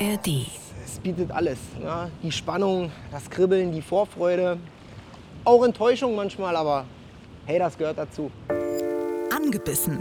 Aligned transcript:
ARD. 0.00 0.46
Es 0.84 1.00
bietet 1.00 1.32
alles. 1.32 1.58
Ne? 1.80 2.10
Die 2.22 2.30
Spannung, 2.30 2.92
das 3.10 3.28
Kribbeln, 3.28 3.72
die 3.72 3.82
Vorfreude. 3.82 4.58
Auch 5.44 5.64
Enttäuschung 5.64 6.14
manchmal, 6.14 6.54
aber 6.54 6.84
hey, 7.46 7.58
das 7.58 7.76
gehört 7.76 7.98
dazu. 7.98 8.30
Angebissen. 9.34 9.98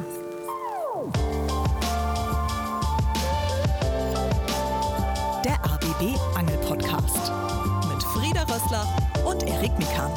Der 5.43 5.55
ABB 5.63 6.15
Angel 6.35 6.57
Podcast. 6.67 7.31
Mit 7.91 8.03
Frieda 8.03 8.43
Rössler 8.43 8.85
und 9.25 9.43
Erik 9.47 9.75
Mikan. 9.79 10.11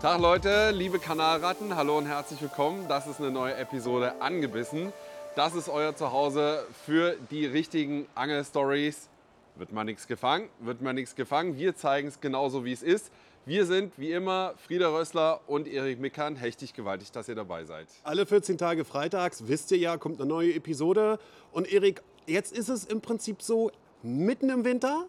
Tag 0.00 0.20
Leute, 0.20 0.70
liebe 0.70 1.00
Kanalratten, 1.00 1.74
hallo 1.74 1.98
und 1.98 2.06
herzlich 2.06 2.40
willkommen. 2.40 2.86
Das 2.88 3.08
ist 3.08 3.20
eine 3.20 3.32
neue 3.32 3.56
Episode 3.56 4.20
Angebissen. 4.20 4.92
Das 5.34 5.54
ist 5.56 5.68
euer 5.68 5.96
Zuhause 5.96 6.64
für 6.86 7.16
die 7.30 7.46
richtigen 7.46 8.06
Angelstories. 8.14 9.08
Wird 9.56 9.72
mal 9.72 9.84
nichts 9.84 10.08
gefangen, 10.08 10.48
wird 10.58 10.82
mal 10.82 10.92
nichts 10.92 11.14
gefangen. 11.14 11.56
Wir 11.56 11.76
zeigen 11.76 12.08
es 12.08 12.20
genauso, 12.20 12.64
wie 12.64 12.72
es 12.72 12.82
ist. 12.82 13.12
Wir 13.46 13.66
sind 13.66 13.96
wie 13.98 14.10
immer 14.10 14.54
Frieda 14.56 14.88
Rössler 14.88 15.40
und 15.46 15.68
Erik 15.68 16.00
Mickern. 16.00 16.34
Hechtig 16.34 16.74
gewaltig, 16.74 17.12
dass 17.12 17.28
ihr 17.28 17.36
dabei 17.36 17.64
seid. 17.64 17.86
Alle 18.02 18.26
14 18.26 18.58
Tage 18.58 18.84
freitags, 18.84 19.46
wisst 19.46 19.70
ihr 19.70 19.78
ja, 19.78 19.96
kommt 19.96 20.20
eine 20.20 20.28
neue 20.28 20.54
Episode. 20.54 21.20
Und 21.52 21.72
Erik, 21.72 22.02
jetzt 22.26 22.56
ist 22.56 22.68
es 22.68 22.84
im 22.84 23.00
Prinzip 23.00 23.42
so, 23.42 23.70
mitten 24.02 24.50
im 24.50 24.64
Winter. 24.64 25.06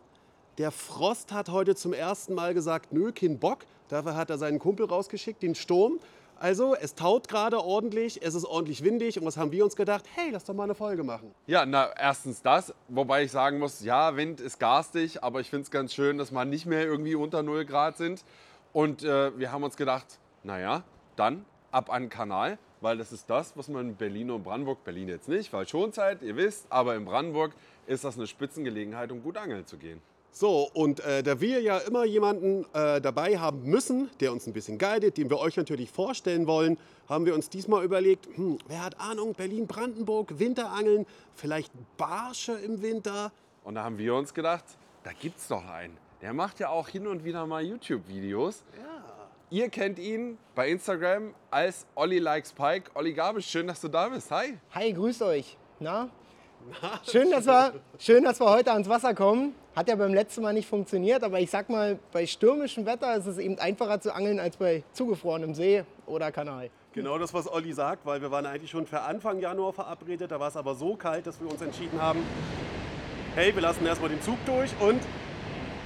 Der 0.60 0.70
Frost 0.70 1.32
hat 1.32 1.50
heute 1.50 1.76
zum 1.76 1.94
ersten 1.94 2.36
Mal 2.36 2.54
gesagt, 2.54 2.94
nö, 2.94 3.12
kein 3.12 3.40
Bock. 3.40 3.66
Dafür 3.88 4.16
hat 4.16 4.30
er 4.30 4.38
seinen 4.38 4.60
Kumpel 4.60 4.86
rausgeschickt, 4.86 5.42
den 5.42 5.56
Sturm. 5.56 6.00
Also, 6.38 6.76
es 6.76 6.96
taut 6.96 7.28
gerade 7.28 7.64
ordentlich, 7.64 8.22
es 8.22 8.36
ist 8.36 8.46
ordentlich 8.46 8.84
windig. 8.84 9.18
Und 9.20 9.26
was 9.26 9.38
haben 9.38 9.52
wir 9.52 9.64
uns 9.64 9.76
gedacht? 9.76 10.06
Hey, 10.16 10.30
lass 10.32 10.44
doch 10.44 10.54
mal 10.54 10.64
eine 10.64 10.76
Folge 10.76 11.04
machen. 11.04 11.34
Ja, 11.48 11.66
na, 11.66 11.92
erstens 11.98 12.42
das, 12.42 12.74
wobei 12.88 13.24
ich 13.24 13.32
sagen 13.32 13.60
muss, 13.60 13.82
ja, 13.84 14.16
Wind 14.18 14.42
ist 14.42 14.60
garstig, 14.60 15.24
aber 15.24 15.40
ich 15.40 15.50
finde 15.50 15.64
es 15.64 15.72
ganz 15.72 15.94
schön, 15.94 16.18
dass 16.18 16.32
wir 16.32 16.46
nicht 16.46 16.66
mehr 16.66 16.84
irgendwie 16.84 17.16
unter 17.16 17.42
0 17.44 17.66
Grad 17.66 17.98
sind. 17.98 18.24
Und 18.74 19.04
äh, 19.04 19.38
wir 19.38 19.52
haben 19.52 19.64
uns 19.64 19.78
gedacht, 19.78 20.06
naja, 20.44 20.84
dann 21.16 21.46
ab 21.72 21.92
an 21.92 22.04
den 22.04 22.10
Kanal, 22.10 22.58
weil 22.82 22.98
das 22.98 23.12
ist 23.12 23.30
das, 23.30 23.56
was 23.56 23.68
man 23.68 23.90
in 23.90 23.96
Berlin 23.96 24.32
und 24.32 24.44
Brandenburg, 24.44 24.84
Berlin 24.84 25.08
jetzt 25.08 25.30
nicht, 25.30 25.52
weil 25.54 25.68
Schonzeit, 25.68 26.22
ihr 26.22 26.36
wisst, 26.36 26.66
aber 26.70 26.96
in 26.96 27.06
Brandenburg 27.06 27.54
ist 27.88 28.04
das 28.04 28.18
eine 28.18 28.28
Spitzengelegenheit, 28.28 29.12
um 29.12 29.24
gut 29.24 29.38
angeln 29.38 29.66
zu 29.66 29.78
gehen. 29.78 30.02
So, 30.38 30.70
und 30.74 31.00
äh, 31.00 31.24
da 31.24 31.40
wir 31.40 31.62
ja 31.62 31.78
immer 31.78 32.04
jemanden 32.04 32.66
äh, 32.74 33.00
dabei 33.00 33.40
haben 33.40 33.64
müssen, 33.70 34.10
der 34.20 34.34
uns 34.34 34.46
ein 34.46 34.52
bisschen 34.52 34.78
guidet, 34.78 35.16
den 35.16 35.30
wir 35.30 35.40
euch 35.40 35.56
natürlich 35.56 35.90
vorstellen 35.90 36.46
wollen, 36.46 36.78
haben 37.08 37.26
wir 37.26 37.34
uns 37.34 37.48
diesmal 37.48 37.86
überlegt, 37.86 38.28
hm, 38.36 38.58
wer 38.68 38.84
hat 38.84 39.00
Ahnung, 39.00 39.34
Berlin-Brandenburg, 39.34 40.38
Winterangeln, 40.38 41.06
vielleicht 41.36 41.72
Barsche 41.96 42.52
im 42.52 42.82
Winter. 42.82 43.32
Und 43.64 43.76
da 43.76 43.86
haben 43.86 43.98
wir 43.98 44.14
uns 44.14 44.34
gedacht, 44.34 44.66
da 45.04 45.12
gibt's 45.18 45.48
doch 45.48 45.66
einen. 45.66 45.96
Der 46.22 46.34
macht 46.34 46.60
ja 46.60 46.68
auch 46.68 46.90
hin 46.90 47.08
und 47.08 47.24
wieder 47.24 47.46
mal 47.46 47.64
YouTube-Videos. 47.64 48.66
Ihr 49.52 49.70
kennt 49.70 50.00
ihn 50.00 50.38
bei 50.54 50.68
Instagram 50.68 51.34
als 51.50 51.86
Olli 51.96 52.20
Likes 52.20 52.52
Pike. 52.52 52.92
Olli 52.94 53.14
Gabisch, 53.14 53.48
schön, 53.48 53.68
dass 53.68 53.80
du 53.80 53.88
da 53.88 54.10
bist. 54.10 54.30
Hi. 54.32 54.58
Hi, 54.74 54.92
grüßt 54.92 55.22
euch. 55.22 55.58
Na? 55.80 56.10
Schön 57.10 57.32
dass, 57.32 57.46
wir, 57.46 57.76
schön, 57.98 58.26
dass 58.26 58.42
wir 58.42 58.50
heute 58.50 58.74
ans 58.74 58.90
Wasser 58.90 59.14
kommen. 59.14 59.56
Hat 59.76 59.90
ja 59.90 59.96
beim 59.98 60.14
letzten 60.14 60.42
Mal 60.42 60.54
nicht 60.54 60.70
funktioniert, 60.70 61.22
aber 61.22 61.42
ich 61.42 61.52
sag 61.52 61.70
mal, 61.70 62.00
bei 62.14 62.26
stürmischem 62.26 62.86
Wetter 62.86 63.14
ist 63.18 63.26
es 63.26 63.38
eben 63.38 63.60
einfacher 63.60 64.00
zu 64.00 64.16
angeln 64.16 64.40
als 64.40 64.56
bei 64.56 64.84
zugefrorenem 64.94 65.54
See 65.54 65.84
oder 66.06 66.32
Kanal. 66.32 66.70
Genau 66.94 67.18
das, 67.18 67.34
was 67.34 67.52
Olli 67.52 67.74
sagt, 67.74 68.06
weil 68.06 68.22
wir 68.22 68.32
waren 68.32 68.46
eigentlich 68.46 68.72
schon 68.72 68.88
für 68.88 69.02
Anfang 69.02 69.42
Januar 69.42 69.74
verabredet. 69.74 70.32
Da 70.32 70.40
war 70.40 70.48
es 70.48 70.56
aber 70.56 70.76
so 70.76 70.96
kalt, 70.96 71.28
dass 71.28 71.42
wir 71.42 71.52
uns 71.52 71.62
entschieden 71.62 72.02
haben, 72.02 72.22
hey, 73.36 73.54
wir 73.54 73.62
lassen 73.62 73.86
erstmal 73.86 74.10
den 74.10 74.22
Zug 74.22 74.38
durch 74.46 74.72
und 74.80 75.02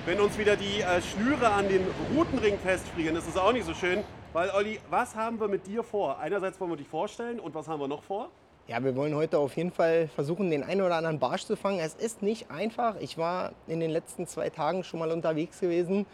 wenn 0.06 0.20
uns 0.20 0.38
wieder 0.38 0.56
die 0.56 0.81
äh, 0.81 1.02
Schnüre 1.02 1.50
an 1.50 1.68
den 1.68 1.84
Routenring 2.16 2.59
festfrieren, 2.59 3.16
ist 3.16 3.28
es 3.28 3.38
auch 3.38 3.53
nicht 3.53 3.66
so 3.66 3.74
schön. 3.74 4.03
Weil 4.34 4.52
Olli, 4.52 4.80
was 4.92 5.16
haben 5.16 5.40
wir 5.40 5.47
mit 5.47 5.66
dir 5.66 5.81
vor? 5.81 6.19
Einerseits 6.19 6.59
wollen 6.59 6.74
wir 6.74 6.78
dich 6.78 6.88
vorstellen 6.88 7.40
und 7.40 7.56
was 7.56 7.68
haben 7.68 7.80
wir 7.80 7.88
noch 7.88 8.03
vor? 8.03 8.30
Ja, 8.69 8.84
wir 8.84 8.96
wollen 8.96 9.16
heute 9.16 9.40
auf 9.40 9.57
jeden 9.57 9.72
Fall 9.72 10.09
versuchen, 10.13 10.52
den 10.52 10.62
einen 10.62 10.81
oder 10.81 10.96
anderen 10.96 11.18
Barsch 11.18 11.44
zu 11.44 11.56
fangen. 11.56 11.80
Es 11.80 11.96
ist 11.96 12.22
nicht 12.22 12.52
einfach. 12.52 12.97
Ich 13.00 13.18
war 13.18 13.53
in 13.66 13.80
den 13.80 13.90
letzten 13.90 14.28
zwei 14.28 14.52
Tagen 14.52 14.84
schon 14.84 15.00
mal 15.00 15.12
unterwegs 15.12 15.59
gewesen, 15.59 16.06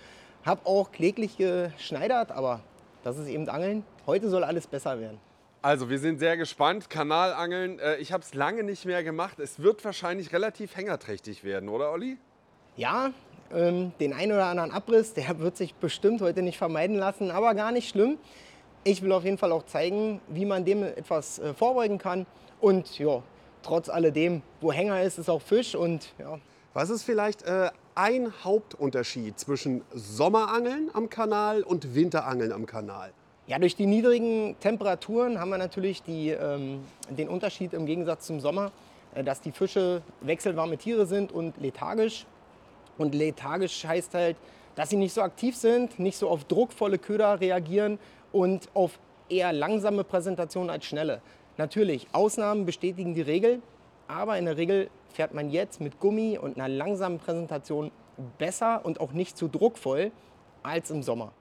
habe 0.45 0.65
auch 0.65 0.93
kläglich 0.93 1.35
geschneidert, 1.35 2.31
aber 2.31 2.61
das 3.03 3.17
ist 3.17 3.27
eben 3.27 3.49
Angeln. 3.49 3.83
Heute 4.07 4.29
soll 4.29 4.45
alles 4.45 4.67
besser 4.67 5.01
werden. 5.01 5.17
Also, 5.63 5.89
wir 5.89 5.99
sind 5.99 6.19
sehr 6.19 6.37
gespannt. 6.37 6.89
Kanalangeln, 6.89 7.77
äh, 7.79 7.97
ich 7.97 8.13
habe 8.13 8.23
es 8.23 8.33
lange 8.33 8.63
nicht 8.63 8.85
mehr 8.85 9.03
gemacht. 9.03 9.37
Es 9.39 9.61
wird 9.61 9.83
wahrscheinlich 9.83 10.31
relativ 10.31 10.77
hängerträchtig 10.77 11.43
werden, 11.43 11.67
oder 11.67 11.91
Olli? 11.91 12.15
Ja, 12.77 13.11
ähm, 13.53 13.91
den 13.99 14.13
einen 14.13 14.31
oder 14.31 14.45
anderen 14.45 14.71
Abriss, 14.71 15.13
der 15.13 15.39
wird 15.39 15.57
sich 15.57 15.73
bestimmt 15.75 16.21
heute 16.21 16.41
nicht 16.41 16.57
vermeiden 16.57 16.95
lassen, 16.95 17.31
aber 17.31 17.53
gar 17.53 17.73
nicht 17.73 17.89
schlimm. 17.89 18.17
Ich 18.85 19.01
will 19.01 19.11
auf 19.11 19.25
jeden 19.25 19.39
Fall 19.39 19.51
auch 19.51 19.63
zeigen, 19.63 20.21
wie 20.29 20.45
man 20.45 20.63
dem 20.63 20.83
etwas 20.83 21.39
äh, 21.39 21.53
vorbeugen 21.53 21.97
kann. 21.97 22.25
Und 22.59 22.97
ja, 22.97 23.21
trotz 23.63 23.89
alledem, 23.89 24.41
wo 24.61 24.71
Hänger 24.71 25.01
ist, 25.01 25.17
ist 25.17 25.29
auch 25.29 25.41
Fisch. 25.41 25.75
Und 25.75 26.13
ja, 26.17 26.39
Was 26.73 26.89
ist 26.89 27.03
vielleicht 27.03 27.43
äh, 27.43 27.69
ein 27.95 28.31
Hauptunterschied 28.43 29.39
zwischen 29.39 29.81
Sommerangeln 29.93 30.89
am 30.93 31.09
Kanal 31.09 31.63
und 31.63 31.95
Winterangeln 31.95 32.51
am 32.51 32.65
Kanal? 32.65 33.13
Ja, 33.47 33.59
durch 33.59 33.75
die 33.75 33.85
niedrigen 33.85 34.55
Temperaturen 34.59 35.39
haben 35.39 35.49
wir 35.49 35.57
natürlich 35.57 36.01
die, 36.01 36.31
ähm, 36.31 36.83
den 37.09 37.29
Unterschied 37.29 37.73
im 37.73 37.85
Gegensatz 37.85 38.25
zum 38.25 38.39
Sommer, 38.39 38.71
äh, 39.13 39.23
dass 39.23 39.39
die 39.39 39.51
Fische 39.51 40.01
wechselwarme 40.21 40.77
Tiere 40.77 41.05
sind 41.05 41.31
und 41.31 41.57
lethargisch. 41.61 42.25
Und 42.97 43.15
lethargisch 43.15 43.85
heißt 43.85 44.13
halt, 44.13 44.35
dass 44.75 44.89
sie 44.89 44.97
nicht 44.97 45.13
so 45.13 45.21
aktiv 45.21 45.55
sind, 45.55 45.99
nicht 45.99 46.17
so 46.17 46.29
auf 46.29 46.43
druckvolle 46.43 46.97
Köder 46.97 47.39
reagieren 47.39 47.99
und 48.31 48.67
auf 48.73 48.99
eher 49.29 49.53
langsame 49.53 50.03
Präsentationen 50.03 50.69
als 50.69 50.85
schnelle. 50.85 51.21
Natürlich, 51.57 52.07
Ausnahmen 52.11 52.65
bestätigen 52.65 53.13
die 53.13 53.21
Regel, 53.21 53.61
aber 54.07 54.37
in 54.37 54.45
der 54.45 54.57
Regel 54.57 54.89
fährt 55.13 55.33
man 55.33 55.49
jetzt 55.49 55.79
mit 55.79 55.99
Gummi 55.99 56.37
und 56.37 56.57
einer 56.57 56.67
langsamen 56.67 57.17
Präsentation 57.17 57.91
besser 58.37 58.83
und 58.83 58.99
auch 58.99 59.13
nicht 59.13 59.37
zu 59.37 59.47
druckvoll 59.47 60.11
als 60.63 60.91
im 60.91 61.01
Sommer. 61.01 61.31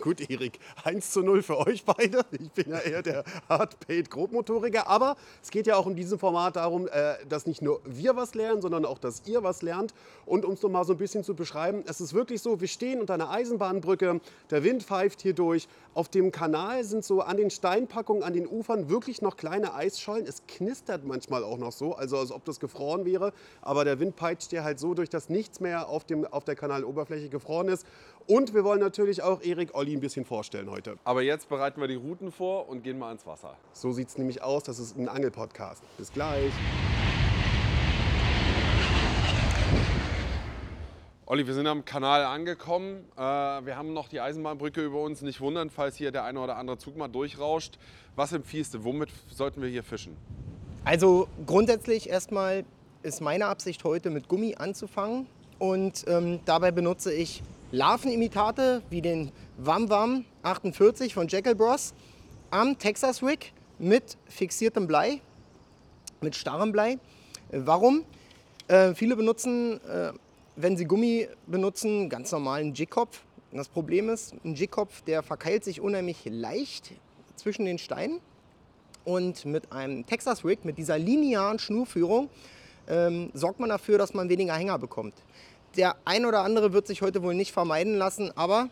Gut, 0.00 0.28
Erik, 0.30 0.58
1 0.84 1.10
zu 1.10 1.22
0 1.22 1.42
für 1.42 1.58
euch 1.58 1.84
beide. 1.84 2.24
Ich 2.32 2.50
bin 2.52 2.70
ja 2.70 2.78
eher 2.78 3.02
der 3.02 3.24
Hard-Paid-Grobmotoriker. 3.48 4.86
Aber 4.86 5.16
es 5.42 5.50
geht 5.50 5.66
ja 5.66 5.76
auch 5.76 5.86
in 5.86 5.96
diesem 5.96 6.18
Format 6.18 6.56
darum, 6.56 6.88
äh, 6.88 7.14
dass 7.28 7.46
nicht 7.46 7.62
nur 7.62 7.80
wir 7.84 8.16
was 8.16 8.34
lernen, 8.34 8.62
sondern 8.62 8.84
auch, 8.84 8.98
dass 8.98 9.22
ihr 9.26 9.42
was 9.42 9.62
lernt. 9.62 9.94
Und 10.26 10.44
um 10.44 10.54
es 10.54 10.62
noch 10.62 10.70
mal 10.70 10.84
so 10.84 10.94
ein 10.94 10.98
bisschen 10.98 11.24
zu 11.24 11.34
beschreiben, 11.34 11.84
es 11.86 12.00
ist 12.00 12.14
wirklich 12.14 12.42
so, 12.42 12.60
wir 12.60 12.68
stehen 12.68 13.00
unter 13.00 13.14
einer 13.14 13.30
Eisenbahnbrücke, 13.30 14.20
der 14.50 14.64
Wind 14.64 14.82
pfeift 14.82 15.22
hier 15.22 15.34
durch. 15.34 15.68
Auf 15.94 16.08
dem 16.08 16.30
Kanal 16.30 16.84
sind 16.84 17.04
so 17.04 17.22
an 17.22 17.36
den 17.36 17.50
Steinpackungen, 17.50 18.22
an 18.22 18.32
den 18.32 18.46
Ufern 18.46 18.88
wirklich 18.88 19.20
noch 19.22 19.36
kleine 19.36 19.74
Eisschollen. 19.74 20.26
Es 20.26 20.42
knistert 20.46 21.04
manchmal 21.04 21.42
auch 21.42 21.58
noch 21.58 21.72
so, 21.72 21.94
also 21.94 22.18
als 22.18 22.30
ob 22.30 22.44
das 22.44 22.60
gefroren 22.60 23.04
wäre. 23.04 23.32
Aber 23.62 23.84
der 23.84 23.98
Wind 23.98 24.16
peitscht 24.16 24.50
hier 24.50 24.64
halt 24.64 24.78
so 24.78 24.94
durch, 24.94 25.10
dass 25.10 25.28
nichts 25.28 25.60
mehr 25.60 25.88
auf, 25.88 26.04
dem, 26.04 26.24
auf 26.24 26.44
der 26.44 26.54
Kanaloberfläche 26.54 27.28
gefroren 27.28 27.68
ist. 27.68 27.84
Und 28.30 28.52
wir 28.52 28.62
wollen 28.62 28.80
natürlich 28.80 29.22
auch 29.22 29.40
Erik 29.40 29.74
Olli 29.74 29.94
ein 29.94 30.00
bisschen 30.00 30.26
vorstellen 30.26 30.70
heute. 30.70 30.98
Aber 31.02 31.22
jetzt 31.22 31.48
bereiten 31.48 31.80
wir 31.80 31.88
die 31.88 31.94
Routen 31.94 32.30
vor 32.30 32.68
und 32.68 32.82
gehen 32.82 32.98
mal 32.98 33.06
ans 33.08 33.24
Wasser. 33.26 33.56
So 33.72 33.90
sieht 33.90 34.08
es 34.08 34.18
nämlich 34.18 34.42
aus, 34.42 34.64
das 34.64 34.78
ist 34.78 34.98
ein 34.98 35.08
Angelpodcast. 35.08 35.82
Bis 35.96 36.12
gleich. 36.12 36.52
Olli, 41.24 41.46
wir 41.46 41.54
sind 41.54 41.66
am 41.66 41.86
Kanal 41.86 42.22
angekommen. 42.22 43.06
Äh, 43.16 43.20
wir 43.20 43.76
haben 43.78 43.94
noch 43.94 44.08
die 44.08 44.20
Eisenbahnbrücke 44.20 44.84
über 44.84 45.00
uns. 45.00 45.22
Nicht 45.22 45.40
wundern, 45.40 45.70
falls 45.70 45.96
hier 45.96 46.12
der 46.12 46.24
eine 46.24 46.38
oder 46.38 46.58
andere 46.58 46.76
Zug 46.76 46.98
mal 46.98 47.08
durchrauscht. 47.08 47.78
Was 48.14 48.34
empfiehlst 48.34 48.74
du? 48.74 48.84
Womit 48.84 49.08
sollten 49.30 49.62
wir 49.62 49.70
hier 49.70 49.82
fischen? 49.82 50.14
Also 50.84 51.28
grundsätzlich 51.46 52.10
erstmal 52.10 52.66
ist 53.02 53.22
meine 53.22 53.46
Absicht 53.46 53.84
heute 53.84 54.10
mit 54.10 54.28
Gummi 54.28 54.54
anzufangen 54.58 55.26
und 55.58 56.04
ähm, 56.08 56.40
dabei 56.44 56.72
benutze 56.72 57.10
ich 57.10 57.42
Larvenimitate 57.70 58.82
wie 58.88 59.02
den 59.02 59.30
Wam 59.58 59.90
Wam 59.90 60.24
48 60.42 61.12
von 61.12 61.28
Jackal 61.28 61.54
Bros 61.54 61.92
am 62.50 62.78
Texas 62.78 63.22
Rig 63.22 63.52
mit 63.78 64.16
fixiertem 64.26 64.86
Blei, 64.86 65.20
mit 66.22 66.34
starrem 66.34 66.72
Blei. 66.72 66.98
Warum? 67.50 68.04
Äh, 68.68 68.94
viele 68.94 69.16
benutzen, 69.16 69.80
äh, 69.84 70.12
wenn 70.56 70.78
sie 70.78 70.86
Gummi 70.86 71.28
benutzen, 71.46 72.08
ganz 72.08 72.32
normalen 72.32 72.72
Jigkopf. 72.72 73.20
Das 73.52 73.68
Problem 73.68 74.08
ist, 74.08 74.34
ein 74.44 74.54
Jigkopf, 74.54 75.02
der 75.02 75.22
verkeilt 75.22 75.62
sich 75.62 75.82
unheimlich 75.82 76.24
leicht 76.24 76.92
zwischen 77.36 77.66
den 77.66 77.76
Steinen. 77.76 78.20
Und 79.04 79.44
mit 79.44 79.72
einem 79.72 80.06
Texas 80.06 80.42
Rig, 80.42 80.64
mit 80.64 80.78
dieser 80.78 80.98
linearen 80.98 81.58
Schnurführung, 81.58 82.30
ähm, 82.88 83.30
sorgt 83.34 83.60
man 83.60 83.68
dafür, 83.68 83.98
dass 83.98 84.14
man 84.14 84.30
weniger 84.30 84.54
Hänger 84.54 84.78
bekommt. 84.78 85.14
Der 85.78 85.94
ein 86.04 86.26
oder 86.26 86.42
andere 86.42 86.72
wird 86.72 86.88
sich 86.88 87.02
heute 87.02 87.22
wohl 87.22 87.34
nicht 87.34 87.52
vermeiden 87.52 87.94
lassen, 87.94 88.36
aber 88.36 88.68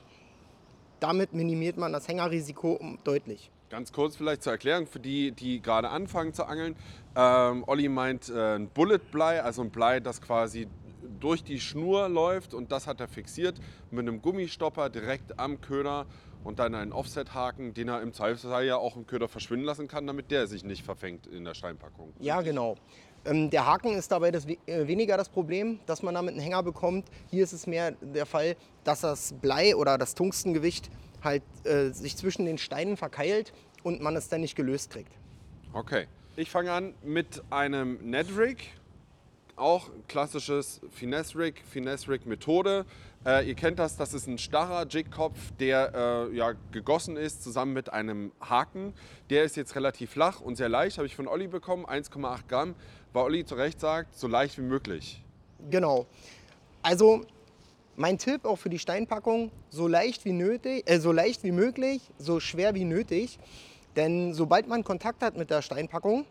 damit 0.99 1.33
minimiert 1.35 1.77
man 1.77 1.93
das 1.93 2.09
Hängerrisiko 2.09 2.81
deutlich. 3.05 3.53
Ganz 3.71 3.93
kurz 3.93 4.17
vielleicht 4.17 4.43
zur 4.43 4.53
Erklärung 4.53 4.89
für 4.89 4.99
die, 4.99 5.31
die 5.31 5.63
gerade 5.63 5.89
anfangen 5.89 6.35
zu 6.35 6.45
angeln. 6.47 6.75
Ähm, 7.15 7.63
Olli 7.69 7.89
meint 7.89 8.29
äh, 8.29 8.57
ein 8.57 8.69
Bulletblei, 8.69 9.41
also 9.41 9.63
ein 9.63 9.71
Blei, 9.71 10.01
das 10.01 10.21
quasi 10.21 10.67
durch 11.21 11.45
die 11.45 11.61
Schnur 11.61 12.09
läuft 12.09 12.55
und 12.55 12.73
das 12.73 12.89
hat 12.89 13.01
er 13.01 13.07
fixiert 13.07 13.61
mit 13.93 14.01
einem 14.01 14.21
Gummistopper 14.21 14.91
direkt 14.91 15.39
am 15.39 15.61
Köder 15.61 16.07
und 16.43 16.59
dann 16.59 16.75
einen 16.75 16.93
Offset-Haken, 16.93 17.75
den 17.75 17.89
er 17.89 18.03
im 18.03 18.13
Zweifelsfall 18.13 18.67
ja 18.67 18.77
auch 18.77 18.97
im 18.97 19.07
Köder 19.07 19.29
verschwinden 19.29 19.65
lassen 19.65 19.87
kann, 19.89 20.07
damit 20.07 20.31
der 20.33 20.47
sich 20.47 20.65
nicht 20.65 20.85
verfängt 20.85 21.27
in 21.27 21.45
der 21.45 21.55
Steinpackung. 21.55 22.13
Ja, 22.19 22.41
genau. 22.41 22.77
Ähm, 23.27 23.51
der 23.51 23.67
Haken 23.67 23.95
ist 23.95 24.13
dabei 24.13 24.31
das, 24.31 24.47
äh, 24.47 24.87
weniger 24.87 25.17
das 25.17 25.29
Problem, 25.29 25.81
dass 25.87 26.03
man 26.03 26.15
damit 26.15 26.33
einen 26.33 26.41
Hänger 26.41 26.63
bekommt. 26.63 27.09
Hier 27.31 27.45
ist 27.45 27.53
es 27.53 27.67
mehr 27.67 27.93
der 28.01 28.27
Fall, 28.27 28.57
dass 28.85 29.01
das 29.01 29.35
Blei 29.41 29.75
oder 29.75 29.99
das 29.99 30.15
Tungstengewicht 30.15 30.91
halt 31.23 31.43
äh, 31.65 31.91
sich 31.91 32.17
zwischen 32.17 32.47
den 32.47 32.59
Steinen 32.59 32.97
verkeilt 32.97 33.53
und 33.83 34.01
man 34.01 34.17
es 34.17 34.29
dann 34.29 34.41
nicht 34.41 34.57
gelöst 34.57 34.91
kriegt. 34.91 35.13
Okay. 35.73 36.07
Ich 36.37 36.51
fange 36.51 36.71
an 36.73 36.95
mit 37.03 37.43
einem 37.51 37.99
Netrig. 38.03 38.71
Auch 39.57 39.89
klassisches 40.07 40.83
Finesse-Rig, 40.91 41.63
Finesse-Rig-Methode. 41.71 42.85
Äh, 43.25 43.49
ihr 43.49 43.55
kennt 43.55 43.79
das, 43.79 43.97
das 43.97 44.13
ist 44.13 44.27
ein 44.27 44.37
starrer 44.37 44.87
Jigkopf, 44.87 45.39
der 45.59 46.29
äh, 46.31 46.37
ja, 46.37 46.53
gegossen 46.73 47.17
ist 47.17 47.43
zusammen 47.43 47.73
mit 47.73 47.91
einem 47.91 48.33
Haken. 48.39 48.93
Der 49.31 49.45
ist 49.45 49.57
jetzt 49.57 49.75
relativ 49.75 50.11
flach 50.11 50.43
und 50.43 50.57
sehr 50.57 50.69
leicht, 50.69 50.99
habe 50.99 51.07
ich 51.07 51.17
von 51.17 51.27
Olli 51.27 51.49
bekommen, 51.49 51.87
1,8 51.87 52.49
Gramm. 52.49 52.75
Weil 53.17 53.25
Olli 53.25 53.47
zu 53.47 53.55
Recht 53.55 53.81
sagt, 53.81 54.15
so 54.15 54.29
leicht 54.29 54.59
wie 54.59 54.63
möglich. 54.63 55.23
Genau. 55.71 56.05
Also 56.83 57.23
mein 57.97 58.19
Tipp 58.19 58.45
auch 58.45 58.57
für 58.57 58.69
die 58.69 58.79
Steinpackung, 58.79 59.51
so 59.71 59.89
leicht 59.89 60.27
wie 60.27 60.33
nötig, 60.33 60.83
äh, 60.85 61.01
so 61.01 61.13
leicht 61.13 61.43
wie 61.43 61.51
möglich, 61.51 62.03
so 62.19 62.41
schwer 62.41 62.75
wie 62.75 62.85
nötig. 62.85 63.39
Denn 63.97 64.35
sobald 64.35 64.69
man 64.69 64.85
Kontakt 64.85 65.23
hat 65.23 65.35
mit 65.35 65.49
der 65.49 65.63
Steinpackung, 65.63 66.27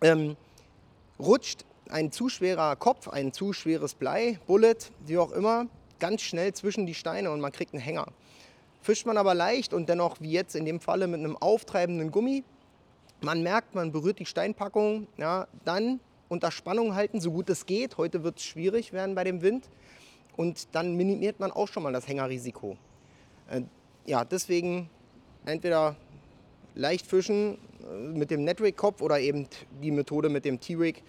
ähm, 0.00 0.38
rutscht 1.18 1.66
ein 1.90 2.10
zu 2.10 2.30
schwerer 2.30 2.74
Kopf, 2.76 3.08
ein 3.08 3.34
zu 3.34 3.52
schweres 3.52 3.92
Blei, 3.92 4.38
Bullet, 4.46 4.78
wie 5.04 5.18
auch 5.18 5.32
immer, 5.32 5.66
ganz 5.98 6.22
schnell 6.22 6.54
zwischen 6.54 6.86
die 6.86 6.94
Steine 6.94 7.30
und 7.32 7.42
man 7.42 7.52
kriegt 7.52 7.74
einen 7.74 7.82
Hänger. 7.82 8.06
Fischt 8.80 9.04
man 9.04 9.18
aber 9.18 9.34
leicht 9.34 9.74
und 9.74 9.90
dennoch, 9.90 10.22
wie 10.22 10.30
jetzt 10.30 10.56
in 10.56 10.64
dem 10.64 10.80
Falle 10.80 11.06
mit 11.06 11.20
einem 11.20 11.36
auftreibenden 11.36 12.10
Gummi, 12.10 12.44
man 13.20 13.42
merkt, 13.42 13.74
man 13.74 13.92
berührt 13.92 14.18
die 14.18 14.26
Steinpackung, 14.26 15.08
ja, 15.16 15.48
dann 15.64 16.00
unter 16.28 16.50
Spannung 16.50 16.94
halten, 16.94 17.20
so 17.20 17.30
gut 17.30 17.50
es 17.50 17.66
geht. 17.66 17.96
Heute 17.96 18.22
wird 18.22 18.38
es 18.38 18.44
schwierig 18.44 18.92
werden 18.92 19.14
bei 19.14 19.24
dem 19.24 19.42
Wind. 19.42 19.68
Und 20.36 20.74
dann 20.74 20.94
minimiert 20.94 21.40
man 21.40 21.50
auch 21.50 21.68
schon 21.68 21.82
mal 21.82 21.92
das 21.92 22.06
Hängerrisiko. 22.06 22.76
Äh, 23.50 23.62
ja, 24.06 24.24
deswegen 24.24 24.88
entweder 25.44 25.96
leicht 26.74 27.06
fischen 27.06 27.58
äh, 27.82 27.94
mit 27.94 28.30
dem 28.30 28.44
Netrig-Kopf 28.44 29.00
oder 29.00 29.18
eben 29.18 29.48
die 29.82 29.90
Methode 29.90 30.28
mit 30.28 30.44
dem 30.44 30.60
T-Rig. 30.60 31.02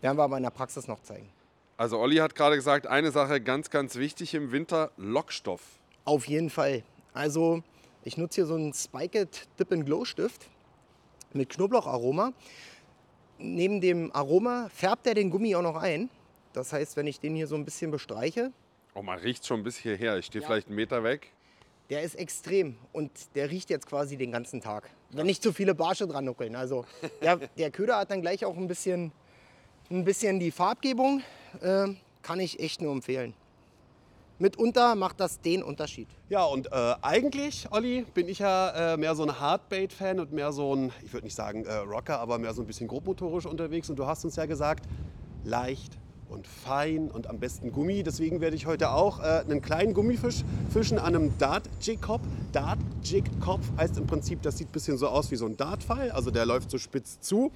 Werden 0.00 0.18
wir 0.18 0.24
aber 0.24 0.36
in 0.36 0.42
der 0.42 0.50
Praxis 0.50 0.86
noch 0.86 1.00
zeigen. 1.00 1.28
Also 1.76 1.98
Olli 1.98 2.16
hat 2.16 2.34
gerade 2.34 2.56
gesagt, 2.56 2.86
eine 2.86 3.10
Sache 3.12 3.40
ganz, 3.40 3.70
ganz 3.70 3.96
wichtig 3.96 4.34
im 4.34 4.52
Winter, 4.52 4.90
Lockstoff. 4.96 5.62
Auf 6.04 6.26
jeden 6.26 6.50
Fall. 6.50 6.82
Also 7.14 7.62
ich 8.04 8.16
nutze 8.16 8.36
hier 8.36 8.46
so 8.46 8.54
einen 8.54 8.74
Spiked 8.74 9.48
Dip 9.58 9.72
and 9.72 9.86
Glow 9.86 10.04
Stift 10.04 10.48
mit 11.32 11.48
Knoblaucharoma. 11.50 12.32
Neben 13.38 13.80
dem 13.80 14.10
Aroma 14.14 14.68
färbt 14.74 15.06
er 15.06 15.14
den 15.14 15.30
Gummi 15.30 15.54
auch 15.54 15.62
noch 15.62 15.76
ein. 15.76 16.10
Das 16.52 16.72
heißt, 16.72 16.96
wenn 16.96 17.06
ich 17.06 17.20
den 17.20 17.36
hier 17.36 17.46
so 17.46 17.54
ein 17.54 17.64
bisschen 17.64 17.90
bestreiche, 17.90 18.52
Oh, 18.94 19.02
man 19.02 19.18
riecht 19.20 19.46
schon 19.46 19.62
bis 19.62 19.76
hierher. 19.76 20.16
Ich 20.18 20.26
stehe 20.26 20.42
Ja. 20.42 20.48
vielleicht 20.48 20.66
einen 20.66 20.76
Meter 20.76 21.04
weg. 21.04 21.28
der 21.90 22.02
ist 22.02 22.16
extrem 22.16 22.76
und 22.92 23.10
der 23.36 23.48
riecht 23.50 23.70
jetzt 23.70 23.86
quasi 23.86 24.16
den 24.16 24.32
ganzen 24.32 24.60
Tag. 24.60 24.90
Wenn 25.10 25.24
nicht 25.26 25.42
zu 25.42 25.52
viele 25.52 25.74
Barsche 25.74 26.06
dran 26.08 26.24
nuckeln. 26.24 26.56
Also 26.56 26.84
der, 27.22 27.36
der 27.36 27.70
Köder 27.70 27.96
hat 27.98 28.10
dann 28.10 28.20
gleich 28.22 28.44
auch 28.44 28.56
ein 28.56 28.66
bisschen, 28.66 29.12
ein 29.90 30.04
bisschen 30.04 30.40
die 30.40 30.50
Farbgebung. 30.50 31.22
Äh, 31.62 31.88
kann 32.22 32.40
ich 32.40 32.58
echt 32.60 32.82
nur 32.82 32.92
empfehlen. 32.92 33.34
Mitunter 34.38 34.94
macht 34.94 35.18
das 35.20 35.40
den 35.40 35.62
Unterschied. 35.62 36.08
Ja, 36.28 36.44
und 36.44 36.70
äh, 36.70 36.94
eigentlich, 37.02 37.66
Olli, 37.70 38.06
bin 38.14 38.28
ich 38.28 38.38
ja 38.38 38.92
äh, 38.92 38.96
mehr 38.96 39.14
so 39.16 39.24
ein 39.24 39.40
Hardbait-Fan 39.40 40.20
und 40.20 40.32
mehr 40.32 40.52
so 40.52 40.74
ein, 40.74 40.92
ich 41.04 41.12
würde 41.12 41.26
nicht 41.26 41.34
sagen 41.34 41.64
äh, 41.64 41.74
Rocker, 41.74 42.20
aber 42.20 42.38
mehr 42.38 42.54
so 42.54 42.62
ein 42.62 42.66
bisschen 42.66 42.86
grobmotorisch 42.86 43.46
unterwegs. 43.46 43.90
Und 43.90 43.98
du 43.98 44.06
hast 44.06 44.24
uns 44.24 44.36
ja 44.36 44.46
gesagt, 44.46 44.88
leicht 45.44 45.98
und 46.28 46.46
fein 46.46 47.10
und 47.10 47.26
am 47.28 47.38
besten 47.38 47.72
Gummi. 47.72 48.02
Deswegen 48.02 48.40
werde 48.40 48.54
ich 48.54 48.66
heute 48.66 48.90
auch 48.92 49.20
äh, 49.20 49.40
einen 49.40 49.60
kleinen 49.60 49.94
Gummifisch 49.94 50.44
fischen 50.70 50.98
an 50.98 51.16
einem 51.16 51.36
Dart-Jig-Kopf. 51.38 52.22
Dart-Jig-Kopf 52.52 53.64
heißt 53.76 53.96
im 53.98 54.06
Prinzip, 54.06 54.42
das 54.42 54.58
sieht 54.58 54.68
ein 54.68 54.72
bisschen 54.72 54.98
so 54.98 55.08
aus 55.08 55.30
wie 55.30 55.36
so 55.36 55.46
ein 55.46 55.56
Dartpfeil, 55.56 56.10
also 56.10 56.30
der 56.30 56.46
läuft 56.46 56.70
so 56.70 56.78
spitz 56.78 57.20
zu. 57.20 57.50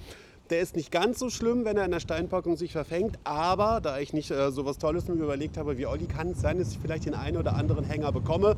Der 0.49 0.59
ist 0.59 0.75
nicht 0.75 0.91
ganz 0.91 1.19
so 1.19 1.29
schlimm, 1.29 1.63
wenn 1.63 1.77
er 1.77 1.85
in 1.85 1.91
der 1.91 2.01
Steinpackung 2.01 2.57
sich 2.57 2.73
verfängt, 2.73 3.17
aber 3.23 3.79
da 3.81 3.99
ich 3.99 4.11
nicht 4.11 4.29
äh, 4.29 4.51
so 4.51 4.65
was 4.65 4.77
Tolles 4.77 5.07
mir 5.07 5.13
überlegt 5.13 5.57
habe 5.57 5.77
wie 5.77 5.85
Olli, 5.85 6.05
kann 6.05 6.31
es 6.31 6.41
sein, 6.41 6.57
dass 6.59 6.71
ich 6.71 6.79
vielleicht 6.79 7.05
den 7.05 7.13
einen 7.13 7.37
oder 7.37 7.55
anderen 7.55 7.85
Hänger 7.85 8.11
bekomme. 8.11 8.57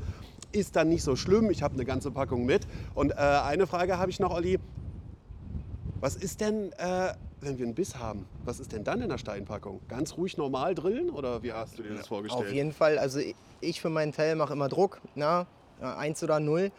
Ist 0.52 0.76
dann 0.76 0.90
nicht 0.90 1.04
so 1.04 1.16
schlimm, 1.16 1.50
ich 1.52 1.62
habe 1.62 1.76
eine 1.76 1.86
ganze 1.86 2.10
Packung 2.12 2.46
mit. 2.46 2.66
Und 2.96 3.12
äh, 3.12 3.16
eine 3.16 3.68
Frage 3.68 3.98
habe 4.00 4.10
ich 4.10 4.20
noch, 4.20 4.32
Olli. 4.34 4.58
Was 6.02 6.16
ist 6.16 6.42
denn, 6.42 6.72
äh, 6.74 7.14
wenn 7.42 7.58
wir 7.58 7.66
einen 7.66 7.76
Biss 7.76 7.98
haben? 7.98 8.26
Was 8.44 8.60
ist 8.60 8.72
denn 8.72 8.84
dann 8.84 9.02
in 9.02 9.10
der 9.10 9.18
Steinpackung? 9.18 9.80
Ganz 9.88 10.18
ruhig 10.18 10.38
normal 10.38 10.76
drillen 10.76 11.10
oder 11.10 11.42
wie 11.44 11.54
hast 11.54 11.78
du 11.78 11.84
dir 11.84 11.94
das 11.96 12.08
vorgestellt? 12.08 12.46
Auf 12.48 12.52
jeden 12.54 12.74
Fall. 12.74 12.98
Also 12.98 13.20
ich- 13.62 13.82
für 13.82 13.90
meinen 13.90 14.12
Teil 14.12 14.36
mache 14.36 14.54
immer 14.54 14.70
Druck. 14.70 15.02
Na, 15.16 15.46
ja, 15.82 15.98
eins 15.98 16.22
oder 16.24 16.40
null. 16.40 16.72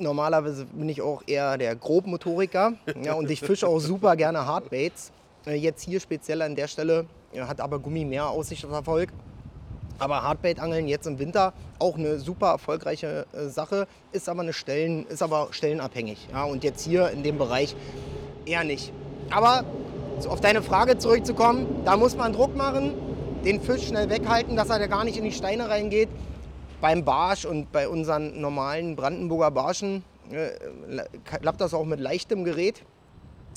Normalerweise 0.00 0.64
bin 0.66 0.88
ich 0.88 1.02
auch 1.02 1.22
eher 1.26 1.56
der 1.56 1.76
Grobmotoriker. 1.76 2.74
Ja, 3.02 3.14
und 3.14 3.30
ich 3.30 3.40
fische 3.40 3.68
auch 3.68 3.78
super 3.78 4.16
gerne 4.16 4.46
Hardbaits. 4.46 5.12
Äh, 5.46 5.54
Jetzt 5.54 5.82
hier 5.82 6.00
speziell 6.00 6.42
an 6.42 6.56
der 6.56 6.68
Stelle 6.68 7.06
ja, 7.32 7.46
hat 7.48 7.60
aber 7.60 7.78
Gummi 7.78 8.04
mehr 8.04 8.28
Aussicht 8.28 8.64
auf 8.64 8.72
Erfolg. 8.72 9.10
Aber 9.98 10.22
Hardbait-Angeln 10.22 10.88
jetzt 10.88 11.06
im 11.06 11.18
Winter 11.20 11.52
auch 11.78 11.96
eine 11.96 12.18
super 12.18 12.48
erfolgreiche 12.48 13.26
äh, 13.32 13.46
Sache, 13.48 13.86
ist 14.10 14.28
aber, 14.28 14.42
eine 14.42 14.52
Stellen, 14.52 15.06
ist 15.06 15.22
aber 15.22 15.48
stellenabhängig. 15.52 16.28
Ja, 16.32 16.44
und 16.44 16.64
jetzt 16.64 16.84
hier 16.84 17.10
in 17.10 17.22
dem 17.22 17.38
Bereich 17.38 17.76
eher 18.44 18.64
nicht. 18.64 18.92
Aber 19.30 19.64
auf 20.28 20.40
deine 20.40 20.62
Frage 20.62 20.98
zurückzukommen, 20.98 21.82
da 21.84 21.96
muss 21.96 22.16
man 22.16 22.32
Druck 22.32 22.56
machen, 22.56 22.94
den 23.44 23.60
Fisch 23.60 23.88
schnell 23.88 24.10
weghalten, 24.10 24.56
dass 24.56 24.70
er 24.70 24.78
da 24.78 24.86
gar 24.86 25.04
nicht 25.04 25.16
in 25.16 25.24
die 25.24 25.32
Steine 25.32 25.68
reingeht. 25.68 26.08
Beim 26.84 27.02
Barsch 27.02 27.46
und 27.46 27.72
bei 27.72 27.88
unseren 27.88 28.42
normalen 28.42 28.94
Brandenburger 28.94 29.50
Barschen 29.50 30.04
äh, 30.30 30.50
klappt 31.24 31.62
das 31.62 31.72
auch 31.72 31.86
mit 31.86 31.98
leichtem 31.98 32.44
Gerät. 32.44 32.84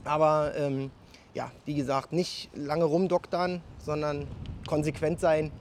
Aber 0.05 0.53
ähm, 0.55 0.91
ja, 1.33 1.51
wie 1.65 1.75
gesagt, 1.75 2.13
nicht 2.13 2.49
lange 2.55 2.85
rumdoktern, 2.85 3.61
sondern 3.79 4.27
konsequent 4.65 5.19
sein. 5.19 5.51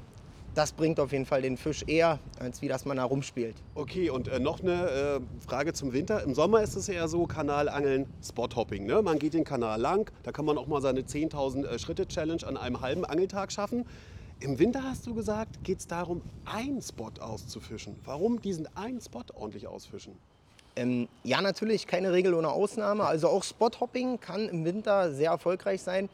Das 0.55 0.71
bringt 0.71 1.01
auf 1.01 1.11
jeden 1.11 1.27
Fall 1.27 1.43
den 1.43 1.57
Fisch 1.57 1.83
eher, 1.89 2.21
als 2.39 2.63
wie 2.63 2.69
dass 2.69 2.85
man 2.85 2.99
da 2.99 3.05
rumspielt. 3.05 3.57
Okay, 3.75 4.11
und 4.11 4.29
äh, 4.29 4.39
noch 4.39 4.61
eine 4.61 4.89
äh, 4.89 5.21
Frage 5.45 5.73
zum 5.73 5.93
Winter. 5.93 6.23
Im 6.23 6.37
Sommer 6.37 6.63
ist 6.63 6.77
es 6.77 6.89
eher 6.89 7.09
so, 7.09 7.27
Kanalangeln, 7.27 8.07
Spothopping. 8.23 8.87
Ne? 8.87 9.03
Man 9.03 9.19
geht 9.19 9.35
den 9.35 9.43
Kanal 9.43 9.81
lang, 9.81 10.09
da 10.23 10.31
kann 10.31 10.45
man 10.45 10.57
auch 10.57 10.69
mal 10.69 10.81
seine 10.81 11.01
10.000 11.01 11.67
äh, 11.67 11.79
Schritte-Challenge 11.81 12.47
an 12.47 12.57
einem 12.57 12.81
halben 12.81 13.05
Angeltag 13.05 13.51
schaffen. 13.51 13.87
Im 14.39 14.59
Winter 14.59 14.83
hast 14.83 15.07
du 15.07 15.15
gesagt, 15.15 15.65
geht 15.65 15.79
es 15.79 15.87
darum, 15.87 16.21
einen 16.45 16.83
Spot 16.83 17.11
auszufischen. 17.21 17.99
Warum 18.05 18.41
diesen 18.41 18.69
einen 18.77 19.01
Spot 19.01 19.25
ordentlich 19.35 19.67
ausfischen? 19.67 20.15
Ähm, 20.77 21.09
ja, 21.25 21.41
natürlich 21.41 21.87
keine 21.87 22.13
Regel 22.13 22.35
ohne 22.35 22.51
Ausnahme. 22.51 23.05
Also 23.05 23.29
auch 23.29 23.43
Spothopping 23.43 24.21
kann 24.21 24.49
im 24.51 24.67
Winter 24.67 25.13
sehr 25.13 25.31
erfolgreich 25.31 25.83
sein. 25.83 26.11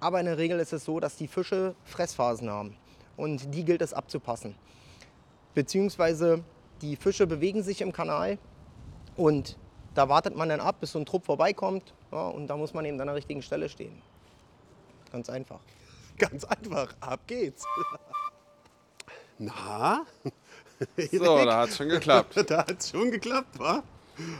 Aber 0.00 0.18
in 0.18 0.26
der 0.26 0.36
Regel 0.36 0.58
ist 0.58 0.72
es 0.72 0.84
so, 0.84 0.98
dass 0.98 1.16
die 1.16 1.28
Fische 1.28 1.76
Fressphasen 1.84 2.50
haben. 2.50 2.74
Und 3.16 3.54
die 3.54 3.64
gilt 3.64 3.82
es 3.82 3.94
abzupassen. 3.94 4.56
Beziehungsweise 5.54 6.42
die 6.82 6.96
Fische 6.96 7.26
bewegen 7.26 7.62
sich 7.62 7.82
im 7.82 7.92
Kanal 7.92 8.38
und 9.16 9.56
da 9.94 10.08
wartet 10.08 10.36
man 10.36 10.48
dann 10.48 10.60
ab, 10.60 10.76
bis 10.80 10.92
so 10.92 10.98
ein 10.98 11.06
Trupp 11.06 11.24
vorbeikommt. 11.24 11.92
Ja, 12.10 12.28
und 12.28 12.46
da 12.46 12.56
muss 12.56 12.74
man 12.74 12.84
eben 12.84 13.00
an 13.00 13.06
der 13.06 13.16
richtigen 13.16 13.42
Stelle 13.42 13.68
stehen. 13.68 14.00
Ganz 15.12 15.28
einfach. 15.28 15.60
Ganz 16.20 16.44
einfach, 16.44 16.94
ab 17.00 17.20
geht's. 17.26 17.64
Na? 19.38 20.04
So, 21.10 21.44
da 21.44 21.58
hat 21.60 21.70
es 21.70 21.76
schon 21.78 21.88
geklappt. 21.88 22.36
Da 22.46 22.58
hat 22.58 22.78
es 22.78 22.90
schon 22.90 23.10
geklappt, 23.10 23.58
wa? 23.58 23.82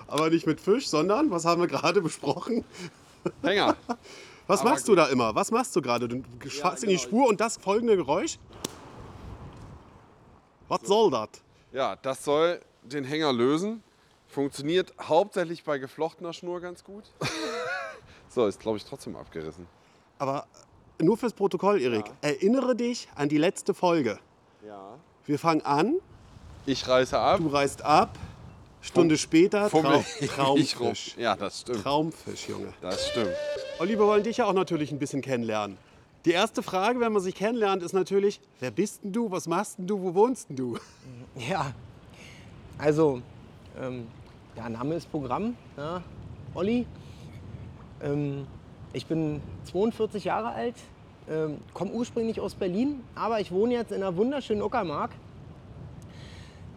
Aber 0.07 0.29
nicht 0.29 0.47
mit 0.47 0.61
Fisch, 0.61 0.89
sondern, 0.89 1.31
was 1.31 1.47
haben 1.47 1.63
wir 1.63 1.69
gerade 1.69 2.03
besprochen? 2.03 2.65
Hänger. 3.43 3.77
Was 4.47 4.63
Aber 4.63 4.71
machst 4.71 4.89
du 4.89 4.97
da 4.97 5.07
immer? 5.07 5.33
Was 5.37 5.53
machst 5.53 5.77
du 5.77 5.81
gerade? 5.81 6.09
Du 6.09 6.25
fährst 6.41 6.83
in 6.83 6.89
die 6.89 6.97
genau. 6.97 7.07
Spur 7.07 7.29
und 7.29 7.41
das 7.41 7.57
folgende 7.57 7.97
Geräusch? 7.97 8.37
Was 10.67 10.81
soll 10.83 11.13
das? 11.13 11.29
Ja, 11.71 11.95
das 11.95 12.25
soll 12.25 12.61
den 12.83 13.05
Hänger 13.05 13.33
lösen. 13.33 13.81
Funktioniert 14.27 14.93
hauptsächlich 15.01 15.63
bei 15.63 15.79
geflochtener 15.79 16.33
Schnur 16.33 16.61
ganz 16.61 16.83
gut. 16.83 17.05
so, 18.29 18.45
ist 18.49 18.59
glaube 18.59 18.79
ich 18.79 18.85
trotzdem 18.85 19.15
abgerissen. 19.15 19.69
Aber 20.19 20.49
nur 21.03 21.17
fürs 21.17 21.33
Protokoll, 21.33 21.81
Erik. 21.81 22.05
Erinnere 22.21 22.75
dich 22.77 23.09
an 23.15 23.29
die 23.29 23.39
letzte 23.39 23.75
Folge. 23.75 24.19
Ja. 24.67 24.97
Wir 25.27 25.39
fangen 25.39 25.63
an, 25.63 25.95
Ich 26.67 26.87
reiße 26.87 27.19
ab. 27.19 27.39
du 27.39 27.49
reist 27.49 27.83
ab, 27.83 28.17
Stunde 28.83 29.19
später 29.19 29.69
fummel 29.69 30.03
Trau 30.29 30.57
ich 30.57 30.79
rum. 30.79 30.87
Traumfisch. 30.87 31.15
Ja, 31.19 31.37
das 31.37 31.61
stimmt. 31.61 31.83
Traumfisch, 31.83 32.49
Junge. 32.49 32.73
Das 32.81 33.09
stimmt. 33.09 33.33
Olli, 33.79 33.99
wir 33.99 34.07
wollen 34.07 34.23
dich 34.23 34.39
ja 34.39 34.47
auch 34.47 34.53
natürlich 34.53 34.91
ein 34.93 34.99
bisschen 34.99 35.21
kennenlernen. 35.23 35.77
Die 36.25 36.33
erste 36.33 36.63
Frage, 36.63 37.01
wenn 37.01 37.13
man 37.13 37.23
sich 37.23 37.35
kennenlernt, 37.35 37.83
ist 37.83 37.93
natürlich, 37.95 38.41
wer 38.59 38.71
bist 38.71 39.05
denn 39.05 39.13
du, 39.13 39.31
was 39.31 39.47
machst 39.47 39.79
denn 39.79 39.87
du, 39.87 40.01
wo 40.03 40.15
wohnst 40.15 40.49
denn 40.51 40.57
du? 40.57 40.79
Ja, 41.49 41.73
also, 42.79 43.23
ähm, 43.81 44.07
ja, 44.57 44.69
Name 44.69 44.95
ist 44.97 45.11
Programm, 45.11 45.57
ja, 45.77 46.03
Olli. 46.55 46.87
Ähm, 48.03 48.47
ich 48.93 49.07
bin 49.07 49.41
42 49.65 50.25
Jahre 50.25 50.49
alt, 50.49 50.75
ähm, 51.29 51.59
komme 51.75 51.93
ursprünglich 51.93 52.41
aus 52.41 52.55
Berlin, 52.55 53.05
aber 53.15 53.41
ich 53.41 53.53
wohne 53.53 53.75
jetzt 53.75 53.93
in 53.93 54.03
einer 54.03 54.17
wunderschönen 54.17 54.63
Uckermark. 54.63 55.13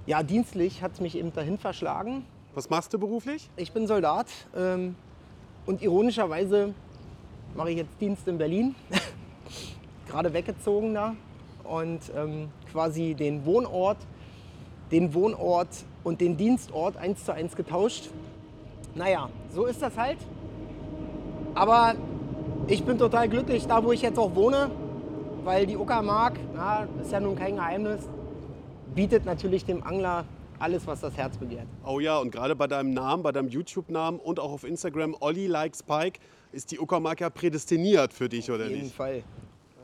Ja, 0.05 0.22
dienstlich 0.22 0.82
hat 0.82 0.93
es 0.93 1.01
mich 1.01 1.17
eben 1.17 1.34
dahin 1.34 1.58
verschlagen. 1.58 2.25
Was 2.53 2.70
machst 2.70 2.93
du 2.93 3.00
beruflich? 3.00 3.50
Ich 3.55 3.72
bin 3.72 3.88
Soldat 3.88 4.27
ähm, 4.55 4.96
und 5.65 5.82
ironischerweise 5.82 6.74
mache 7.55 7.72
ich 7.72 7.77
jetzt 7.77 8.00
Dienst 8.00 8.27
in 8.27 8.38
Berlin. 8.38 8.75
Gerade 10.08 10.34
weggezogen 10.34 10.93
da 10.93 11.15
und 11.63 12.01
ähm, 12.15 12.50
quasi 12.72 13.15
den 13.15 13.46
Wohnort, 13.46 13.98
den 14.91 15.13
Wohnort 15.13 15.70
und 16.03 16.22
den 16.22 16.38
Dienstort 16.38 16.98
eins 16.98 17.25
zu 17.25 17.34
eins 17.34 17.55
getauscht. 17.55 18.10
Naja, 18.93 19.29
so 19.51 19.65
ist 19.65 19.82
das 19.82 19.98
halt. 19.98 20.20
Aber 21.56 21.96
ich 22.68 22.84
bin 22.84 22.98
total 22.98 23.30
glücklich, 23.30 23.68
da 23.68 23.84
wo 23.84 23.92
ich 23.92 24.02
jetzt 24.02 24.18
auch 24.18 24.34
wohne, 24.36 24.72
weil 25.44 25.66
die 25.66 25.78
Uckermark, 25.78 26.40
na, 26.56 26.88
ist 27.02 27.12
ja 27.12 27.20
nun 27.20 27.36
kein 27.36 27.56
Geheimnis, 27.56 28.02
bietet 28.96 29.26
natürlich 29.26 29.66
dem 29.66 29.84
Angler 29.84 30.26
alles, 30.60 30.88
was 30.88 31.02
das 31.02 31.18
Herz 31.18 31.38
begehrt. 31.38 31.68
Oh 31.86 32.00
ja, 32.00 32.18
und 32.18 32.32
gerade 32.32 32.56
bei 32.56 32.68
deinem 32.68 32.94
Namen, 32.94 33.24
bei 33.24 33.32
deinem 33.32 33.50
YouTube-Namen 33.50 34.20
und 34.20 34.40
auch 34.40 34.52
auf 34.52 34.64
Instagram, 34.64 35.16
Olli 35.20 35.48
Likes 35.48 35.84
Pike, 35.84 36.20
ist 36.52 36.72
die 36.72 36.80
Uckermark 36.80 37.20
ja 37.20 37.30
prädestiniert 37.30 38.14
für 38.14 38.30
dich, 38.30 38.50
oder 38.50 38.66
Auf 38.66 38.70
jeden 38.70 38.84
nicht? 38.84 38.96
Fall. 38.96 39.24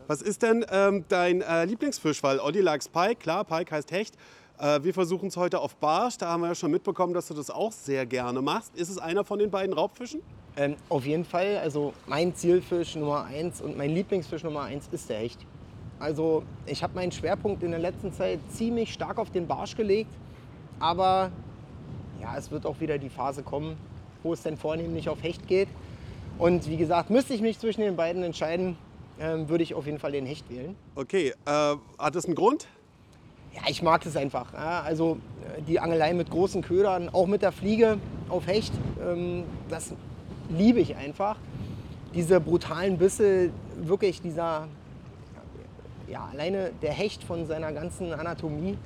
Was 0.07 0.21
ist 0.21 0.41
denn 0.41 0.65
ähm, 0.71 1.05
dein 1.07 1.41
äh, 1.41 1.65
Lieblingsfisch? 1.65 2.23
Weil 2.23 2.39
Olli 2.39 2.61
likes 2.61 2.87
Pike, 2.87 3.17
klar, 3.17 3.43
Pike 3.43 3.71
heißt 3.75 3.91
Hecht. 3.91 4.15
Äh, 4.59 4.83
wir 4.83 4.93
versuchen 4.93 5.29
es 5.29 5.37
heute 5.37 5.59
auf 5.59 5.75
Barsch. 5.77 6.17
Da 6.17 6.27
haben 6.29 6.41
wir 6.41 6.47
ja 6.47 6.55
schon 6.55 6.71
mitbekommen, 6.71 7.13
dass 7.13 7.27
du 7.27 7.33
das 7.33 7.49
auch 7.49 7.71
sehr 7.71 8.05
gerne 8.05 8.41
machst. 8.41 8.75
Ist 8.75 8.89
es 8.89 8.97
einer 8.97 9.23
von 9.23 9.39
den 9.39 9.49
beiden 9.49 9.73
Raubfischen? 9.73 10.21
Ähm, 10.57 10.75
auf 10.89 11.05
jeden 11.05 11.23
Fall, 11.23 11.57
also 11.63 11.93
mein 12.07 12.35
Zielfisch 12.35 12.95
Nummer 12.95 13.23
eins 13.23 13.61
und 13.61 13.77
mein 13.77 13.91
Lieblingsfisch 13.91 14.43
Nummer 14.43 14.63
eins 14.63 14.89
ist 14.91 15.09
der 15.09 15.19
Hecht. 15.19 15.45
Also 15.99 16.43
ich 16.65 16.83
habe 16.83 16.95
meinen 16.95 17.11
Schwerpunkt 17.11 17.63
in 17.63 17.71
der 17.71 17.79
letzten 17.79 18.11
Zeit 18.11 18.39
ziemlich 18.49 18.93
stark 18.93 19.17
auf 19.17 19.31
den 19.31 19.47
Barsch 19.47 19.75
gelegt, 19.75 20.11
aber 20.79 21.31
ja, 22.21 22.37
es 22.37 22.51
wird 22.51 22.65
auch 22.65 22.79
wieder 22.79 22.97
die 22.97 23.09
Phase 23.09 23.43
kommen, 23.43 23.77
wo 24.23 24.33
es 24.33 24.41
dann 24.43 24.57
vornehmlich 24.57 25.07
auf 25.07 25.23
Hecht 25.23 25.47
geht. 25.47 25.69
Und 26.37 26.67
wie 26.69 26.77
gesagt, 26.77 27.09
müsste 27.09 27.33
ich 27.33 27.41
mich 27.41 27.59
zwischen 27.59 27.81
den 27.81 27.95
beiden 27.95 28.23
entscheiden, 28.23 28.77
ähm, 29.19 29.49
würde 29.49 29.63
ich 29.63 29.73
auf 29.73 29.85
jeden 29.85 29.99
Fall 29.99 30.13
den 30.13 30.25
Hecht 30.25 30.49
wählen. 30.49 30.75
Okay, 30.95 31.33
äh, 31.45 31.75
hat 31.97 32.15
das 32.15 32.25
einen 32.25 32.35
Grund? 32.35 32.67
Ja, 33.53 33.61
ich 33.67 33.81
mag 33.81 34.03
das 34.03 34.15
einfach. 34.15 34.53
Ja, 34.53 34.81
also 34.81 35.17
äh, 35.57 35.61
die 35.61 35.79
Angelei 35.79 36.13
mit 36.13 36.29
großen 36.29 36.61
Ködern, 36.61 37.09
auch 37.09 37.27
mit 37.27 37.41
der 37.41 37.51
Fliege 37.51 37.97
auf 38.29 38.47
Hecht, 38.47 38.73
ähm, 39.01 39.43
das 39.69 39.93
liebe 40.49 40.79
ich 40.79 40.95
einfach. 40.95 41.37
Diese 42.13 42.39
brutalen 42.39 42.97
Bisse, 42.97 43.51
wirklich 43.77 44.21
dieser, 44.21 44.67
ja, 46.07 46.27
alleine 46.31 46.71
der 46.81 46.91
Hecht 46.91 47.23
von 47.23 47.45
seiner 47.45 47.71
ganzen 47.71 48.13
Anatomie, 48.13 48.77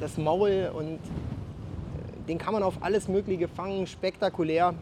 das 0.00 0.16
Maul 0.16 0.70
und 0.74 0.94
äh, 0.94 0.98
den 2.28 2.38
kann 2.38 2.52
man 2.52 2.62
auf 2.62 2.82
alles 2.82 3.08
Mögliche 3.08 3.48
fangen, 3.48 3.86
spektakulär, 3.86 4.74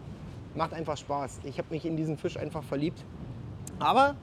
macht 0.55 0.73
einfach 0.73 0.97
Spaß. 0.97 1.41
Ich 1.45 1.59
habe 1.59 1.69
mich 1.71 1.85
in 1.85 1.97
diesen 1.97 2.17
Fisch 2.17 2.37
einfach 2.37 2.63
verliebt. 2.63 3.05
Aber 3.79 4.17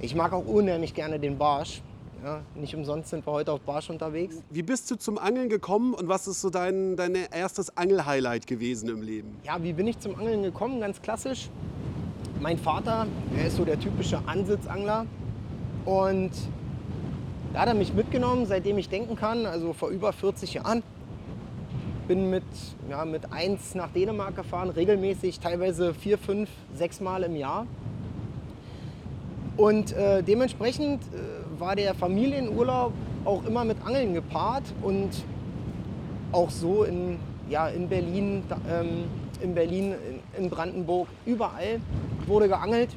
ich 0.00 0.14
mag 0.14 0.32
auch 0.32 0.46
unheimlich 0.46 0.94
gerne 0.94 1.18
den 1.18 1.36
Barsch. 1.36 1.82
Ja, 2.24 2.42
nicht 2.56 2.74
umsonst 2.74 3.10
sind 3.10 3.24
wir 3.24 3.32
heute 3.32 3.52
auf 3.52 3.60
Barsch 3.60 3.90
unterwegs. 3.90 4.42
Wie 4.50 4.62
bist 4.62 4.90
du 4.90 4.96
zum 4.96 5.18
Angeln 5.18 5.48
gekommen 5.48 5.94
und 5.94 6.08
was 6.08 6.26
ist 6.26 6.40
so 6.40 6.50
dein, 6.50 6.96
dein 6.96 7.14
erstes 7.14 7.76
Angelhighlight 7.76 8.46
gewesen 8.46 8.88
im 8.88 9.02
Leben? 9.02 9.36
Ja, 9.44 9.62
wie 9.62 9.72
bin 9.72 9.86
ich 9.86 10.00
zum 10.00 10.16
Angeln 10.16 10.42
gekommen? 10.42 10.80
Ganz 10.80 11.00
klassisch. 11.00 11.48
Mein 12.40 12.58
Vater, 12.58 13.06
der 13.36 13.46
ist 13.46 13.56
so 13.56 13.64
der 13.64 13.78
typische 13.78 14.20
Ansitzangler. 14.26 15.06
Und 15.84 16.32
da 17.52 17.60
hat 17.60 17.68
er 17.68 17.74
mich 17.74 17.94
mitgenommen, 17.94 18.46
seitdem 18.46 18.78
ich 18.78 18.88
denken 18.88 19.14
kann, 19.14 19.46
also 19.46 19.72
vor 19.72 19.90
über 19.90 20.12
40 20.12 20.54
Jahren. 20.54 20.82
Bin 22.08 22.30
mit, 22.30 22.44
ja, 22.90 23.04
mit 23.04 23.32
eins 23.32 23.76
nach 23.76 23.90
Dänemark 23.92 24.34
gefahren, 24.34 24.70
regelmäßig, 24.70 25.38
teilweise 25.38 25.94
vier, 25.94 26.18
fünf, 26.18 26.50
sechs 26.74 27.00
Mal 27.00 27.22
im 27.22 27.36
Jahr. 27.36 27.66
Und 29.56 29.92
äh, 29.92 30.22
dementsprechend 30.22 31.02
äh, 31.02 31.37
war 31.58 31.76
der 31.76 31.94
Familienurlaub 31.94 32.92
auch 33.24 33.44
immer 33.44 33.64
mit 33.64 33.76
Angeln 33.84 34.14
gepaart 34.14 34.64
und 34.82 35.10
auch 36.32 36.50
so 36.50 36.84
in, 36.84 37.18
ja, 37.48 37.68
in 37.68 37.88
Berlin, 37.88 38.42
ähm, 38.70 39.04
in 39.40 39.54
Berlin, 39.54 39.94
in, 40.36 40.44
in 40.44 40.50
Brandenburg, 40.50 41.08
überall 41.26 41.80
wurde 42.26 42.48
geangelt. 42.48 42.96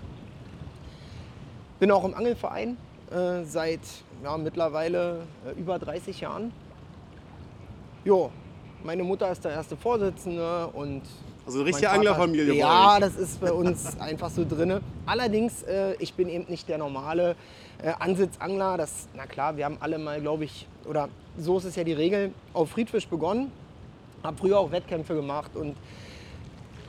Bin 1.80 1.92
auch 1.92 2.04
im 2.04 2.14
Angelverein 2.14 2.78
äh, 3.12 3.44
seit 3.44 3.82
ja, 4.24 4.38
mittlerweile 4.38 5.22
äh, 5.46 5.60
über 5.60 5.80
30 5.80 6.22
Jahren. 6.22 6.52
Jo, 8.04 8.32
meine 8.84 9.04
Mutter 9.04 9.32
ist 9.32 9.44
der 9.46 9.52
erste 9.52 9.78
Vorsitzende 9.78 10.68
und 10.68 11.02
Also 11.46 11.60
eine 11.60 11.68
richtige 11.68 11.90
Anglerfamilie 11.90 12.54
Ja, 12.54 13.00
das 13.00 13.16
ist 13.16 13.42
bei 13.42 13.52
uns 13.52 13.98
einfach 14.00 14.30
so 14.30 14.46
drinne. 14.48 14.82
Allerdings, 15.06 15.64
äh, 15.64 15.96
ich 16.00 16.14
bin 16.14 16.30
eben 16.30 16.46
nicht 16.48 16.70
der 16.70 16.78
normale 16.78 17.36
äh, 17.82 17.94
Ansitzangler. 18.00 18.78
Das, 18.78 19.08
na 19.16 19.26
klar, 19.26 19.58
wir 19.58 19.66
haben 19.66 19.78
alle 19.80 19.98
mal, 19.98 20.22
glaube 20.22 20.46
ich, 20.46 20.68
oder 20.86 21.10
so 21.38 21.58
ist 21.58 21.66
es 21.66 21.76
ja 21.76 21.84
die 21.84 21.94
Regel, 21.94 22.32
auf 22.54 22.70
Friedfisch 22.72 23.08
begonnen. 23.08 23.52
Habe 24.24 24.38
früher 24.38 24.60
auch 24.60 24.72
Wettkämpfe 24.72 25.16
gemacht 25.16 25.56
und 25.56 25.76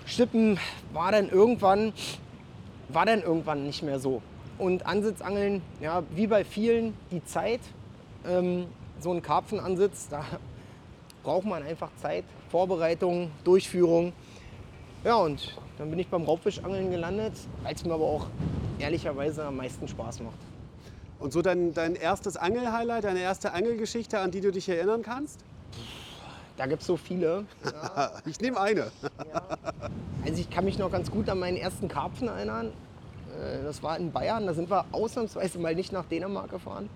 Stippen 0.04 0.59
war 0.92 1.12
dann 1.12 1.30
irgendwann, 1.30 1.94
war 2.88 3.06
dann 3.06 3.23
irgendwann 3.23 3.64
nicht 3.64 3.82
mehr 3.82 3.99
so. 3.99 4.21
Und 4.59 4.85
Ansitzangeln, 4.85 5.62
ja, 5.80 6.02
wie 6.14 6.26
bei 6.26 6.44
vielen, 6.44 6.94
die 7.11 7.25
Zeit, 7.25 7.61
ähm, 8.28 8.66
so 9.00 9.12
ein 9.12 9.23
Karpfenansitz, 9.23 10.09
da 10.11 10.25
braucht 11.23 11.47
man 11.47 11.62
einfach 11.62 11.88
Zeit, 12.02 12.25
Vorbereitung, 12.50 13.30
Durchführung. 13.44 14.12
Ja, 15.04 15.16
und 15.16 15.56
dann 15.78 15.90
bin 15.90 15.99
ich 15.99 16.06
beim 16.09 16.23
Raubfischangeln 16.23 16.90
gelandet, 16.90 17.32
weil 17.62 17.75
es 17.75 17.85
mir 17.85 17.94
aber 17.94 18.04
auch 18.04 18.26
ehrlicherweise 18.78 19.44
am 19.44 19.56
meisten 19.56 19.88
Spaß 19.88 20.21
macht. 20.21 20.38
Und 21.18 21.32
so 21.32 21.42
dein, 21.42 21.75
dein 21.75 21.94
erstes 21.97 22.37
Angelhighlight, 22.37 23.04
deine 23.04 23.21
erste 23.21 23.52
Angelgeschichte, 23.52 24.21
an 24.21 24.30
die 24.30 24.40
du 24.40 24.52
dich 24.52 24.68
erinnern 24.68 25.02
kannst? 25.02 25.40
Da 26.56 26.66
gibt 26.66 26.82
es 26.82 26.87
so 26.87 26.97
viele. 26.97 27.47
Ich 28.26 28.40
nehme 28.40 28.61
eine. 28.61 28.92
Also 30.25 30.40
ich 30.40 30.50
kann 30.50 30.64
mich 30.64 30.78
noch 30.78 30.90
ganz 30.92 31.11
gut 31.11 31.28
an 31.28 31.38
meinen 31.40 31.56
ersten 31.56 31.88
Karpfen 31.88 32.28
erinnern. 32.28 32.73
Äh, 33.40 33.62
Das 33.64 33.82
war 33.82 33.97
in 33.99 34.12
Bayern, 34.12 34.47
da 34.47 34.54
sind 34.54 34.71
wir 34.71 34.85
ausnahmsweise 34.92 35.59
mal 35.59 35.75
nicht 35.75 35.92
nach 35.92 36.04
Dänemark 36.04 36.50
gefahren. 36.50 36.88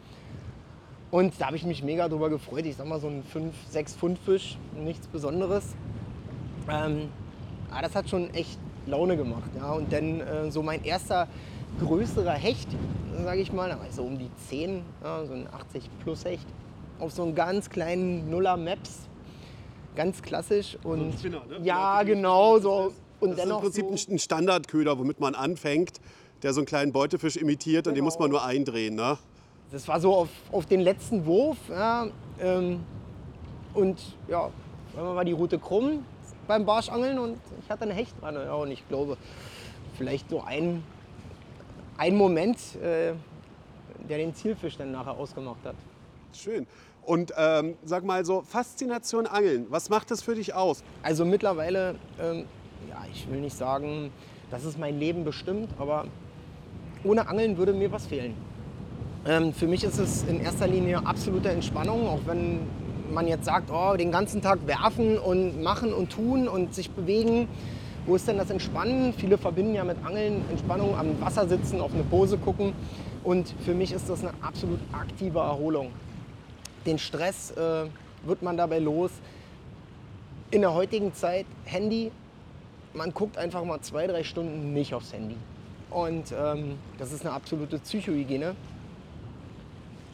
Und 1.10 1.40
da 1.40 1.46
habe 1.46 1.56
ich 1.56 1.64
mich 1.64 1.82
mega 1.82 2.08
drüber 2.08 2.30
gefreut. 2.30 2.66
Ich 2.66 2.76
sag 2.76 2.86
mal 2.86 3.00
so 3.00 3.08
ein 3.08 3.24
5, 3.24 3.54
6 3.70 3.94
Pfund 3.96 4.18
Fisch, 4.18 4.58
nichts 4.76 5.06
Besonderes. 5.08 5.74
Ähm, 6.68 7.08
aber 7.76 7.86
das 7.86 7.94
hat 7.94 8.08
schon 8.08 8.32
echt 8.32 8.58
Laune 8.86 9.16
gemacht. 9.18 9.50
Ja. 9.56 9.72
Und 9.72 9.92
dann 9.92 10.20
äh, 10.20 10.50
so 10.50 10.62
mein 10.62 10.82
erster 10.82 11.28
größerer 11.78 12.32
Hecht, 12.32 12.68
sage 13.22 13.40
ich 13.40 13.52
mal, 13.52 13.68
da 13.68 13.78
war 13.78 13.86
ich 13.86 13.94
so 13.94 14.02
um 14.02 14.18
die 14.18 14.30
10, 14.48 14.82
ja, 15.02 15.26
so 15.26 15.34
ein 15.34 15.46
80 15.52 15.90
plus 16.02 16.24
Hecht, 16.24 16.46
auf 16.98 17.12
so 17.12 17.22
einen 17.22 17.34
ganz 17.34 17.68
kleinen 17.68 18.30
Nuller 18.30 18.56
Maps. 18.56 19.00
Ganz 19.94 20.22
klassisch. 20.22 20.78
Und 20.84 21.08
ein 21.08 21.12
Spinner, 21.18 21.42
ne? 21.48 21.58
Ja, 21.64 22.02
genau 22.02 22.58
so. 22.58 22.92
Und 23.20 23.30
Das 23.32 23.44
ist 23.44 23.50
im 23.50 23.58
Prinzip 23.58 23.84
so, 23.98 24.12
ein 24.12 24.18
Standardköder, 24.18 24.98
womit 24.98 25.20
man 25.20 25.34
anfängt, 25.34 26.00
der 26.42 26.52
so 26.54 26.60
einen 26.60 26.66
kleinen 26.66 26.92
Beutefisch 26.92 27.36
imitiert 27.36 27.86
und 27.86 27.92
den 27.94 27.96
Genau. 27.96 28.04
muss 28.06 28.18
man 28.18 28.30
nur 28.30 28.44
eindrehen. 28.44 28.94
Ne? 28.94 29.18
Das 29.70 29.86
war 29.88 30.00
so 30.00 30.14
auf, 30.14 30.28
auf 30.52 30.64
den 30.66 30.80
letzten 30.80 31.26
Wurf. 31.26 31.56
Ja, 31.68 32.06
ähm, 32.40 32.80
und 33.74 34.00
ja, 34.28 34.48
dann 34.94 35.04
war 35.14 35.24
die 35.24 35.32
Route 35.32 35.58
krumm 35.58 36.04
beim 36.46 36.64
Barschangeln 36.64 37.18
und 37.18 37.38
ich 37.62 37.70
hatte 37.70 37.84
eine 37.84 37.94
Hecht 37.94 38.20
dran. 38.20 38.34
Ja, 38.34 38.54
und 38.54 38.70
ich 38.70 38.86
glaube, 38.88 39.16
vielleicht 39.96 40.30
so 40.30 40.42
ein, 40.42 40.82
ein 41.96 42.16
Moment, 42.16 42.58
äh, 42.76 43.14
der 44.08 44.18
den 44.18 44.34
Zielfisch 44.34 44.76
dann 44.76 44.92
nachher 44.92 45.16
ausgemacht 45.16 45.64
hat. 45.64 45.76
Schön. 46.32 46.66
Und 47.02 47.32
ähm, 47.36 47.76
sag 47.84 48.04
mal 48.04 48.24
so, 48.24 48.42
Faszination 48.42 49.26
Angeln, 49.26 49.66
was 49.70 49.90
macht 49.90 50.10
das 50.10 50.22
für 50.22 50.34
dich 50.34 50.54
aus? 50.54 50.82
Also 51.02 51.24
mittlerweile, 51.24 51.94
ähm, 52.20 52.46
ja, 52.88 53.04
ich 53.12 53.30
will 53.30 53.40
nicht 53.40 53.56
sagen, 53.56 54.10
das 54.50 54.64
ist 54.64 54.78
mein 54.78 54.98
Leben 54.98 55.24
bestimmt, 55.24 55.70
aber 55.78 56.06
ohne 57.04 57.28
Angeln 57.28 57.56
würde 57.58 57.72
mir 57.72 57.92
was 57.92 58.06
fehlen. 58.06 58.34
Ähm, 59.24 59.52
für 59.52 59.66
mich 59.66 59.84
ist 59.84 59.98
es 59.98 60.24
in 60.24 60.40
erster 60.40 60.66
Linie 60.66 61.04
absolute 61.06 61.48
Entspannung, 61.50 62.06
auch 62.08 62.20
wenn 62.26 62.60
man 63.12 63.26
jetzt 63.26 63.44
sagt, 63.44 63.70
oh, 63.70 63.96
den 63.96 64.10
ganzen 64.10 64.42
Tag 64.42 64.66
werfen 64.66 65.18
und 65.18 65.62
machen 65.62 65.92
und 65.92 66.10
tun 66.10 66.48
und 66.48 66.74
sich 66.74 66.90
bewegen 66.90 67.48
wo 68.06 68.14
ist 68.14 68.28
denn 68.28 68.38
das 68.38 68.50
Entspannen? 68.50 69.12
Viele 69.12 69.36
verbinden 69.36 69.74
ja 69.74 69.82
mit 69.82 69.96
Angeln 70.04 70.48
Entspannung 70.48 70.96
am 70.96 71.20
Wasser 71.20 71.48
sitzen, 71.48 71.80
auf 71.80 71.92
eine 71.92 72.04
Pose 72.04 72.38
gucken. 72.38 72.72
Und 73.24 73.52
für 73.64 73.74
mich 73.74 73.90
ist 73.90 74.08
das 74.08 74.20
eine 74.20 74.32
absolut 74.40 74.78
aktive 74.92 75.40
Erholung. 75.40 75.90
Den 76.86 76.98
Stress 76.98 77.50
äh, 77.50 77.86
wird 78.24 78.42
man 78.42 78.56
dabei 78.56 78.78
los. 78.78 79.10
In 80.52 80.60
der 80.60 80.72
heutigen 80.72 81.12
Zeit 81.14 81.46
Handy, 81.64 82.12
man 82.94 83.12
guckt 83.12 83.36
einfach 83.38 83.64
mal 83.64 83.80
zwei, 83.80 84.06
drei 84.06 84.22
Stunden 84.22 84.72
nicht 84.72 84.94
aufs 84.94 85.12
Handy. 85.12 85.36
Und 85.90 86.32
ähm, 86.32 86.78
das 86.98 87.12
ist 87.12 87.26
eine 87.26 87.34
absolute 87.34 87.78
Psychohygiene. 87.78 88.54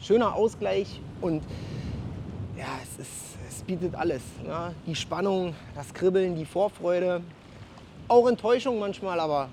Schöner 0.01 0.33
Ausgleich 0.33 0.99
und 1.21 1.43
ja, 2.57 2.79
es, 2.81 2.99
ist, 2.99 3.11
es 3.47 3.63
bietet 3.63 3.95
alles. 3.95 4.21
Ne? 4.43 4.73
Die 4.85 4.95
Spannung, 4.95 5.55
das 5.75 5.93
Kribbeln, 5.93 6.35
die 6.35 6.45
Vorfreude, 6.45 7.21
auch 8.07 8.27
Enttäuschung 8.27 8.79
manchmal, 8.79 9.19
aber 9.19 9.49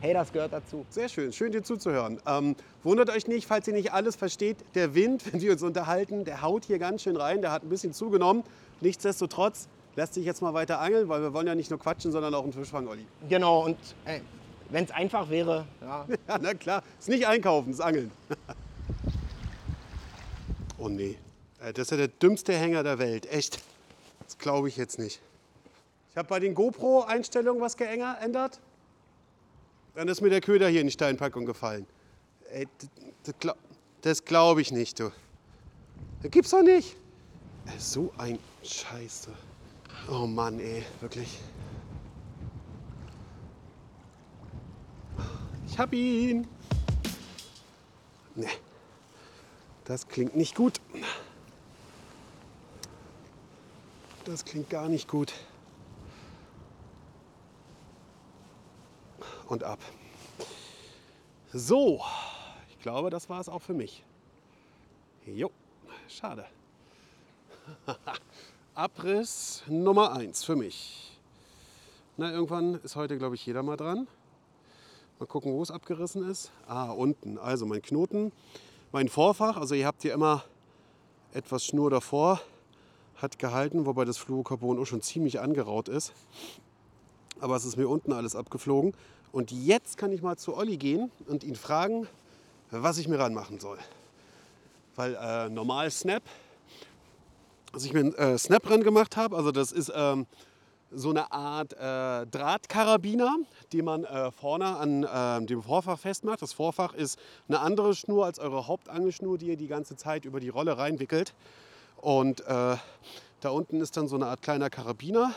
hey, 0.00 0.12
das 0.12 0.32
gehört 0.32 0.52
dazu. 0.52 0.84
Sehr 0.90 1.08
schön, 1.08 1.32
schön 1.32 1.52
dir 1.52 1.62
zuzuhören. 1.62 2.20
Ähm, 2.26 2.56
wundert 2.82 3.10
euch 3.10 3.26
nicht, 3.26 3.46
falls 3.46 3.66
ihr 3.68 3.74
nicht 3.74 3.92
alles 3.92 4.16
versteht, 4.16 4.58
der 4.74 4.94
Wind, 4.94 5.22
wenn 5.32 5.40
wir 5.40 5.52
uns 5.52 5.62
unterhalten, 5.62 6.24
der 6.24 6.42
haut 6.42 6.64
hier 6.64 6.78
ganz 6.78 7.02
schön 7.02 7.16
rein, 7.16 7.40
der 7.40 7.52
hat 7.52 7.62
ein 7.62 7.68
bisschen 7.68 7.92
zugenommen. 7.92 8.42
Nichtsdestotrotz, 8.80 9.68
lässt 9.96 10.14
sich 10.14 10.24
jetzt 10.24 10.42
mal 10.42 10.52
weiter 10.52 10.80
angeln, 10.80 11.08
weil 11.08 11.22
wir 11.22 11.32
wollen 11.32 11.46
ja 11.46 11.54
nicht 11.54 11.70
nur 11.70 11.78
quatschen, 11.78 12.12
sondern 12.12 12.34
auch 12.34 12.42
einen 12.42 12.52
Fisch 12.52 12.68
fangen, 12.68 12.88
Olli. 12.88 13.06
Genau, 13.28 13.64
und 13.64 13.76
wenn 14.70 14.84
es 14.84 14.90
einfach 14.90 15.30
wäre, 15.30 15.66
ja. 15.80 16.06
ja, 16.28 16.38
na 16.40 16.54
klar, 16.54 16.82
ist 16.98 17.08
nicht 17.08 17.26
einkaufen, 17.26 17.70
ist 17.70 17.80
angeln. 17.80 18.10
oh 20.78 20.88
nee, 20.88 21.16
das 21.72 21.86
ist 21.86 21.90
ja 21.92 21.96
der 21.96 22.08
dümmste 22.08 22.52
Hänger 22.52 22.82
der 22.82 22.98
Welt, 22.98 23.26
echt. 23.26 23.60
Das 24.24 24.38
glaube 24.38 24.68
ich 24.68 24.76
jetzt 24.76 24.98
nicht. 24.98 25.20
Ich 26.10 26.16
habe 26.16 26.28
bei 26.28 26.38
den 26.40 26.54
GoPro-Einstellungen 26.54 27.60
was 27.60 27.76
geändert. 27.76 28.60
Dann 29.94 30.08
ist 30.08 30.20
mir 30.20 30.30
der 30.30 30.40
Köder 30.40 30.68
hier 30.68 30.80
in 30.80 30.86
die 30.86 30.92
Steinpackung 30.92 31.44
gefallen. 31.44 31.86
Ey, 32.50 32.68
das, 33.24 33.34
das, 33.40 33.54
das 34.02 34.24
glaube 34.24 34.60
ich 34.60 34.72
nicht, 34.72 35.00
du. 35.00 35.10
Das 36.22 36.30
gibt's 36.30 36.50
doch 36.50 36.62
nicht. 36.62 36.96
Ey, 37.66 37.78
so 37.78 38.12
ein 38.18 38.38
Scheiße. 38.62 39.30
Oh 40.10 40.26
Mann, 40.26 40.58
ey, 40.60 40.84
wirklich. 41.00 41.38
Ich 45.66 45.78
hab 45.78 45.92
ihn. 45.92 46.46
Nee, 48.34 48.46
das 49.84 50.06
klingt 50.06 50.36
nicht 50.36 50.54
gut. 50.54 50.80
Das 54.24 54.44
klingt 54.46 54.70
gar 54.70 54.88
nicht 54.88 55.06
gut. 55.06 55.34
Und 59.48 59.62
ab. 59.62 59.78
So, 61.52 62.00
ich 62.70 62.78
glaube, 62.80 63.10
das 63.10 63.28
war 63.28 63.40
es 63.40 63.50
auch 63.50 63.60
für 63.60 63.74
mich. 63.74 64.02
Jo, 65.26 65.50
schade. 66.08 66.46
Abriss 68.74 69.62
Nummer 69.66 70.12
1 70.12 70.42
für 70.42 70.56
mich. 70.56 71.18
Na, 72.16 72.32
irgendwann 72.32 72.80
ist 72.82 72.96
heute, 72.96 73.18
glaube 73.18 73.34
ich, 73.34 73.44
jeder 73.44 73.62
mal 73.62 73.76
dran. 73.76 74.08
Mal 75.18 75.26
gucken, 75.26 75.52
wo 75.52 75.62
es 75.62 75.70
abgerissen 75.70 76.28
ist. 76.30 76.50
Ah, 76.66 76.90
unten. 76.90 77.38
Also 77.38 77.66
mein 77.66 77.82
Knoten, 77.82 78.32
mein 78.90 79.08
Vorfach. 79.08 79.58
Also 79.58 79.74
ihr 79.74 79.86
habt 79.86 80.02
hier 80.02 80.14
immer 80.14 80.44
etwas 81.34 81.64
Schnur 81.66 81.90
davor. 81.90 82.40
Hat 83.16 83.38
gehalten, 83.38 83.86
wobei 83.86 84.04
das 84.04 84.18
Fluorocarbon 84.18 84.78
auch 84.78 84.86
schon 84.86 85.02
ziemlich 85.02 85.40
angeraut 85.40 85.88
ist. 85.88 86.12
Aber 87.40 87.56
es 87.56 87.64
ist 87.64 87.76
mir 87.76 87.88
unten 87.88 88.12
alles 88.12 88.36
abgeflogen. 88.36 88.94
Und 89.32 89.50
jetzt 89.50 89.98
kann 89.98 90.12
ich 90.12 90.22
mal 90.22 90.36
zu 90.36 90.56
Olli 90.56 90.76
gehen 90.76 91.10
und 91.26 91.44
ihn 91.44 91.56
fragen, 91.56 92.06
was 92.70 92.98
ich 92.98 93.08
mir 93.08 93.18
ranmachen 93.18 93.60
soll. 93.60 93.78
Weil 94.96 95.14
äh, 95.14 95.48
normal 95.48 95.90
Snap 95.90 96.22
dass 97.74 97.84
ich 97.84 97.92
mir 97.92 98.00
einen 98.00 98.14
äh, 98.14 98.38
Snap 98.38 98.62
dran 98.62 98.82
gemacht 98.82 99.16
habe. 99.16 99.36
Also 99.36 99.50
das 99.50 99.72
ist 99.72 99.92
ähm, 99.94 100.26
so 100.90 101.10
eine 101.10 101.32
Art 101.32 101.72
äh, 101.72 102.26
Drahtkarabiner, 102.26 103.36
die 103.72 103.82
man 103.82 104.04
äh, 104.04 104.30
vorne 104.30 104.76
an 104.76 105.02
äh, 105.02 105.46
dem 105.46 105.62
Vorfach 105.62 105.98
festmacht. 105.98 106.40
Das 106.40 106.52
Vorfach 106.52 106.94
ist 106.94 107.18
eine 107.48 107.60
andere 107.60 107.94
Schnur 107.94 108.26
als 108.26 108.38
eure 108.38 108.66
Hauptangelschnur, 108.66 109.38
die 109.38 109.48
ihr 109.48 109.56
die 109.56 109.66
ganze 109.66 109.96
Zeit 109.96 110.24
über 110.24 110.40
die 110.40 110.48
Rolle 110.48 110.78
reinwickelt. 110.78 111.34
Und 112.04 112.42
äh, 112.42 112.76
da 113.40 113.48
unten 113.48 113.80
ist 113.80 113.96
dann 113.96 114.08
so 114.08 114.16
eine 114.16 114.26
Art 114.26 114.42
kleiner 114.42 114.68
Karabiner, 114.68 115.32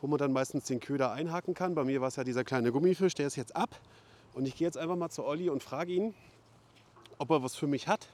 wo 0.00 0.08
man 0.08 0.18
dann 0.18 0.32
meistens 0.32 0.64
den 0.64 0.80
Köder 0.80 1.12
einhaken 1.12 1.54
kann. 1.54 1.76
Bei 1.76 1.84
mir 1.84 2.00
war 2.00 2.08
es 2.08 2.16
ja 2.16 2.24
dieser 2.24 2.42
kleine 2.42 2.72
Gummifisch, 2.72 3.14
der 3.14 3.28
ist 3.28 3.36
jetzt 3.36 3.54
ab. 3.54 3.70
Und 4.34 4.48
ich 4.48 4.56
gehe 4.56 4.66
jetzt 4.66 4.76
einfach 4.76 4.96
mal 4.96 5.10
zu 5.10 5.24
Olli 5.24 5.50
und 5.50 5.62
frage 5.62 5.92
ihn, 5.92 6.14
ob 7.18 7.30
er 7.30 7.44
was 7.44 7.54
für 7.54 7.68
mich 7.68 7.86
hat, 7.86 8.08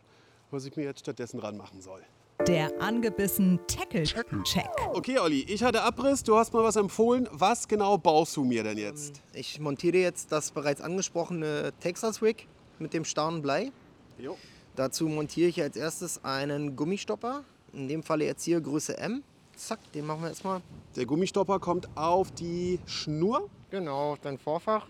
was 0.50 0.66
ich 0.66 0.76
mir 0.76 0.82
jetzt 0.82 1.00
stattdessen 1.00 1.40
ranmachen 1.40 1.80
soll. 1.80 2.02
Der 2.46 2.82
angebissen 2.82 3.60
Tackle-Check. 3.66 4.68
Okay, 4.92 5.18
Olli, 5.18 5.46
ich 5.48 5.64
hatte 5.64 5.80
Abriss, 5.80 6.22
du 6.22 6.36
hast 6.36 6.52
mal 6.52 6.62
was 6.62 6.76
empfohlen. 6.76 7.26
Was 7.32 7.66
genau 7.66 7.96
baust 7.96 8.36
du 8.36 8.44
mir 8.44 8.62
denn 8.62 8.76
jetzt? 8.76 9.22
Ich 9.32 9.58
montiere 9.58 9.96
jetzt 9.96 10.32
das 10.32 10.50
bereits 10.50 10.82
angesprochene 10.82 11.72
Texas 11.80 12.20
Rig 12.20 12.46
mit 12.78 12.92
dem 12.92 13.06
starren 13.06 13.40
Blei. 13.40 13.72
Jo. 14.18 14.36
Dazu 14.74 15.08
montiere 15.08 15.48
ich 15.48 15.62
als 15.62 15.76
erstes 15.76 16.22
einen 16.24 16.76
Gummistopper. 16.76 17.42
In 17.76 17.88
dem 17.88 18.02
Falle 18.02 18.24
jetzt 18.24 18.42
hier 18.42 18.58
Größe 18.58 18.96
M. 18.96 19.22
Zack, 19.54 19.78
den 19.92 20.06
machen 20.06 20.22
wir 20.22 20.28
jetzt 20.28 20.44
mal. 20.44 20.62
Der 20.96 21.04
Gummistopper 21.04 21.58
kommt 21.58 21.86
auf 21.94 22.30
die 22.30 22.80
Schnur. 22.86 23.50
Genau, 23.68 24.12
auf 24.12 24.18
dein 24.20 24.38
Vorfach. 24.38 24.86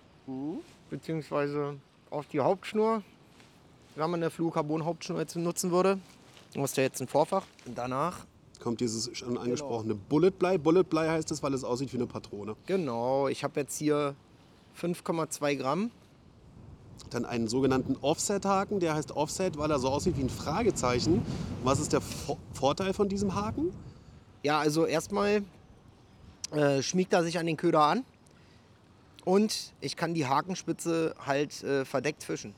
Beziehungsweise 0.89 1.81
auf 2.11 2.29
die 2.29 2.39
Hauptschnur. 2.39 3.03
Wenn 3.97 4.11
man 4.11 4.23
eine 4.23 4.31
Fluorocarbon-Hauptschnur 4.31 5.19
jetzt 5.19 5.35
nutzen 5.35 5.73
würde. 5.73 5.99
Hast 6.57 6.77
ja 6.77 6.85
jetzt 6.85 7.01
ein 7.03 7.09
Vorfach. 7.09 7.45
Danach, 7.75 8.25
Kommt 8.61 8.81
dieses 8.81 9.11
schon 9.19 9.37
angesprochene 9.37 9.97
Bulletblei. 9.97 10.57
Bulletblei 10.57 11.09
heißt 11.09 11.31
es, 11.33 11.43
weil 11.43 11.55
es 11.55 11.65
aussieht 11.65 11.93
wie 11.93 11.97
eine 11.97 12.07
Patrone. 12.07 12.55
genau, 12.67 13.27
ich 13.27 13.43
habe 13.43 13.61
jetzt 13.61 13.77
hier 13.77 14.15
5,2 14.81 15.57
Gramm. 15.57 15.91
Dann 17.11 17.25
einen 17.25 17.49
sogenannten 17.49 17.97
Offset-Haken. 18.01 18.81
Der 18.81 18.95
heißt 18.95 19.13
Offset, 19.13 19.59
weil 19.59 19.71
er 19.71 19.79
so 19.79 19.89
aussieht 19.89 20.17
wie 20.17 20.23
ein 20.23 20.31
Fragezeichen. 20.31 21.23
Was 21.65 21.81
ist 21.81 21.93
der 21.93 22.01
Vo 22.01 22.39
Vorteil 22.53 22.93
von 22.93 23.09
diesem 23.09 23.35
Haken? 23.35 23.73
Ja, 24.43 24.59
also 24.59 24.87
erstmal 24.87 25.43
äh, 26.53 26.83
schmiegt 26.83 27.13
er 27.13 27.23
sich 27.25 27.39
an 27.39 27.47
den 27.47 27.57
Köder 27.57 27.83
an. 27.83 28.05
Und 29.25 29.73
ich 29.81 29.97
kann 29.97 30.15
die 30.15 30.27
Hakenspitze 30.27 31.15
halt 31.25 31.63
äh, 31.65 31.85
verdeckt 31.85 32.23
fischen. 32.23 32.55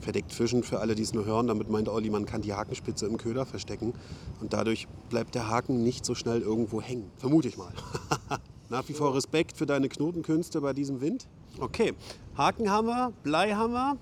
Verdeckt 0.00 0.32
fischen, 0.32 0.62
für 0.62 0.80
alle, 0.80 0.94
die 0.94 1.02
es 1.02 1.12
nur 1.12 1.26
hören. 1.26 1.46
Damit 1.46 1.68
meint 1.68 1.90
Olli, 1.90 2.08
man 2.08 2.24
kann 2.24 2.40
die 2.40 2.54
Hakenspitze 2.54 3.06
im 3.06 3.18
Köder 3.18 3.44
verstecken. 3.44 3.92
Und 4.40 4.54
dadurch 4.54 4.88
bleibt 5.10 5.34
der 5.34 5.48
Haken 5.48 5.82
nicht 5.82 6.06
so 6.06 6.14
schnell 6.14 6.40
irgendwo 6.40 6.80
hängen. 6.80 7.10
Vermute 7.18 7.48
ich 7.48 7.58
mal. 7.58 7.72
Nach 8.70 8.88
wie 8.88 8.94
vor 8.94 9.14
Respekt 9.14 9.58
für 9.58 9.66
deine 9.66 9.90
Knotenkünste 9.90 10.62
bei 10.62 10.72
diesem 10.72 11.02
Wind. 11.02 11.26
Okay, 11.60 11.92
Haken 12.38 12.70
haben 12.70 12.86
wir, 12.86 13.12
Blei 13.22 13.52
haben 13.52 13.74
wir. 13.74 13.98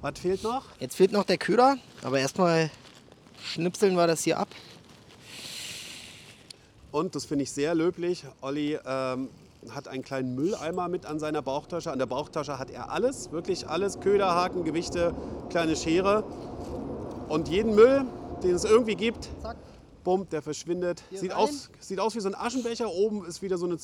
Was 0.00 0.20
fehlt 0.20 0.44
noch? 0.44 0.66
Jetzt 0.78 0.94
fehlt 0.94 1.10
noch 1.10 1.24
der 1.24 1.36
Köder, 1.36 1.78
aber 2.04 2.20
erstmal 2.20 2.70
schnipseln 3.42 3.96
wir 3.96 4.06
das 4.06 4.22
hier 4.22 4.38
ab. 4.38 4.48
Und 6.92 7.16
das 7.16 7.24
finde 7.24 7.42
ich 7.42 7.50
sehr 7.50 7.74
löblich. 7.74 8.24
Olli 8.40 8.78
ähm, 8.86 9.30
hat 9.70 9.88
einen 9.88 10.04
kleinen 10.04 10.36
Mülleimer 10.36 10.88
mit 10.88 11.06
an 11.06 11.18
seiner 11.18 11.42
Bauchtasche. 11.42 11.90
An 11.90 11.98
der 11.98 12.06
Bauchtasche 12.06 12.56
hat 12.60 12.70
er 12.70 12.92
alles, 12.92 13.32
wirklich 13.32 13.68
alles. 13.68 13.98
Köder, 13.98 14.32
Haken, 14.32 14.62
Gewichte, 14.62 15.12
kleine 15.50 15.74
Schere. 15.74 16.22
Und 17.28 17.48
jeden 17.48 17.74
Müll, 17.74 18.04
den 18.44 18.54
es 18.54 18.64
irgendwie 18.64 18.94
gibt, 18.94 19.28
Zack. 19.42 19.56
bumm, 20.04 20.28
der 20.28 20.40
verschwindet. 20.42 21.02
Sieht 21.10 21.32
aus, 21.32 21.68
sieht 21.80 21.98
aus 21.98 22.14
wie 22.14 22.20
so 22.20 22.28
ein 22.28 22.36
Aschenbecher. 22.36 22.88
Oben 22.88 23.26
ist 23.26 23.42
wieder 23.42 23.58
so 23.58 23.66
eine 23.66 23.76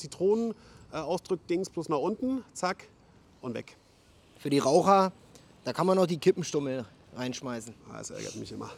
Zitronen-Ausdrück-Dings 0.91 1.69
plus 1.69 1.89
nach 1.89 1.97
unten. 1.97 2.43
Zack 2.53 2.87
und 3.41 3.53
weg. 3.53 3.75
Für 4.39 4.49
die 4.49 4.59
Raucher, 4.59 5.11
da 5.63 5.73
kann 5.73 5.87
man 5.87 5.97
noch 5.97 6.05
die 6.05 6.17
Kippenstummel 6.17 6.85
reinschmeißen. 7.15 7.73
Ah, 7.91 7.97
das 7.99 8.11
ärgert 8.11 8.35
mich 8.35 8.51
immer. 8.51 8.69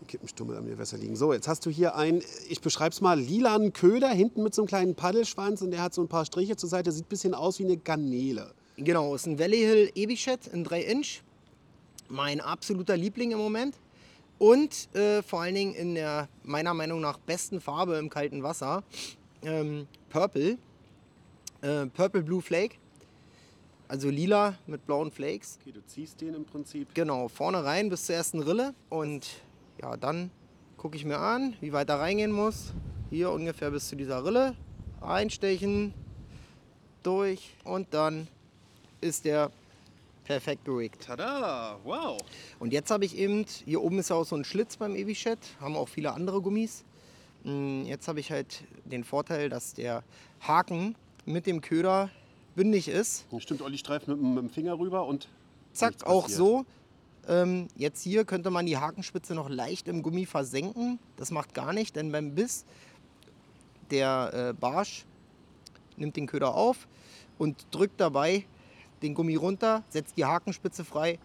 Die 0.00 0.06
Kippenstummel 0.06 0.56
an 0.56 0.64
mir 0.64 0.76
besser 0.76 0.98
liegen. 0.98 1.16
So, 1.16 1.32
jetzt 1.32 1.46
hast 1.46 1.64
du 1.64 1.70
hier 1.70 1.94
einen, 1.94 2.22
ich 2.48 2.60
beschreibe 2.60 2.90
es 2.90 3.00
mal, 3.00 3.18
lilanen 3.18 3.72
Köder, 3.72 4.08
hinten 4.08 4.42
mit 4.42 4.54
so 4.54 4.62
einem 4.62 4.68
kleinen 4.68 4.94
Paddelschwanz 4.94 5.62
und 5.62 5.70
der 5.70 5.82
hat 5.82 5.94
so 5.94 6.02
ein 6.02 6.08
paar 6.08 6.24
Striche 6.24 6.56
zur 6.56 6.68
Seite. 6.68 6.90
Sieht 6.90 7.06
ein 7.06 7.08
bisschen 7.08 7.34
aus 7.34 7.58
wie 7.58 7.64
eine 7.64 7.76
Garnele. 7.76 8.52
Genau, 8.76 9.14
ist 9.14 9.26
ein 9.26 9.38
Valley 9.38 9.58
Hill 9.58 9.92
Ebichet 9.94 10.46
in 10.48 10.64
3 10.64 10.82
Inch. 10.82 11.22
Mein 12.08 12.40
absoluter 12.40 12.96
Liebling 12.96 13.30
im 13.30 13.38
Moment. 13.38 13.76
Und 14.38 14.92
äh, 14.96 15.22
vor 15.22 15.42
allen 15.42 15.54
Dingen 15.54 15.74
in 15.74 15.94
der 15.94 16.28
meiner 16.42 16.74
Meinung 16.74 17.00
nach 17.00 17.18
besten 17.18 17.60
Farbe 17.60 17.96
im 17.96 18.10
kalten 18.10 18.42
Wasser. 18.42 18.82
Ähm, 19.42 19.86
Purple. 20.10 20.58
Äh, 21.62 21.86
Purple 21.86 22.22
Blue 22.22 22.42
Flake. 22.42 22.76
Also 23.88 24.08
lila 24.10 24.54
mit 24.66 24.86
blauen 24.86 25.10
Flakes. 25.10 25.58
Okay, 25.60 25.72
du 25.72 25.84
ziehst 25.86 26.20
den 26.20 26.34
im 26.34 26.44
Prinzip. 26.44 26.94
Genau, 26.94 27.28
vorne 27.28 27.62
rein 27.64 27.88
bis 27.88 28.06
zur 28.06 28.14
ersten 28.16 28.40
Rille. 28.40 28.74
Und 28.88 29.28
ja, 29.80 29.96
dann 29.96 30.30
gucke 30.76 30.96
ich 30.96 31.04
mir 31.04 31.18
an, 31.18 31.54
wie 31.60 31.72
weit 31.72 31.88
da 31.88 31.96
reingehen 31.96 32.32
muss. 32.32 32.72
Hier 33.10 33.30
ungefähr 33.30 33.70
bis 33.70 33.88
zu 33.88 33.96
dieser 33.96 34.24
Rille. 34.24 34.54
Einstechen. 35.00 35.92
durch 37.02 37.50
und 37.64 37.92
dann 37.92 38.28
ist 39.00 39.24
der 39.24 39.50
perfekt 40.24 40.64
gerickt. 40.64 41.02
Tada, 41.04 41.78
wow. 41.84 42.16
Und 42.60 42.72
jetzt 42.72 42.90
habe 42.92 43.04
ich 43.04 43.16
eben, 43.18 43.44
hier 43.66 43.82
oben 43.82 43.98
ist 43.98 44.10
ja 44.10 44.16
auch 44.16 44.24
so 44.24 44.36
ein 44.36 44.44
Schlitz 44.44 44.76
beim 44.76 44.94
Evished, 44.94 45.38
haben 45.60 45.74
auch 45.76 45.88
viele 45.88 46.12
andere 46.12 46.40
Gummis. 46.40 46.84
Mm, 47.42 47.82
Jetzt 47.82 48.06
habe 48.06 48.20
ich 48.20 48.30
halt 48.30 48.62
den 48.84 49.02
Vorteil, 49.02 49.48
dass 49.48 49.74
der 49.74 50.04
Haken 50.40 50.94
mit 51.24 51.46
dem 51.46 51.60
Köder 51.60 52.10
bündig 52.54 52.88
ist. 52.88 53.24
Stimmt, 53.38 53.62
Olli 53.62 53.78
streift 53.78 54.08
mit, 54.08 54.18
dem- 54.18 54.34
mit 54.34 54.42
dem 54.44 54.50
Finger 54.50 54.78
rüber 54.78 55.06
und 55.06 55.28
Zack, 55.72 56.04
auch 56.04 56.28
so. 56.28 56.64
Ähm, 57.28 57.68
jetzt 57.76 58.02
hier 58.02 58.24
könnte 58.24 58.50
man 58.50 58.66
die 58.66 58.76
Hakenspitze 58.76 59.34
noch 59.34 59.48
leicht 59.48 59.86
im 59.88 60.02
Gummi 60.02 60.26
versenken. 60.26 60.98
Das 61.16 61.30
macht 61.30 61.54
gar 61.54 61.72
nicht, 61.72 61.94
denn 61.96 62.10
beim 62.12 62.34
Biss, 62.34 62.64
der 63.90 64.50
äh, 64.50 64.52
Barsch 64.52 65.04
nimmt 65.96 66.16
den 66.16 66.26
Köder 66.26 66.54
auf 66.54 66.88
und 67.38 67.66
drückt 67.70 68.00
dabei 68.00 68.44
den 69.02 69.14
Gummi 69.14 69.36
runter, 69.36 69.82
setzt 69.88 70.16
die 70.16 70.24
Hakenspitze 70.24 70.84
frei 70.84 71.18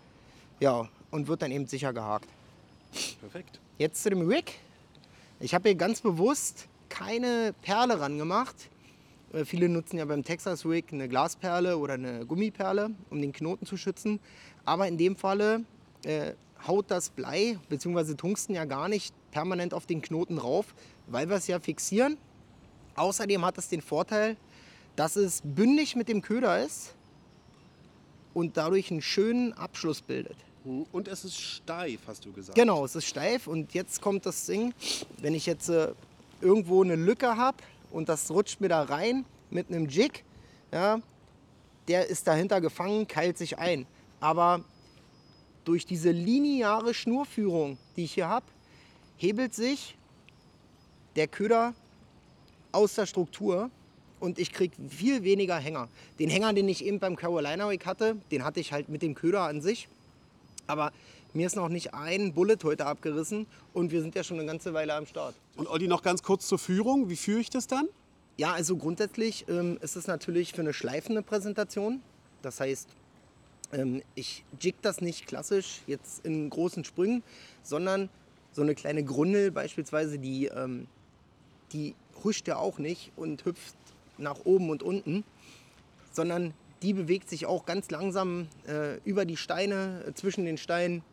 ja, 0.59 0.87
und 1.11 1.27
wird 1.27 1.41
dann 1.41 1.51
eben 1.51 1.67
sicher 1.67 1.93
gehakt. 1.93 2.29
Perfekt. 3.19 3.59
Jetzt 3.77 4.01
zu 4.03 4.09
dem 4.09 4.27
Rig. 4.27 4.59
Ich 5.39 5.53
habe 5.53 5.69
hier 5.69 5.77
ganz 5.77 6.01
bewusst 6.01 6.67
keine 6.89 7.53
Perle 7.61 7.99
ran 7.99 8.17
gemacht. 8.17 8.55
Äh, 9.33 9.45
Viele 9.45 9.69
nutzen 9.69 9.97
ja 9.97 10.05
beim 10.05 10.23
Texas 10.23 10.65
Rig 10.65 10.85
eine 10.91 11.07
Glasperle 11.07 11.77
oder 11.77 11.93
eine 11.95 12.25
Gummiperle, 12.25 12.91
um 13.09 13.21
den 13.21 13.33
Knoten 13.33 13.65
zu 13.65 13.77
schützen. 13.77 14.19
Aber 14.65 14.87
in 14.87 14.97
dem 14.97 15.15
Falle 15.15 15.63
äh, 16.03 16.33
haut 16.67 16.89
das 16.89 17.09
Blei 17.09 17.57
bzw. 17.69 18.15
Tungsten 18.15 18.53
ja 18.53 18.65
gar 18.65 18.87
nicht 18.89 19.13
permanent 19.31 19.73
auf 19.73 19.85
den 19.85 20.01
Knoten 20.01 20.37
rauf, 20.37 20.73
weil 21.07 21.29
wir 21.29 21.35
es 21.35 21.47
ja 21.47 21.59
fixieren. 21.59 22.17
Außerdem 22.95 23.45
hat 23.45 23.57
es 23.57 23.67
den 23.69 23.81
Vorteil, 23.81 24.35
dass 24.95 25.15
es 25.15 25.41
bündig 25.43 25.95
mit 25.95 26.07
dem 26.07 26.21
Köder 26.21 26.63
ist 26.65 26.95
und 28.33 28.57
dadurch 28.57 28.89
einen 28.89 29.01
schönen 29.01 29.53
Abschluss 29.53 30.01
bildet. 30.01 30.35
Hm, 30.63 30.85
Und 30.91 31.07
es 31.07 31.23
ist 31.23 31.39
steif, 31.39 31.99
hast 32.07 32.25
du 32.25 32.31
gesagt. 32.31 32.57
Genau, 32.57 32.83
es 32.85 32.95
ist 32.95 33.05
steif 33.05 33.45
und 33.47 33.73
jetzt 33.73 34.01
kommt 34.01 34.25
das 34.25 34.47
Ding, 34.47 34.73
wenn 35.21 35.35
ich 35.35 35.45
jetzt 35.45 35.69
äh, 35.69 35.89
irgendwo 36.41 36.83
eine 36.83 36.95
Lücke 36.95 37.37
habe 37.37 37.57
und 37.91 38.09
das 38.09 38.29
rutscht 38.31 38.61
mir 38.61 38.69
da 38.69 38.83
rein 38.83 39.25
mit 39.49 39.69
einem 39.69 39.87
Jig, 39.87 40.23
ja, 40.71 40.99
der 41.87 42.07
ist 42.07 42.27
dahinter 42.27 42.61
gefangen, 42.61 43.07
keilt 43.07 43.37
sich 43.37 43.57
ein. 43.57 43.85
Aber 44.19 44.63
durch 45.63 45.85
diese 45.85 46.11
lineare 46.11 46.93
Schnurführung, 46.93 47.77
die 47.95 48.05
ich 48.05 48.13
hier 48.13 48.27
habe, 48.27 48.45
hebelt 49.17 49.53
sich 49.53 49.97
der 51.15 51.27
Köder 51.27 51.73
aus 52.71 52.95
der 52.95 53.05
Struktur 53.05 53.69
und 54.19 54.39
ich 54.39 54.51
kriege 54.51 54.75
viel 54.89 55.23
weniger 55.23 55.57
Hänger. 55.57 55.89
Den 56.19 56.29
Hänger, 56.29 56.53
den 56.53 56.67
ich 56.69 56.83
eben 56.83 56.99
beim 56.99 57.15
Carolina 57.15 57.67
Rig 57.67 57.85
hatte, 57.85 58.17
den 58.31 58.43
hatte 58.43 58.59
ich 58.59 58.71
halt 58.71 58.89
mit 58.89 59.01
dem 59.01 59.15
Köder 59.15 59.41
an 59.43 59.61
sich. 59.61 59.87
Aber 60.67 60.91
mir 61.37 61.47
ist 61.47 61.55
noch 61.55 61.69
nicht 61.69 61.93
ein 61.93 62.33
Bullet 62.33 62.57
heute 62.63 62.85
abgerissen 62.85 63.47
und 63.73 63.91
wir 63.91 64.01
sind 64.01 64.15
ja 64.15 64.23
schon 64.23 64.37
eine 64.37 64.47
ganze 64.47 64.73
Weile 64.73 64.95
am 64.95 65.05
Start. 65.05 65.35
Und 65.55 65.67
Olli, 65.67 65.87
noch 65.87 66.01
ganz 66.01 66.23
kurz 66.23 66.47
zur 66.47 66.59
Führung. 66.59 67.09
Wie 67.09 67.15
führe 67.15 67.39
ich 67.39 67.49
das 67.49 67.67
dann? 67.67 67.87
Ja, 68.37 68.53
also 68.53 68.75
grundsätzlich 68.75 69.45
ähm, 69.47 69.77
ist 69.81 69.95
es 69.95 70.07
natürlich 70.07 70.53
für 70.53 70.61
eine 70.61 70.73
schleifende 70.73 71.21
Präsentation. 71.21 72.01
Das 72.41 72.59
heißt, 72.59 72.89
ähm, 73.71 74.01
ich 74.15 74.43
jig 74.59 74.75
das 74.81 74.99
nicht 75.01 75.27
klassisch 75.27 75.81
jetzt 75.87 76.25
in 76.25 76.49
großen 76.49 76.83
Sprüngen, 76.83 77.23
sondern 77.63 78.09
so 78.51 78.61
eine 78.61 78.75
kleine 78.75 79.03
Grundel 79.03 79.51
beispielsweise, 79.51 80.19
die, 80.19 80.47
ähm, 80.47 80.87
die 81.71 81.95
huscht 82.23 82.47
ja 82.47 82.57
auch 82.57 82.79
nicht 82.79 83.11
und 83.15 83.45
hüpft 83.45 83.75
nach 84.17 84.39
oben 84.45 84.69
und 84.69 84.81
unten, 84.81 85.23
sondern 86.11 86.53
die 86.81 86.93
bewegt 86.93 87.29
sich 87.29 87.45
auch 87.45 87.65
ganz 87.65 87.89
langsam 87.91 88.47
äh, 88.67 88.97
über 89.03 89.25
die 89.25 89.37
Steine, 89.37 90.03
äh, 90.07 90.13
zwischen 90.13 90.45
den 90.45 90.57
Steinen. 90.57 91.03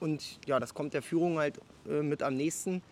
Und 0.00 0.38
ja, 0.46 0.58
das 0.58 0.74
kommt 0.74 0.94
der 0.94 1.02
Führung 1.02 1.38
halt 1.38 1.60
äh, 1.88 2.02
mit 2.02 2.22
am 2.22 2.36
nächsten. 2.36 2.82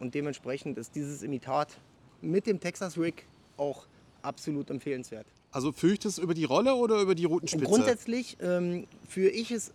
Und 0.00 0.14
dementsprechend 0.14 0.78
ist 0.78 0.94
dieses 0.94 1.22
Imitat 1.22 1.78
mit 2.20 2.46
dem 2.46 2.58
Texas 2.58 2.98
Rig 2.98 3.26
auch 3.56 3.86
absolut 4.22 4.70
empfehlenswert. 4.70 5.26
Also 5.52 5.70
führe 5.70 5.92
ich 5.92 5.98
das 6.00 6.18
über 6.18 6.34
die 6.34 6.44
Rolle 6.44 6.74
oder 6.74 7.00
über 7.00 7.14
die 7.14 7.26
Rutenspitze? 7.26 7.66
Grundsätzlich 7.66 8.38
ähm, 8.40 8.86
führe 9.06 9.30
ich 9.30 9.50
es 9.50 9.72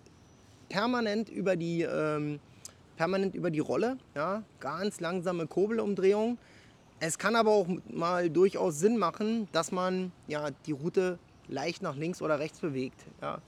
permanent 0.69 1.29
über 1.29 1.55
die, 1.55 1.83
ähm, 1.83 2.39
permanent 2.97 3.35
über 3.35 3.51
die 3.51 3.59
Rolle. 3.59 3.97
Ja? 4.15 4.43
Ganz 4.59 4.99
langsame 4.99 5.45
Kurbelumdrehung. 5.45 6.37
Es 6.99 7.19
kann 7.19 7.35
aber 7.35 7.51
auch 7.51 7.67
mal 7.91 8.29
durchaus 8.29 8.79
Sinn 8.79 8.97
machen, 8.97 9.47
dass 9.51 9.71
man 9.71 10.11
ja, 10.27 10.49
die 10.65 10.71
Route 10.71 11.19
leicht 11.47 11.83
nach 11.83 11.95
links 11.95 12.23
oder 12.23 12.39
rechts 12.39 12.59
bewegt. 12.59 13.05
Ja? 13.21 13.39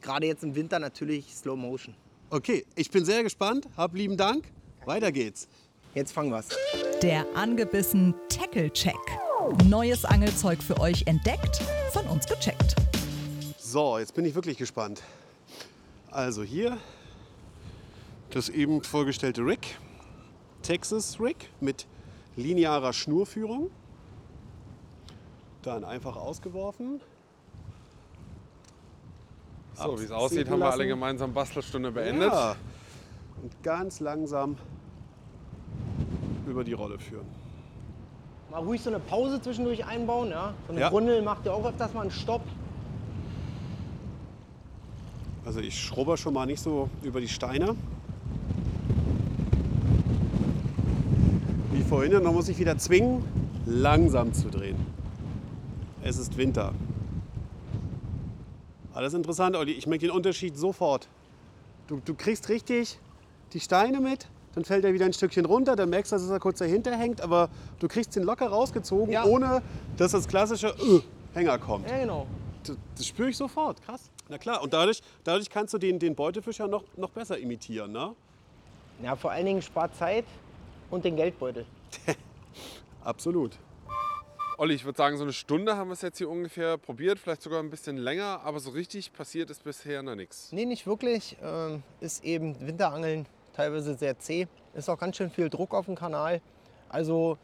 Gerade 0.00 0.26
jetzt 0.26 0.42
im 0.44 0.54
Winter 0.54 0.78
natürlich 0.78 1.34
Slow 1.34 1.56
Motion. 1.56 1.94
Okay, 2.28 2.66
ich 2.74 2.90
bin 2.90 3.04
sehr 3.04 3.22
gespannt. 3.22 3.68
Hab 3.76 3.94
lieben 3.94 4.16
Dank. 4.16 4.46
Weiter 4.84 5.12
geht's. 5.12 5.46
Jetzt 5.94 6.10
fangen 6.12 6.32
wir's. 6.32 6.48
Der 7.00 7.24
angebissen 7.36 8.14
Tackle-Check. 8.28 8.96
Neues 9.66 10.04
Angelzeug 10.04 10.60
für 10.60 10.80
euch 10.80 11.06
entdeckt, 11.06 11.62
von 11.92 12.04
uns 12.08 12.26
gecheckt. 12.26 12.74
So, 13.58 13.98
jetzt 13.98 14.12
bin 14.14 14.24
ich 14.24 14.34
wirklich 14.34 14.58
gespannt. 14.58 15.02
Also 16.10 16.42
hier 16.42 16.78
das 18.30 18.48
eben 18.48 18.82
vorgestellte 18.82 19.42
Rig. 19.42 19.78
Texas 20.62 21.20
Rig 21.20 21.48
mit 21.60 21.86
linearer 22.34 22.92
Schnurführung. 22.92 23.70
Dann 25.62 25.84
einfach 25.84 26.16
ausgeworfen. 26.16 27.00
So, 29.76 30.00
wie 30.00 30.04
es 30.04 30.10
aussieht, 30.10 30.48
haben 30.48 30.60
wir 30.60 30.70
alle 30.72 30.86
gemeinsam 30.86 31.32
Bastelstunde 31.34 31.92
beendet. 31.92 32.32
Ja. 32.32 32.56
Und 33.42 33.62
ganz 33.62 34.00
langsam 34.00 34.56
über 36.46 36.64
die 36.64 36.72
Rolle 36.72 36.98
führen. 36.98 37.26
Mal 38.50 38.62
ruhig 38.62 38.80
so 38.80 38.90
eine 38.90 39.00
Pause 39.00 39.40
zwischendurch 39.40 39.84
einbauen. 39.84 40.30
Ja? 40.30 40.54
So 40.66 40.72
eine 40.72 40.80
Ja. 40.80 40.88
Grundel 40.88 41.20
macht 41.20 41.44
ja 41.44 41.52
auch 41.52 41.66
öfters 41.66 41.92
mal 41.92 42.02
einen 42.02 42.10
Stopp. 42.10 42.42
Also 45.44 45.60
ich 45.60 45.78
schrubber 45.78 46.16
schon 46.16 46.32
mal 46.34 46.46
nicht 46.46 46.60
so 46.60 46.88
über 47.02 47.20
die 47.20 47.28
Steine. 47.28 47.76
Wie 51.72 51.82
vorhin, 51.82 52.12
dann 52.12 52.24
muss 52.24 52.48
ich 52.48 52.58
wieder 52.58 52.78
zwingen, 52.78 53.22
langsam 53.66 54.32
zu 54.32 54.48
drehen. 54.48 54.76
Es 56.02 56.16
ist 56.18 56.36
Winter. 56.36 56.72
Alles 58.96 59.12
interessant, 59.12 59.54
Olli. 59.56 59.72
Ich 59.72 59.86
merke 59.86 60.06
den 60.06 60.10
Unterschied 60.10 60.56
sofort. 60.56 61.06
Du, 61.86 62.00
du 62.02 62.14
kriegst 62.14 62.48
richtig 62.48 62.98
die 63.52 63.60
Steine 63.60 64.00
mit, 64.00 64.26
dann 64.54 64.64
fällt 64.64 64.86
er 64.86 64.94
wieder 64.94 65.04
ein 65.04 65.12
Stückchen 65.12 65.44
runter, 65.44 65.76
dann 65.76 65.90
merkst 65.90 66.12
du, 66.12 66.16
dass 66.16 66.30
er 66.30 66.40
kurz 66.40 66.58
dahinter 66.60 66.96
hängt, 66.96 67.20
aber 67.20 67.50
du 67.78 67.88
kriegst 67.88 68.16
den 68.16 68.22
locker 68.22 68.48
rausgezogen, 68.48 69.12
Ja. 69.12 69.24
ohne 69.24 69.62
dass 69.98 70.12
das 70.12 70.26
klassische 70.26 70.68
äh, 70.68 71.00
Hänger 71.34 71.58
kommt. 71.58 71.88
Ja, 71.90 71.98
genau. 71.98 72.26
Das, 72.64 72.76
das 72.96 73.06
spüre 73.06 73.28
ich 73.28 73.36
sofort, 73.36 73.82
krass. 73.82 74.10
Na 74.30 74.38
klar, 74.38 74.62
und 74.62 74.72
dadurch, 74.72 75.02
dadurch 75.24 75.50
kannst 75.50 75.74
du 75.74 75.78
den, 75.78 75.98
den 75.98 76.14
Beutefischer 76.14 76.66
noch, 76.66 76.84
noch 76.96 77.10
besser 77.10 77.38
imitieren, 77.38 77.92
ne? 77.92 78.14
Ja, 79.02 79.14
vor 79.14 79.30
allen 79.30 79.44
Dingen 79.44 79.60
spart 79.60 79.94
Zeit 79.94 80.24
und 80.90 81.04
den 81.04 81.16
Geldbeutel. 81.16 81.66
Absolut. 83.04 83.58
Olli, 84.58 84.74
ich 84.74 84.86
würde 84.86 84.96
sagen, 84.96 85.18
so 85.18 85.22
eine 85.22 85.34
Stunde 85.34 85.76
haben 85.76 85.88
wir 85.88 85.92
es 85.92 86.00
jetzt 86.00 86.16
hier 86.16 86.30
ungefähr 86.30 86.78
probiert, 86.78 87.18
vielleicht 87.18 87.42
sogar 87.42 87.62
ein 87.62 87.68
bisschen 87.68 87.98
länger, 87.98 88.40
aber 88.42 88.58
so 88.58 88.70
richtig 88.70 89.12
passiert 89.12 89.50
ist 89.50 89.64
bisher 89.64 90.02
noch 90.02 90.14
nichts. 90.14 90.50
Nee, 90.50 90.64
nicht 90.64 90.86
wirklich. 90.86 91.36
Ähm, 91.42 91.82
ist 92.00 92.24
eben 92.24 92.58
Winterangeln 92.66 93.26
teilweise 93.54 93.96
sehr 93.96 94.18
zäh. 94.18 94.46
Ist 94.72 94.88
auch 94.88 94.98
ganz 94.98 95.16
schön 95.16 95.30
viel 95.30 95.50
Druck 95.50 95.74
auf 95.74 95.84
dem 95.84 95.94
Kanal. 95.94 96.40
Also, 96.88 97.36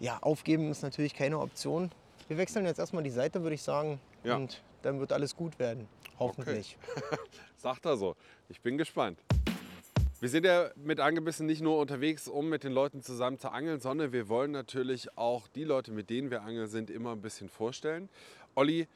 ja, 0.00 0.18
aufgeben 0.20 0.68
ist 0.72 0.82
natürlich 0.82 1.14
keine 1.14 1.38
Option. 1.38 1.92
Wir 2.26 2.38
wechseln 2.38 2.66
jetzt 2.66 2.78
erstmal 2.80 3.04
die 3.04 3.10
Seite, 3.10 3.42
würde 3.42 3.54
ich 3.54 3.62
sagen. 3.62 4.00
Ja. 4.24 4.34
Und 4.34 4.60
dann 4.82 4.98
wird 4.98 5.12
alles 5.12 5.36
gut 5.36 5.60
werden. 5.60 5.86
Hoffentlich. 6.18 6.76
Sagt 7.56 7.86
er 7.86 7.96
so. 7.96 8.16
Ich 8.48 8.60
bin 8.60 8.76
gespannt. 8.78 9.20
Wir 10.20 10.28
sind 10.28 10.44
ja 10.44 10.72
mit 10.74 10.98
Angebissen 10.98 11.46
nicht 11.46 11.62
nur 11.62 11.78
unterwegs, 11.78 12.26
um 12.26 12.48
mit 12.48 12.64
den 12.64 12.72
Leuten 12.72 13.02
zusammen 13.02 13.38
zu 13.38 13.50
angeln, 13.52 13.78
sondern 13.78 14.12
wir 14.12 14.28
wollen 14.28 14.50
natürlich 14.50 15.16
auch 15.16 15.46
die 15.46 15.62
Leute, 15.62 15.92
mit 15.92 16.10
denen 16.10 16.32
wir 16.32 16.42
angeln 16.42 16.66
sind, 16.66 16.90
immer 16.90 17.12
ein 17.12 17.22
bisschen 17.22 17.48
vorstellen. 17.48 18.08
Olli, 18.56 18.88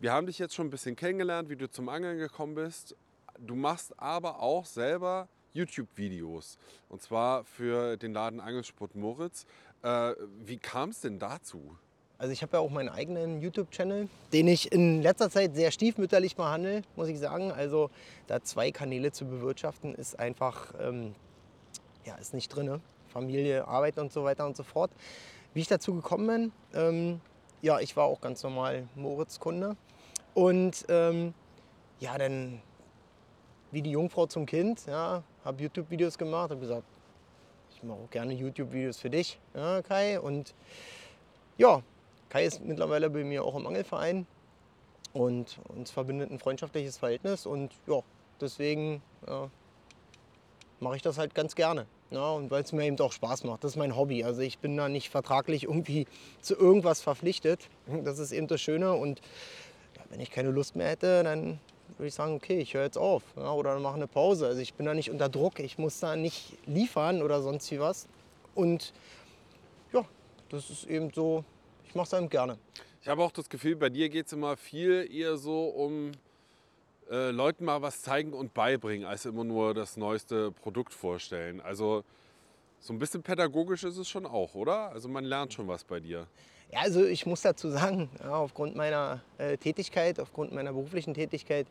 wir 0.00 0.12
haben 0.12 0.26
dich 0.26 0.38
jetzt 0.38 0.54
schon 0.54 0.68
ein 0.68 0.70
bisschen 0.70 0.96
kennengelernt, 0.96 1.50
wie 1.50 1.56
du 1.56 1.70
zum 1.70 1.90
Angeln 1.90 2.16
gekommen 2.16 2.54
bist. 2.54 2.96
Du 3.38 3.54
machst 3.54 4.00
aber 4.00 4.40
auch 4.40 4.64
selber 4.64 5.28
YouTube-Videos. 5.52 6.56
Und 6.88 7.02
zwar 7.02 7.44
für 7.44 7.98
den 7.98 8.14
Laden 8.14 8.40
Angelsport 8.40 8.94
Moritz. 8.94 9.44
Äh, 9.82 10.14
wie 10.42 10.56
kam 10.56 10.88
es 10.88 11.02
denn 11.02 11.18
dazu? 11.18 11.76
Also 12.18 12.32
ich 12.32 12.42
habe 12.42 12.56
ja 12.56 12.60
auch 12.60 12.70
meinen 12.70 12.88
eigenen 12.88 13.40
YouTube-Channel, 13.40 14.08
den 14.32 14.48
ich 14.48 14.70
in 14.72 15.02
letzter 15.02 15.30
Zeit 15.30 15.54
sehr 15.54 15.70
stiefmütterlich 15.70 16.36
behandle, 16.36 16.82
muss 16.96 17.08
ich 17.08 17.18
sagen. 17.18 17.50
Also 17.50 17.90
da 18.26 18.42
zwei 18.42 18.70
Kanäle 18.70 19.12
zu 19.12 19.24
bewirtschaften, 19.26 19.94
ist 19.94 20.18
einfach, 20.18 20.72
ähm, 20.80 21.14
ja, 22.04 22.14
ist 22.16 22.34
nicht 22.34 22.48
drin. 22.48 22.80
Familie, 23.08 23.66
Arbeit 23.66 23.98
und 23.98 24.12
so 24.12 24.24
weiter 24.24 24.46
und 24.46 24.56
so 24.56 24.62
fort. 24.62 24.90
Wie 25.54 25.60
ich 25.60 25.68
dazu 25.68 25.94
gekommen 25.94 26.26
bin, 26.26 26.52
ähm, 26.80 27.20
ja, 27.62 27.80
ich 27.80 27.96
war 27.96 28.04
auch 28.04 28.20
ganz 28.20 28.42
normal 28.42 28.88
Moritz-Kunde. 28.94 29.76
Und 30.34 30.84
ähm, 30.88 31.34
ja, 32.00 32.18
dann 32.18 32.60
wie 33.70 33.82
die 33.82 33.90
Jungfrau 33.90 34.26
zum 34.26 34.46
Kind, 34.46 34.86
ja, 34.86 35.22
habe 35.44 35.62
YouTube-Videos 35.62 36.16
gemacht, 36.16 36.50
habe 36.50 36.60
gesagt, 36.60 36.86
ich 37.74 37.82
mache 37.82 37.98
auch 37.98 38.10
gerne 38.10 38.32
YouTube-Videos 38.32 38.98
für 38.98 39.10
dich, 39.10 39.38
ja, 39.54 39.82
Kai. 39.82 40.20
Und 40.20 40.54
ja, 41.58 41.82
Kai 42.28 42.44
ist 42.44 42.64
mittlerweile 42.64 43.10
bei 43.10 43.24
mir 43.24 43.44
auch 43.44 43.54
im 43.56 43.66
Angelverein 43.66 44.26
und 45.12 45.58
uns 45.68 45.90
verbindet 45.90 46.30
ein 46.30 46.38
freundschaftliches 46.38 46.98
Verhältnis 46.98 47.46
und 47.46 47.72
ja, 47.86 48.00
deswegen 48.40 49.02
ja, 49.26 49.50
mache 50.80 50.96
ich 50.96 51.02
das 51.02 51.18
halt 51.18 51.34
ganz 51.34 51.54
gerne. 51.54 51.86
Ja, 52.10 52.30
und 52.30 52.50
weil 52.50 52.62
es 52.62 52.72
mir 52.72 52.84
eben 52.84 52.98
auch 53.00 53.12
Spaß 53.12 53.42
macht. 53.44 53.64
Das 53.64 53.72
ist 53.72 53.76
mein 53.76 53.96
Hobby. 53.96 54.22
Also 54.22 54.40
ich 54.42 54.58
bin 54.58 54.76
da 54.76 54.88
nicht 54.88 55.10
vertraglich 55.10 55.64
irgendwie 55.64 56.06
zu 56.40 56.54
irgendwas 56.54 57.00
verpflichtet. 57.00 57.68
Das 58.04 58.18
ist 58.18 58.30
eben 58.30 58.46
das 58.46 58.60
Schöne. 58.60 58.92
Und 58.92 59.20
ja, 59.96 60.02
wenn 60.10 60.20
ich 60.20 60.30
keine 60.30 60.50
Lust 60.50 60.76
mehr 60.76 60.88
hätte, 60.88 61.24
dann 61.24 61.58
würde 61.96 62.08
ich 62.08 62.14
sagen, 62.14 62.34
okay, 62.34 62.58
ich 62.58 62.74
höre 62.74 62.84
jetzt 62.84 62.98
auf 62.98 63.22
ja, 63.36 63.52
oder 63.52 63.78
mache 63.80 63.96
eine 63.96 64.06
Pause. 64.06 64.46
Also 64.46 64.60
ich 64.60 64.74
bin 64.74 64.86
da 64.86 64.94
nicht 64.94 65.10
unter 65.10 65.28
Druck. 65.28 65.58
Ich 65.58 65.78
muss 65.78 65.98
da 65.98 66.14
nicht 66.14 66.56
liefern 66.66 67.20
oder 67.20 67.42
sonst 67.42 67.70
wie 67.72 67.80
was. 67.80 68.06
Und 68.54 68.92
ja, 69.92 70.04
das 70.50 70.70
ist 70.70 70.84
eben 70.84 71.10
so, 71.12 71.44
ich 71.94 71.96
mache 71.96 72.08
es 72.08 72.12
eben 72.20 72.28
gerne. 72.28 72.58
Ich 73.02 73.08
habe 73.08 73.22
auch 73.22 73.30
das 73.30 73.48
Gefühl, 73.48 73.76
bei 73.76 73.88
dir 73.88 74.08
geht 74.08 74.26
es 74.26 74.32
immer 74.32 74.56
viel 74.56 75.08
eher 75.14 75.36
so 75.36 75.66
um 75.66 76.10
äh, 77.08 77.30
Leuten 77.30 77.64
mal 77.64 77.82
was 77.82 78.02
zeigen 78.02 78.32
und 78.32 78.52
beibringen, 78.52 79.06
als 79.06 79.26
immer 79.26 79.44
nur 79.44 79.74
das 79.74 79.96
neueste 79.96 80.50
Produkt 80.50 80.92
vorstellen. 80.92 81.60
Also 81.60 82.02
so 82.80 82.92
ein 82.92 82.98
bisschen 82.98 83.22
pädagogisch 83.22 83.84
ist 83.84 83.96
es 83.96 84.08
schon 84.08 84.26
auch, 84.26 84.56
oder? 84.56 84.90
Also 84.90 85.08
man 85.08 85.22
lernt 85.22 85.54
schon 85.54 85.68
was 85.68 85.84
bei 85.84 86.00
dir. 86.00 86.26
Ja, 86.72 86.80
also 86.80 87.04
ich 87.04 87.26
muss 87.26 87.42
dazu 87.42 87.70
sagen, 87.70 88.10
ja, 88.18 88.34
aufgrund 88.34 88.74
meiner 88.74 89.20
äh, 89.38 89.56
Tätigkeit, 89.56 90.18
aufgrund 90.18 90.52
meiner 90.52 90.72
beruflichen 90.72 91.14
Tätigkeit, 91.14 91.68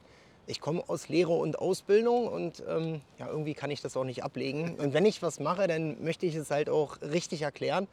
ich 0.47 0.61
komme 0.61 0.83
aus 0.87 1.09
Lehre 1.09 1.33
und 1.33 1.59
Ausbildung 1.59 2.29
und 2.29 2.63
ähm, 2.65 3.01
ja, 3.19 3.27
irgendwie 3.27 3.55
kann 3.55 3.71
ich 3.71 3.81
das 3.81 3.97
auch 3.97 4.05
nicht 4.05 4.23
ablegen. 4.23 4.75
Und 4.75 4.93
wenn 4.93 5.05
ich 5.05 5.21
was 5.21 5.41
mache, 5.41 5.67
dann 5.67 6.01
möchte 6.01 6.25
ich 6.25 6.35
es 6.35 6.49
halt 6.49 6.69
auch 6.69 7.01
richtig 7.01 7.41
erklären. 7.41 7.89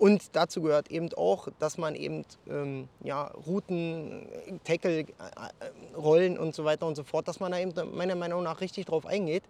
Und 0.00 0.34
dazu 0.34 0.62
gehört 0.62 0.90
eben 0.90 1.12
auch, 1.12 1.48
dass 1.58 1.76
man 1.76 1.94
eben 1.94 2.24
ähm, 2.48 2.88
ja, 3.04 3.24
Routen, 3.46 4.26
Tackle, 4.64 5.00
äh, 5.00 5.04
äh, 5.04 5.94
Rollen 5.94 6.38
und 6.38 6.54
so 6.54 6.64
weiter 6.64 6.86
und 6.86 6.94
so 6.94 7.04
fort, 7.04 7.28
dass 7.28 7.38
man 7.38 7.52
da 7.52 7.58
eben 7.58 7.74
meiner 7.94 8.14
Meinung 8.14 8.42
nach 8.42 8.62
richtig 8.62 8.86
drauf 8.86 9.04
eingeht, 9.04 9.42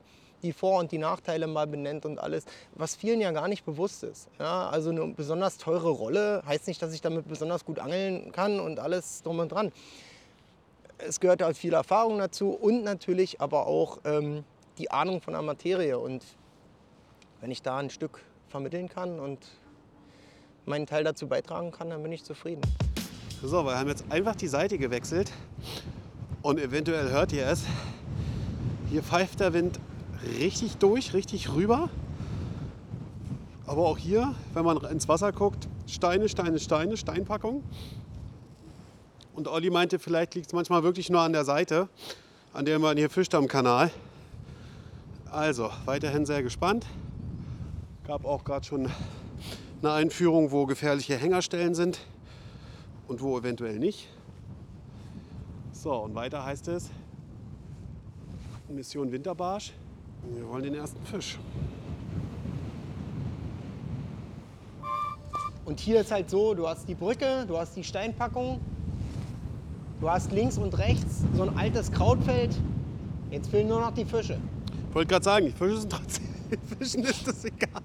die 0.43 0.53
Vor- 0.53 0.81
und 0.81 0.91
die 0.91 0.99
Nachteile 0.99 1.47
mal 1.47 1.69
benennt 1.69 2.05
und 2.05 2.19
alles, 2.19 2.47
was 2.75 2.97
vielen 2.97 3.21
ja 3.21 3.31
gar 3.31 3.47
nicht 3.47 3.65
bewusst 3.65 4.03
ist. 4.03 4.29
Ja, 4.41 4.69
also 4.69 4.91
eine 4.91 5.07
besonders 5.15 5.57
teure 5.57 5.91
Rolle 5.91 6.43
heißt 6.45 6.67
nicht, 6.67 6.83
dass 6.83 6.93
ich 6.93 7.01
damit 7.01 7.29
besonders 7.29 7.65
gut 7.65 7.79
angeln 7.79 8.33
kann 8.33 8.59
und 8.59 8.81
alles 8.81 9.23
drum 9.23 9.39
und 9.39 9.53
dran. 9.53 9.71
Es 10.99 11.21
gehört 11.21 11.43
halt 11.43 11.57
viel 11.57 11.75
Erfahrung 11.75 12.19
dazu 12.19 12.51
und 12.51 12.83
natürlich 12.83 13.41
aber 13.41 13.69
auch 13.69 13.99
ähm, 14.05 14.43
die 14.79 14.91
Ahnung 14.91 15.21
von 15.21 15.33
der 15.33 15.43
Materie. 15.43 15.97
Und 15.97 16.25
wenn 17.41 17.53
ich 17.53 17.63
da 17.63 17.77
ein 17.77 17.91
Stück 17.91 18.21
vermitteln 18.49 18.89
kann 18.89 19.21
und 19.21 19.39
meinen 20.67 20.87
Teil 20.87 21.05
dazu 21.05 21.27
beitragen 21.27 21.71
kann, 21.71 21.91
dann 21.91 22.03
bin 22.03 22.13
ich 22.13 22.25
zufrieden. 22.25 22.63
So, 23.43 23.65
wir 23.65 23.79
haben 23.79 23.89
jetzt 23.89 24.05
einfach 24.11 24.37
die 24.37 24.49
Seite 24.49 24.79
gewechselt 24.79 25.33
und 26.43 26.59
eventuell 26.59 27.11
hört 27.11 27.33
ihr 27.33 27.47
es. 27.47 27.65
Hier 28.91 29.03
pfeift 29.03 29.41
der 29.41 29.53
Wind 29.53 29.79
richtig 30.39 30.77
durch, 30.77 31.15
richtig 31.15 31.53
rüber. 31.53 31.89
Aber 33.67 33.87
auch 33.87 33.99
hier, 33.99 34.35
wenn 34.53 34.65
man 34.65 34.79
ins 34.85 35.09
Wasser 35.09 35.33
guckt, 35.33 35.69
Steine, 35.87 36.29
Steine, 36.29 36.59
Steine, 36.59 36.97
Steinpackung. 36.97 37.63
Und 39.35 39.49
Olli 39.49 39.71
meinte, 39.71 39.99
vielleicht 39.99 40.35
liegt 40.35 40.49
es 40.49 40.53
manchmal 40.53 40.83
wirklich 40.83 41.09
nur 41.09 41.21
an 41.21 41.33
der 41.33 41.45
Seite, 41.45 41.89
an 42.53 42.65
der 42.65 42.79
man 42.79 42.97
hier 42.97 43.09
fischt 43.09 43.35
am 43.35 43.49
Kanal. 43.49 43.91
Also, 45.31 45.71
weiterhin 45.85 46.27
sehr 46.27 46.43
gespannt. 46.43 46.85
Gab 48.07 48.25
auch 48.25 48.43
gerade 48.43 48.67
schon 48.67 48.91
eine 49.83 49.93
Einführung, 49.93 50.51
wo 50.51 50.67
gefährliche 50.67 51.17
Hängerstellen 51.17 51.75
sind 51.75 52.01
und 53.09 53.23
wo 53.23 53.39
eventuell 53.39 53.79
nicht. 53.79 54.09
So, 55.73 55.95
und 55.95 56.15
weiter 56.15 56.45
heißt 56.45 56.69
es 56.69 56.91
Mission 58.69 59.11
Winterbarsch. 59.11 59.73
Wir 60.35 60.47
wollen 60.49 60.65
den 60.65 60.75
ersten 60.75 61.05
Fisch. 61.07 61.39
Und 65.65 65.81
hier 65.81 66.01
ist 66.01 66.11
halt 66.11 66.29
so, 66.29 66.55
du 66.55 66.69
hast 66.69 66.89
die 66.89 66.95
Brücke, 66.95 67.45
du 67.47 67.57
hast 67.57 67.77
die 67.77 67.85
Steinpackung, 67.85 68.61
du 70.01 70.11
hast 70.11 70.33
links 70.33 70.59
und 70.59 70.77
rechts 70.77 71.23
so 71.35 71.43
ein 71.43 71.57
altes 71.57 71.91
Krautfeld. 71.91 72.55
Jetzt 73.31 73.49
fehlen 73.49 73.69
nur 73.69 73.81
noch 73.81 73.95
die 73.95 74.05
Fische. 74.05 74.39
Ich 74.89 74.95
wollte 74.95 75.09
gerade 75.09 75.25
sagen, 75.25 75.47
die 75.47 75.53
Fische 75.53 75.79
sind 75.79 75.93
trotzdem. 75.93 76.27
Fischen 76.79 77.05
ist 77.05 77.27
das 77.27 77.45
egal. 77.45 77.83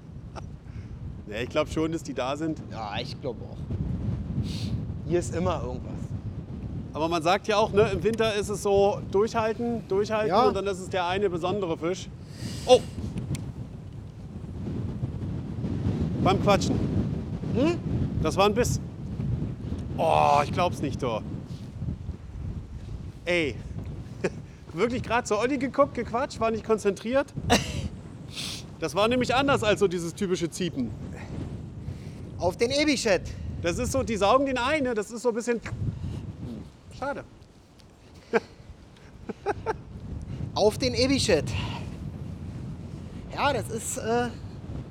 Ja, 1.27 1.38
ich 1.41 1.49
glaube 1.49 1.69
schon, 1.71 1.91
dass 1.91 2.03
die 2.03 2.13
da 2.13 2.38
sind. 2.38 2.61
Ja, 2.71 2.93
ich 3.01 3.19
glaube 3.19 3.41
auch. 3.43 3.57
Hier 5.07 5.19
ist 5.19 5.35
immer 5.35 5.61
irgendwas. 5.63 5.91
Aber 6.93 7.09
man 7.09 7.21
sagt 7.23 7.47
ja 7.47 7.57
auch, 7.57 7.73
ne, 7.73 7.89
im 7.91 8.03
Winter 8.03 8.33
ist 8.35 8.49
es 8.49 8.63
so 8.63 9.01
durchhalten, 9.11 9.85
durchhalten 9.88 10.29
Ja. 10.29 10.47
und 10.47 10.55
dann 10.55 10.65
ist 10.67 10.79
es 10.79 10.89
der 10.89 11.05
eine 11.07 11.29
besondere 11.29 11.77
Fisch. 11.77 12.07
Oh! 12.65 12.79
Beim 16.23 16.41
Quatschen. 16.41 16.79
Hm? 17.55 17.77
Das 18.23 18.38
war 18.38 18.45
ein 18.45 18.53
Biss. 18.53 18.79
Oh, 19.97 20.39
ich 20.43 20.51
glaub's 20.51 20.81
nicht, 20.81 21.01
doch. 21.03 21.21
Ey. 23.25 23.55
Wirklich 24.73 25.03
gerade 25.03 25.23
zu 25.25 25.38
Olli 25.38 25.57
geguckt, 25.57 25.93
gequatscht, 25.95 26.39
war 26.39 26.51
nicht 26.51 26.63
konzentriert. 26.65 27.33
Das 28.77 28.93
war 28.93 29.07
nämlich 29.07 29.33
anders 29.33 29.63
als 29.63 29.79
so 29.79 29.88
dieses 29.88 30.13
typische 30.13 30.49
Ziepen. 30.49 30.91
Auf 32.37 32.57
den 32.57 32.71
Ebichet. 32.71 33.21
Das 33.61 33.77
ist 33.77 33.91
so, 33.91 34.03
die 34.03 34.17
saugen 34.17 34.45
den 34.45 34.57
ein, 34.57 34.83
ne? 34.83 34.93
das 34.93 35.11
ist 35.11 35.21
so 35.21 35.29
ein 35.29 35.35
bisschen. 35.35 35.61
Schade. 36.97 37.23
Auf 40.55 40.77
den 40.77 40.93
Ebichet. 40.93 41.45
Ja, 43.33 43.53
das 43.53 43.69
ist. 43.69 43.97
Äh, 43.97 44.29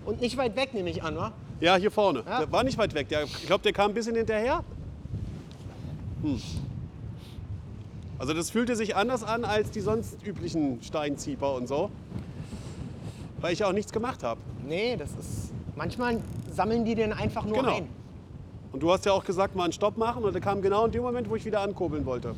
und 0.05 0.21
nicht 0.21 0.37
weit 0.37 0.55
weg, 0.57 0.75
nehme 0.75 0.91
ich 0.91 1.03
an, 1.03 1.17
wa? 1.17 1.33
Ja, 1.61 1.77
hier 1.77 1.91
vorne. 1.91 2.23
Ja. 2.27 2.41
Der 2.41 2.53
war 2.53 2.63
nicht 2.63 2.77
weit 2.77 2.95
weg. 2.95 3.09
Der, 3.09 3.25
ich 3.25 3.47
glaube, 3.47 3.63
der 3.63 3.73
kam 3.73 3.91
ein 3.91 3.95
bisschen 3.95 4.17
hinterher. 4.17 4.65
Hm. 6.23 6.41
Also 8.19 8.33
das 8.33 8.51
fühlte 8.51 8.77
sich 8.77 8.97
anders 8.97 9.23
an 9.23 9.45
als 9.45 9.71
die 9.71 9.81
sonst 9.81 10.17
üblichen 10.27 10.83
Steinzieper 10.83 11.55
und 11.55 11.69
so. 11.69 11.91
Weil 13.41 13.53
ich 13.53 13.65
auch 13.65 13.73
nichts 13.73 13.93
gemacht 13.93 14.23
habe. 14.23 14.41
Nee, 14.67 14.97
das 14.97 15.11
ist. 15.11 15.44
Manchmal 15.77 16.21
sammeln 16.53 16.85
die 16.85 16.95
den 16.95 17.13
einfach 17.13 17.45
nur 17.45 17.59
Genau. 17.59 17.77
ein. 17.77 17.89
Und 18.73 18.83
du 18.83 18.91
hast 18.91 19.05
ja 19.07 19.13
auch 19.13 19.25
gesagt, 19.25 19.55
mal 19.55 19.65
einen 19.65 19.73
Stopp 19.73 19.97
machen. 19.97 20.25
Und 20.25 20.33
der 20.33 20.41
kam 20.43 20.63
genau 20.63 20.87
in 20.87 20.93
dem 20.93 21.03
Moment, 21.03 21.29
wo 21.31 21.37
ich 21.37 21.45
wieder 21.45 21.61
ankurbeln 21.61 22.05
wollte. 22.07 22.35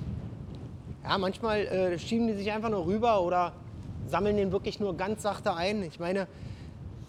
Ja, 1.05 1.17
manchmal 1.19 1.61
äh, 1.67 1.99
schieben 1.99 2.27
die 2.27 2.35
sich 2.35 2.51
einfach 2.53 2.69
nur 2.69 2.85
rüber 2.87 3.23
oder 3.23 3.53
sammeln 4.09 4.37
den 4.37 4.53
wirklich 4.53 4.81
nur 4.81 4.97
ganz 4.97 5.23
sachte 5.23 5.55
ein. 5.55 5.83
Ich 5.83 5.99
meine, 6.01 6.27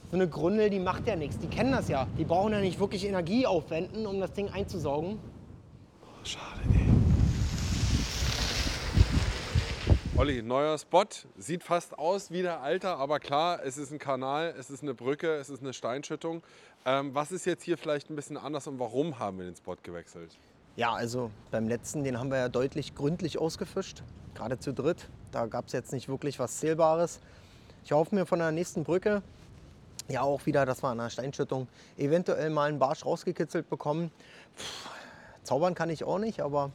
so 0.09 0.15
eine 0.15 0.27
Grundel, 0.27 0.69
die 0.69 0.79
macht 0.79 1.07
ja 1.07 1.15
nichts. 1.15 1.37
Die 1.39 1.47
kennen 1.47 1.71
das 1.71 1.89
ja. 1.89 2.07
Die 2.17 2.23
brauchen 2.23 2.53
ja 2.53 2.59
nicht 2.61 2.79
wirklich 2.79 3.05
Energie 3.05 3.45
aufwenden, 3.45 4.05
um 4.05 4.19
das 4.19 4.31
Ding 4.33 4.49
einzusaugen. 4.49 5.19
Schade, 6.23 6.61
ey. 6.73 6.76
Olli, 10.17 10.41
neuer 10.41 10.75
Spot. 10.79 11.05
Sieht 11.37 11.61
fast 11.61 11.99
aus 11.99 12.31
wie 12.31 12.41
der 12.41 12.61
alte, 12.61 12.89
aber 12.89 13.19
klar, 13.19 13.63
es 13.63 13.77
ist 13.77 13.91
ein 13.91 13.99
Kanal, 13.99 14.55
es 14.57 14.71
ist 14.71 14.81
eine 14.81 14.95
Brücke, 14.95 15.35
es 15.35 15.47
ist 15.47 15.61
eine 15.61 15.73
Steinschüttung. 15.73 16.41
Ähm, 16.85 17.13
was 17.13 17.31
ist 17.31 17.45
jetzt 17.45 17.63
hier 17.63 17.77
vielleicht 17.77 18.09
ein 18.09 18.15
bisschen 18.15 18.35
anders 18.35 18.65
und 18.65 18.79
warum 18.79 19.19
haben 19.19 19.37
wir 19.37 19.45
den 19.45 19.55
Spot 19.55 19.75
gewechselt? 19.83 20.35
Ja, 20.75 20.91
also 20.91 21.29
beim 21.51 21.67
letzten, 21.67 22.03
den 22.03 22.17
haben 22.17 22.31
wir 22.31 22.39
ja 22.39 22.49
deutlich 22.49 22.95
gründlich 22.95 23.37
ausgefischt. 23.37 24.01
Gerade 24.33 24.57
zu 24.57 24.73
dritt. 24.73 25.07
Da 25.31 25.45
gab 25.45 25.67
es 25.67 25.73
jetzt 25.73 25.93
nicht 25.93 26.09
wirklich 26.09 26.39
was 26.39 26.57
Zählbares. 26.57 27.19
Ich 27.85 27.91
hoffe 27.91 28.15
mir 28.15 28.25
von 28.25 28.39
der 28.39 28.51
nächsten 28.51 28.83
Brücke, 28.83 29.21
ja 30.07 30.21
auch 30.23 30.47
wieder, 30.47 30.65
dass 30.65 30.81
wir 30.81 30.89
an 30.89 30.97
der 30.97 31.11
Steinschüttung 31.11 31.67
eventuell 31.95 32.49
mal 32.49 32.69
einen 32.69 32.79
Barsch 32.79 33.05
rausgekitzelt 33.05 33.69
bekommen. 33.69 34.09
Pff, 34.57 34.89
zaubern 35.43 35.75
kann 35.75 35.91
ich 35.91 36.03
auch 36.05 36.17
nicht, 36.17 36.41
aber 36.41 36.71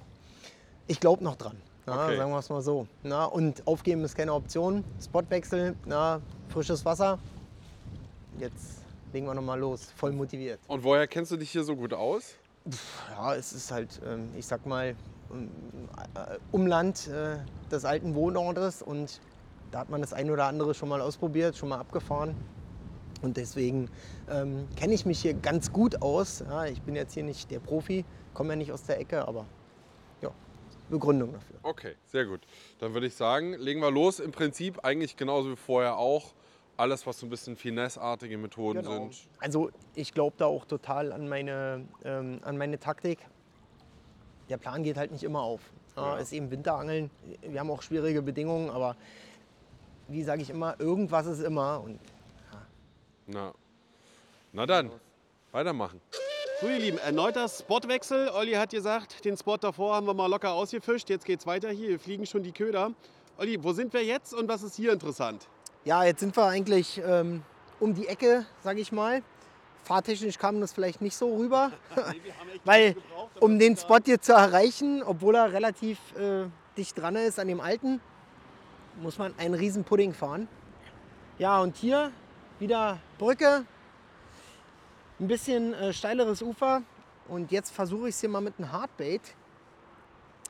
ich 0.87 1.01
glaube 1.01 1.25
noch 1.25 1.35
dran. 1.35 1.57
Na, 1.87 2.05
Okay. 2.07 2.17
Sagen 2.17 2.31
wir 2.31 2.39
es 2.39 2.49
mal 2.49 2.63
so. 2.63 2.87
Na, 3.03 3.25
und 3.25 3.67
aufgeben 3.67 4.05
ist 4.05 4.15
keine 4.15 4.33
Option. 4.33 4.85
Spotwechsel, 5.03 5.75
na, 5.85 6.21
frisches 6.49 6.85
Wasser. 6.85 7.19
Jetzt 8.39 8.83
legen 9.13 9.27
wir 9.27 9.35
noch 9.35 9.43
mal 9.43 9.59
los. 9.59 9.93
Voll 9.97 10.13
motiviert. 10.13 10.61
Und 10.69 10.85
woher 10.85 11.07
kennst 11.07 11.33
du 11.33 11.37
dich 11.37 11.51
hier 11.51 11.65
so 11.65 11.75
gut 11.77 11.93
aus? 11.93 12.37
Ja, 13.11 13.35
es 13.35 13.53
ist 13.53 13.73
halt, 13.73 14.01
ähm, 14.07 14.29
ich 14.37 14.47
sag 14.47 14.65
mal, 14.67 14.95
ähm, 15.33 15.51
äh, 16.15 16.39
Umland 16.53 17.09
äh, 17.09 17.39
des 17.71 17.85
alten 17.85 18.15
Wohnortes 18.15 18.83
und 18.83 19.21
da 19.73 19.81
hat 19.81 19.91
man 19.91 20.01
das 20.01 20.13
ein 20.13 20.31
oder 20.31 20.45
andere 20.45 20.75
schon 20.75 20.89
mal 20.89 21.01
ausprobiert, 21.01 21.57
schon 21.57 21.71
mal 21.71 21.79
abgefahren. 21.79 22.37
Und 23.23 23.37
deswegen 23.37 23.89
ähm, 24.31 24.69
kenne 24.77 24.95
ich 24.95 25.07
mich 25.07 25.21
hier 25.21 25.35
ganz 25.35 25.73
gut 25.73 26.03
aus. 26.03 26.45
Ja, 26.49 26.67
ich 26.67 26.83
bin 26.83 26.95
jetzt 26.95 27.15
hier 27.15 27.25
nicht 27.25 27.51
der 27.51 27.61
Profi, 27.61 28.05
komme 28.35 28.51
ja 28.51 28.57
nicht 28.57 28.73
aus 28.73 28.83
der 28.85 29.01
Ecke, 29.01 29.27
aber 29.27 29.47
Begründung 30.93 31.33
dafür. 31.33 31.57
Okay, 31.63 31.95
sehr 32.07 32.27
gut. 32.27 32.41
Dann 32.79 32.95
würde 32.95 33.07
ich 33.09 33.15
sagen, 33.15 33.55
legen 33.55 33.81
wir 33.81 33.91
los. 33.91 34.21
Im 34.21 34.31
Prinzip 34.31 34.85
eigentlich 34.85 35.17
genauso 35.17 35.51
wie 35.51 35.57
vorher 35.57 35.97
auch. 35.97 36.33
Alles, 36.77 37.07
was 37.07 37.19
so 37.19 37.27
ein 37.27 37.31
bisschen 37.31 37.57
finesseartige 37.57 38.39
Methoden 38.39 38.83
Genau. 38.83 38.93
sind. 39.11 39.29
Also 39.41 39.71
ich 39.95 40.15
glaube 40.15 40.35
da 40.39 40.47
auch 40.47 40.65
total 40.65 41.13
an 41.13 41.29
meine, 41.29 41.85
ähm, 42.05 42.41
an 42.45 42.57
meine 42.57 42.79
Taktik. 42.79 43.19
Der 44.49 44.57
Plan 44.59 44.83
geht 44.83 44.97
halt 44.97 45.11
nicht 45.13 45.23
immer 45.25 45.41
auf. 45.43 45.61
Ja, 45.97 46.15
Ja. 46.15 46.19
Ist 46.19 46.33
eben 46.33 46.51
Winterangeln. 46.51 47.11
Wir 47.43 47.61
haben 47.61 47.71
auch 47.71 47.83
schwierige 47.83 48.23
Bedingungen, 48.23 48.71
aber 48.71 48.97
wie 50.09 50.23
sage 50.23 50.43
ich 50.43 50.51
immer, 50.51 50.79
irgendwas 50.81 51.27
ist 51.27 51.41
immer. 51.41 51.81
Und 51.83 51.99
Na, 53.27 53.53
Na 54.53 54.67
dann, 54.67 54.91
weitermachen. 55.53 56.01
So, 56.63 56.69
ihr 56.69 56.79
Lieben, 56.79 56.99
erneuter 56.99 57.49
Spotwechsel. 57.49 58.29
Olli 58.29 58.53
hat 58.53 58.71
gesagt, 58.71 59.25
den 59.25 59.37
Spot 59.37 59.57
davor 59.57 59.97
haben 59.97 60.07
wir 60.07 60.15
mal 60.15 60.29
locker 60.29 60.53
ausgefischt. 60.53 61.11
Jetzt 61.11 61.25
geht's 61.25 61.45
weiter 61.45 61.71
hier. 61.71 61.89
Hier 61.89 61.99
fliegen 61.99 62.25
schon 62.25 62.45
die 62.45 62.53
Köder. 62.53 62.93
Olli, 63.37 63.59
wo 63.65 63.73
sind 63.73 63.93
wir 63.93 64.05
jetzt 64.05 64.33
und 64.33 64.47
was 64.47 64.63
ist 64.63 64.77
hier 64.77 64.93
interessant? 64.93 65.49
ja, 65.85 66.05
jetzt 66.05 66.21
sind 66.21 66.37
wir 66.37 66.45
eigentlich 66.45 67.03
ähm, 67.05 67.43
um 67.81 67.95
die 67.95 68.07
Ecke, 68.07 68.47
sage 68.63 68.81
ich 68.81 68.93
mal. 68.93 69.25
Fahrtechnisch 69.83 70.39
kam 70.39 70.61
das 70.61 70.73
vielleicht 70.73 71.01
nicht 71.01 71.17
so 71.17 71.35
rüber, 71.35 71.73
weil 72.65 72.95
um 73.41 73.59
den 73.59 73.77
Spot 73.77 73.99
hier 74.05 74.21
zu 74.21 74.33
erreichen, 74.33 75.03
obwohl 75.03 75.35
er 75.35 75.53
relativ 75.53 75.99
äh, 76.15 76.45
dicht 76.77 76.97
dran 76.97 77.17
ist 77.17 77.41
an 77.41 77.49
dem 77.49 77.61
alten, 77.61 78.01
muss 79.03 79.19
man 79.19 79.35
einen 79.37 79.55
riesen 79.55 79.83
Pudding 79.83 80.15
fahren. 80.15 80.47
Ja, 81.39 81.61
und 81.61 81.77
hier 81.77 82.13
wieder 82.61 83.01
Brücke, 83.19 83.65
ein 85.21 85.29
bisschen 85.29 85.75
äh, 85.75 85.93
steileres 85.93 86.43
Ufer 86.43 86.83
und 87.29 87.53
jetzt 87.53 87.71
versuche 87.71 88.09
ich 88.09 88.15
es 88.15 88.21
hier 88.21 88.29
mal 88.29 88.41
mit 88.41 88.55
einem 88.59 88.73
Hardbait 88.73 89.23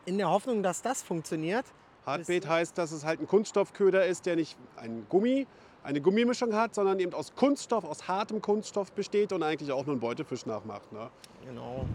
in 0.05 0.19
der 0.19 0.31
Hoffnung, 0.31 0.63
dass 0.63 0.83
das 0.83 1.03
funktioniert. 1.03 1.65
Hardbait 2.07 2.49
heißt, 2.49 2.77
dass 2.77 2.91
es 2.91 3.05
halt 3.05 3.21
ein 3.21 3.29
Kunststoffköder 3.29 4.07
ist, 4.07 4.27
der 4.27 4.37
nicht 4.37 4.57
ein 4.77 5.07
Gummi, 5.09 5.47
eine 5.85 6.01
Gummimischung 6.01 6.55
hat, 6.55 6.75
sondern 6.75 6.99
eben 7.01 7.13
aus 7.15 7.35
Kunststoff, 7.35 7.85
aus 7.85 8.09
hartem 8.09 8.41
Kunststoff 8.41 8.93
besteht 8.93 9.33
und 9.33 9.43
eigentlich 9.43 9.71
auch 9.73 9.85
nur 9.85 9.95
einen 9.95 10.01
Beutefisch 10.01 10.47
nachmacht. 10.47 10.91
Ne? 10.93 11.11
Genau. 11.47 11.87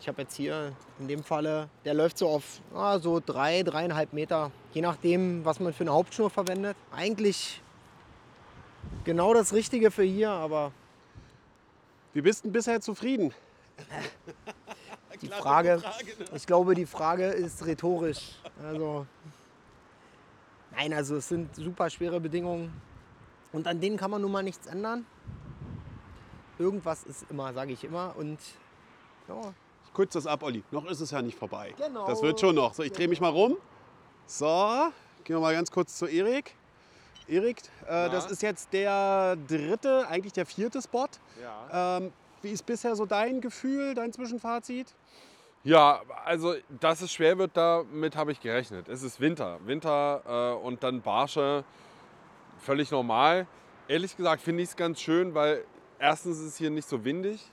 Ich 0.00 0.08
habe 0.08 0.22
jetzt 0.22 0.34
hier 0.34 0.72
in 0.98 1.08
dem 1.08 1.22
Falle, 1.22 1.68
der 1.84 1.94
läuft 1.94 2.18
so 2.18 2.28
auf 2.28 2.60
ah, 2.74 2.98
so 2.98 3.22
drei, 3.24 3.62
dreieinhalb 3.62 4.12
Meter, 4.12 4.50
je 4.72 4.82
nachdem, 4.82 5.44
was 5.44 5.60
man 5.60 5.72
für 5.72 5.84
eine 5.84 5.92
Hauptschnur 5.92 6.30
verwendet. 6.30 6.76
Eigentlich 6.94 7.62
genau 9.04 9.32
das 9.32 9.52
Richtige 9.52 9.90
für 9.90 10.02
hier, 10.02 10.30
aber 10.30 10.72
Wie 12.14 12.22
bist 12.22 12.44
du 12.44 12.50
bisher 12.50 12.80
zufrieden? 12.80 13.34
die 15.20 15.26
Frage, 15.28 15.82
ich 16.32 16.46
glaube, 16.46 16.74
die 16.74 16.86
Frage 16.86 17.26
ist 17.26 17.66
rhetorisch. 17.66 18.36
Also, 18.62 19.04
nein, 20.70 20.92
also 20.92 21.16
es 21.16 21.28
sind 21.28 21.54
super 21.56 21.90
schwere 21.90 22.20
Bedingungen 22.20 22.72
und 23.52 23.66
an 23.66 23.80
denen 23.80 23.96
kann 23.96 24.12
man 24.12 24.22
nun 24.22 24.30
mal 24.30 24.44
nichts 24.44 24.68
ändern. 24.68 25.04
Irgendwas 26.56 27.02
ist 27.02 27.26
immer, 27.30 27.52
sage 27.52 27.72
ich 27.72 27.82
immer. 27.82 28.14
Und 28.16 28.38
ja, 29.26 29.52
Ich 29.84 29.92
kürze 29.92 30.18
das 30.18 30.26
ab, 30.28 30.44
Olli. 30.44 30.62
Noch 30.70 30.86
ist 30.86 31.00
es 31.00 31.10
ja 31.10 31.20
nicht 31.20 31.36
vorbei. 31.36 31.74
Genau. 31.76 32.06
Das 32.06 32.22
wird 32.22 32.38
schon 32.38 32.54
noch. 32.54 32.74
So, 32.74 32.84
ich 32.84 32.92
drehe 32.92 33.08
mich 33.08 33.20
mal 33.20 33.30
rum. 33.30 33.56
So, 34.26 34.86
gehen 35.24 35.34
wir 35.34 35.40
mal 35.40 35.52
ganz 35.52 35.72
kurz 35.72 35.98
zu 35.98 36.06
Erik. 36.06 36.54
Erik, 37.28 37.62
äh, 37.86 38.10
das 38.10 38.30
ist 38.30 38.42
jetzt 38.42 38.72
der 38.72 39.36
dritte, 39.48 40.06
eigentlich 40.08 40.32
der 40.32 40.46
vierte 40.46 40.82
Spot. 40.82 41.06
Ja. 41.42 41.98
Ähm, 41.98 42.12
wie 42.42 42.50
ist 42.50 42.66
bisher 42.66 42.94
so 42.94 43.06
dein 43.06 43.40
Gefühl, 43.40 43.94
dein 43.94 44.12
Zwischenfazit? 44.12 44.94
Ja, 45.64 46.02
also 46.26 46.54
dass 46.80 47.00
es 47.00 47.10
schwer 47.10 47.38
wird, 47.38 47.56
damit 47.56 48.16
habe 48.16 48.32
ich 48.32 48.40
gerechnet. 48.40 48.88
Es 48.88 49.02
ist 49.02 49.18
Winter. 49.18 49.58
Winter 49.64 50.22
äh, 50.26 50.62
und 50.62 50.82
dann 50.82 51.00
Barsche, 51.00 51.64
völlig 52.58 52.90
normal. 52.90 53.46
Ehrlich 53.88 54.16
gesagt 54.16 54.42
finde 54.42 54.62
ich 54.62 54.70
es 54.70 54.76
ganz 54.76 55.00
schön, 55.00 55.34
weil 55.34 55.64
erstens 55.98 56.38
ist 56.38 56.44
es 56.44 56.56
hier 56.58 56.70
nicht 56.70 56.86
so 56.86 57.04
windig 57.04 57.50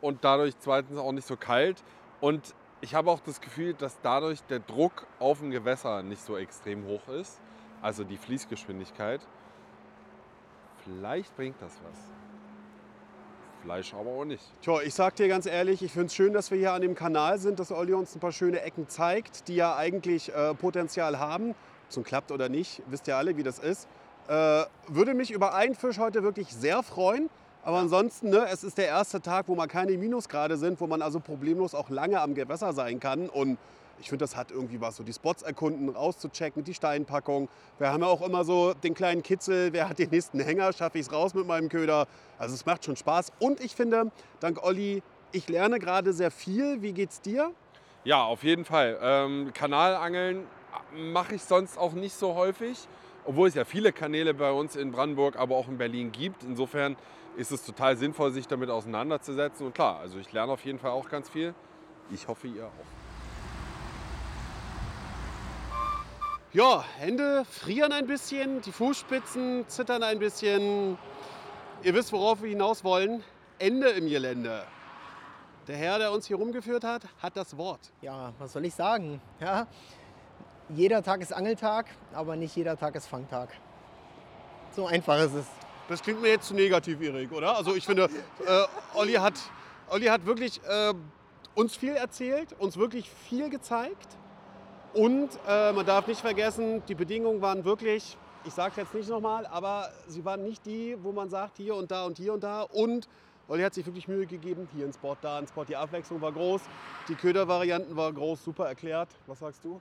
und 0.00 0.24
dadurch 0.24 0.58
zweitens 0.58 0.98
auch 0.98 1.12
nicht 1.12 1.26
so 1.26 1.36
kalt. 1.36 1.82
Und 2.20 2.54
ich 2.80 2.94
habe 2.94 3.10
auch 3.10 3.20
das 3.20 3.42
Gefühl, 3.42 3.74
dass 3.74 4.00
dadurch 4.00 4.42
der 4.44 4.60
Druck 4.60 5.06
auf 5.18 5.40
dem 5.40 5.50
Gewässer 5.50 6.02
nicht 6.02 6.22
so 6.22 6.36
extrem 6.38 6.86
hoch 6.86 7.06
ist. 7.08 7.40
Also 7.82 8.04
die 8.04 8.16
Fließgeschwindigkeit. 8.16 9.20
Vielleicht 10.84 11.34
bringt 11.36 11.60
das 11.60 11.72
was. 11.72 11.98
Vielleicht 13.62 13.94
aber 13.94 14.10
auch 14.10 14.24
nicht. 14.24 14.44
Tja, 14.62 14.80
ich 14.82 14.94
sag 14.94 15.16
dir 15.16 15.28
ganz 15.28 15.46
ehrlich, 15.46 15.82
ich 15.82 15.92
finde 15.92 16.06
es 16.06 16.14
schön, 16.14 16.32
dass 16.32 16.50
wir 16.50 16.58
hier 16.58 16.72
an 16.72 16.82
dem 16.82 16.94
Kanal 16.94 17.38
sind, 17.38 17.58
dass 17.58 17.72
Olli 17.72 17.92
uns 17.92 18.14
ein 18.14 18.20
paar 18.20 18.32
schöne 18.32 18.62
Ecken 18.62 18.88
zeigt, 18.88 19.48
die 19.48 19.56
ja 19.56 19.76
eigentlich 19.76 20.32
äh, 20.32 20.54
Potenzial 20.54 21.18
haben. 21.18 21.50
Ob 21.50 21.56
es 21.90 22.04
klappt 22.04 22.30
oder 22.32 22.48
nicht, 22.48 22.82
wisst 22.86 23.08
ihr 23.08 23.16
alle, 23.16 23.36
wie 23.36 23.42
das 23.42 23.58
ist. 23.58 23.88
Äh, 24.28 24.64
würde 24.88 25.14
mich 25.14 25.30
über 25.30 25.54
einen 25.54 25.74
Fisch 25.74 25.98
heute 25.98 26.22
wirklich 26.22 26.54
sehr 26.54 26.82
freuen. 26.82 27.30
Aber 27.62 27.78
ansonsten, 27.78 28.30
ne, 28.30 28.46
es 28.50 28.62
ist 28.62 28.78
der 28.78 28.86
erste 28.86 29.20
Tag, 29.20 29.48
wo 29.48 29.54
mal 29.54 29.66
keine 29.66 29.96
Minusgrade 29.98 30.56
sind, 30.56 30.80
wo 30.80 30.86
man 30.86 31.02
also 31.02 31.18
problemlos 31.20 31.74
auch 31.74 31.90
lange 31.90 32.20
am 32.20 32.34
Gewässer 32.34 32.72
sein 32.72 33.00
kann. 33.00 33.28
Und 33.28 33.58
ich 34.00 34.08
finde, 34.08 34.24
das 34.24 34.36
hat 34.36 34.50
irgendwie 34.50 34.80
was, 34.80 34.96
so 34.96 35.02
die 35.02 35.12
Spots 35.12 35.42
erkunden, 35.42 35.88
rauszuchecken, 35.88 36.64
die 36.64 36.74
Steinpackung. 36.74 37.48
Wir 37.78 37.92
haben 37.92 38.02
ja 38.02 38.08
auch 38.08 38.22
immer 38.22 38.44
so 38.44 38.74
den 38.74 38.94
kleinen 38.94 39.22
Kitzel, 39.22 39.72
wer 39.72 39.88
hat 39.88 39.98
den 39.98 40.10
nächsten 40.10 40.40
Hänger, 40.40 40.72
schaffe 40.72 40.98
ich 40.98 41.06
es 41.06 41.12
raus 41.12 41.34
mit 41.34 41.46
meinem 41.46 41.68
Köder. 41.68 42.06
Also 42.38 42.54
es 42.54 42.66
macht 42.66 42.84
schon 42.84 42.96
Spaß. 42.96 43.32
Und 43.38 43.60
ich 43.60 43.74
finde, 43.74 44.10
dank 44.40 44.62
Olli, 44.62 45.02
ich 45.32 45.48
lerne 45.48 45.78
gerade 45.78 46.12
sehr 46.12 46.30
viel. 46.30 46.80
Wie 46.82 46.92
geht's 46.92 47.20
dir? 47.20 47.52
Ja, 48.04 48.24
auf 48.24 48.44
jeden 48.44 48.64
Fall. 48.64 48.98
Ähm, 49.02 49.50
Kanalangeln 49.52 50.46
mache 50.94 51.34
ich 51.34 51.42
sonst 51.42 51.76
auch 51.76 51.92
nicht 51.92 52.14
so 52.14 52.34
häufig, 52.34 52.88
obwohl 53.24 53.48
es 53.48 53.54
ja 53.54 53.64
viele 53.64 53.92
Kanäle 53.92 54.32
bei 54.34 54.50
uns 54.52 54.76
in 54.76 54.92
Brandenburg, 54.92 55.36
aber 55.36 55.56
auch 55.56 55.68
in 55.68 55.78
Berlin 55.78 56.12
gibt. 56.12 56.44
Insofern 56.44 56.96
ist 57.36 57.50
es 57.50 57.64
total 57.64 57.96
sinnvoll, 57.96 58.32
sich 58.32 58.46
damit 58.46 58.70
auseinanderzusetzen. 58.70 59.66
Und 59.66 59.74
klar, 59.74 59.98
also 59.98 60.18
ich 60.18 60.32
lerne 60.32 60.52
auf 60.52 60.64
jeden 60.64 60.78
Fall 60.78 60.90
auch 60.90 61.08
ganz 61.08 61.28
viel. 61.28 61.54
Ich 62.10 62.26
hoffe, 62.26 62.46
ihr 62.48 62.66
auch. 62.66 62.97
Ja, 66.54 66.82
Hände 66.96 67.44
frieren 67.44 67.92
ein 67.92 68.06
bisschen, 68.06 68.62
die 68.62 68.72
Fußspitzen 68.72 69.68
zittern 69.68 70.02
ein 70.02 70.18
bisschen. 70.18 70.96
Ihr 71.82 71.94
wisst, 71.94 72.10
worauf 72.10 72.40
wir 72.40 72.48
hinaus 72.48 72.82
wollen. 72.84 73.22
Ende 73.58 73.88
im 73.90 74.08
Gelände. 74.08 74.64
Der 75.66 75.76
Herr, 75.76 75.98
der 75.98 76.10
uns 76.10 76.26
hier 76.26 76.36
rumgeführt 76.36 76.84
hat, 76.84 77.02
hat 77.22 77.36
das 77.36 77.54
Wort. 77.58 77.92
ja, 78.00 78.32
was 78.38 78.54
soll 78.54 78.64
ich 78.64 78.74
sagen? 78.74 79.20
Ja, 79.40 79.66
jeder 80.70 81.02
Tag 81.02 81.20
ist 81.20 81.34
Angeltag, 81.34 81.84
aber 82.14 82.34
nicht 82.34 82.56
jeder 82.56 82.78
Tag 82.78 82.94
ist 82.94 83.06
Fangtag. 83.06 83.50
So 84.74 84.86
einfach 84.86 85.18
ist 85.18 85.34
es. 85.34 85.46
Das 85.90 86.02
klingt 86.02 86.22
mir 86.22 86.28
jetzt 86.28 86.48
zu 86.48 86.54
negativ, 86.54 86.98
Erik, 87.02 87.30
oder? 87.30 87.58
Also 87.58 87.74
ich 87.74 87.84
finde, 87.84 88.04
äh, 88.04 88.64
Olli, 88.94 89.14
hat, 89.14 89.34
Olli 89.90 90.06
hat 90.06 90.24
wirklich 90.24 90.62
äh, 90.64 90.94
uns 91.54 91.76
viel 91.76 91.94
erzählt, 91.94 92.54
uns 92.58 92.78
wirklich 92.78 93.10
viel 93.10 93.50
gezeigt. 93.50 94.16
Und 94.98 95.30
äh, 95.46 95.72
man 95.72 95.86
darf 95.86 96.08
nicht 96.08 96.20
vergessen, 96.20 96.82
die 96.88 96.96
Bedingungen 96.96 97.40
waren 97.40 97.64
wirklich, 97.64 98.18
ich 98.44 98.52
sage 98.52 98.72
es 98.72 98.76
jetzt 98.78 98.94
nicht 98.94 99.08
nochmal, 99.08 99.46
aber 99.46 99.90
sie 100.08 100.24
waren 100.24 100.42
nicht 100.42 100.66
die, 100.66 100.96
wo 101.00 101.12
man 101.12 101.30
sagt, 101.30 101.56
hier 101.56 101.76
und 101.76 101.92
da 101.92 102.04
und 102.04 102.16
hier 102.16 102.32
und 102.32 102.42
da. 102.42 102.62
Und 102.62 103.08
Olli 103.46 103.62
hat 103.62 103.74
sich 103.74 103.86
wirklich 103.86 104.08
Mühe 104.08 104.26
gegeben, 104.26 104.68
hier 104.74 104.86
ein 104.86 104.92
Spot, 104.92 105.16
da 105.20 105.38
ein 105.38 105.46
Spot. 105.46 105.62
Die 105.62 105.76
Abwechslung 105.76 106.20
war 106.20 106.32
groß, 106.32 106.62
die 107.06 107.14
Ködervarianten 107.14 107.94
waren 107.94 108.12
groß, 108.12 108.42
super 108.42 108.66
erklärt. 108.66 109.08
Was 109.28 109.38
sagst 109.38 109.64
du? 109.64 109.80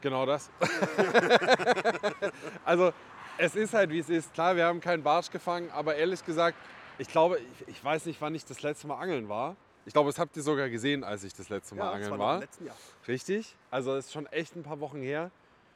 Genau 0.00 0.26
das. 0.26 0.48
also 2.64 2.92
es 3.38 3.56
ist 3.56 3.74
halt 3.74 3.90
wie 3.90 3.98
es 3.98 4.10
ist. 4.10 4.32
Klar, 4.32 4.54
wir 4.54 4.66
haben 4.66 4.80
keinen 4.80 5.02
Barsch 5.02 5.30
gefangen, 5.30 5.72
aber 5.72 5.96
ehrlich 5.96 6.24
gesagt, 6.24 6.56
ich 6.98 7.08
glaube, 7.08 7.40
ich, 7.40 7.66
ich 7.66 7.84
weiß 7.84 8.06
nicht, 8.06 8.20
wann 8.20 8.36
ich 8.36 8.44
das 8.44 8.62
letzte 8.62 8.86
Mal 8.86 9.00
angeln 9.00 9.28
war. 9.28 9.56
Ich 9.84 9.92
glaube, 9.92 10.10
das 10.10 10.18
habt 10.18 10.36
ihr 10.36 10.42
sogar 10.42 10.68
gesehen, 10.68 11.02
als 11.02 11.24
ich 11.24 11.34
das 11.34 11.48
letzte 11.48 11.74
Mal 11.74 11.86
das 11.86 11.94
angeln 11.94 12.10
war 12.12 12.18
noch 12.18 12.24
war. 12.24 12.34
im 12.36 12.40
letzten 12.42 12.66
Jahr. 12.66 12.76
Richtig. 13.08 13.56
Also 13.70 13.94
es 13.94 14.06
ist 14.06 14.12
schon 14.12 14.26
echt 14.26 14.54
ein 14.54 14.62
paar 14.62 14.80
Wochen 14.80 15.00
her. 15.00 15.30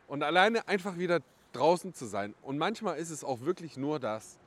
Und 0.07 0.23
alleine 0.23 0.67
einfach 0.69 0.97
wieder 0.97 1.21
draußen 1.53 1.93
zu 1.93 2.07
sein. 2.07 2.35
Und 2.43 2.59
manchmal 2.59 2.99
ist 2.99 3.11
es 3.11 3.25
auch 3.25 3.41
wirklich 3.41 3.77
nur 3.77 3.99
das. 3.99 4.39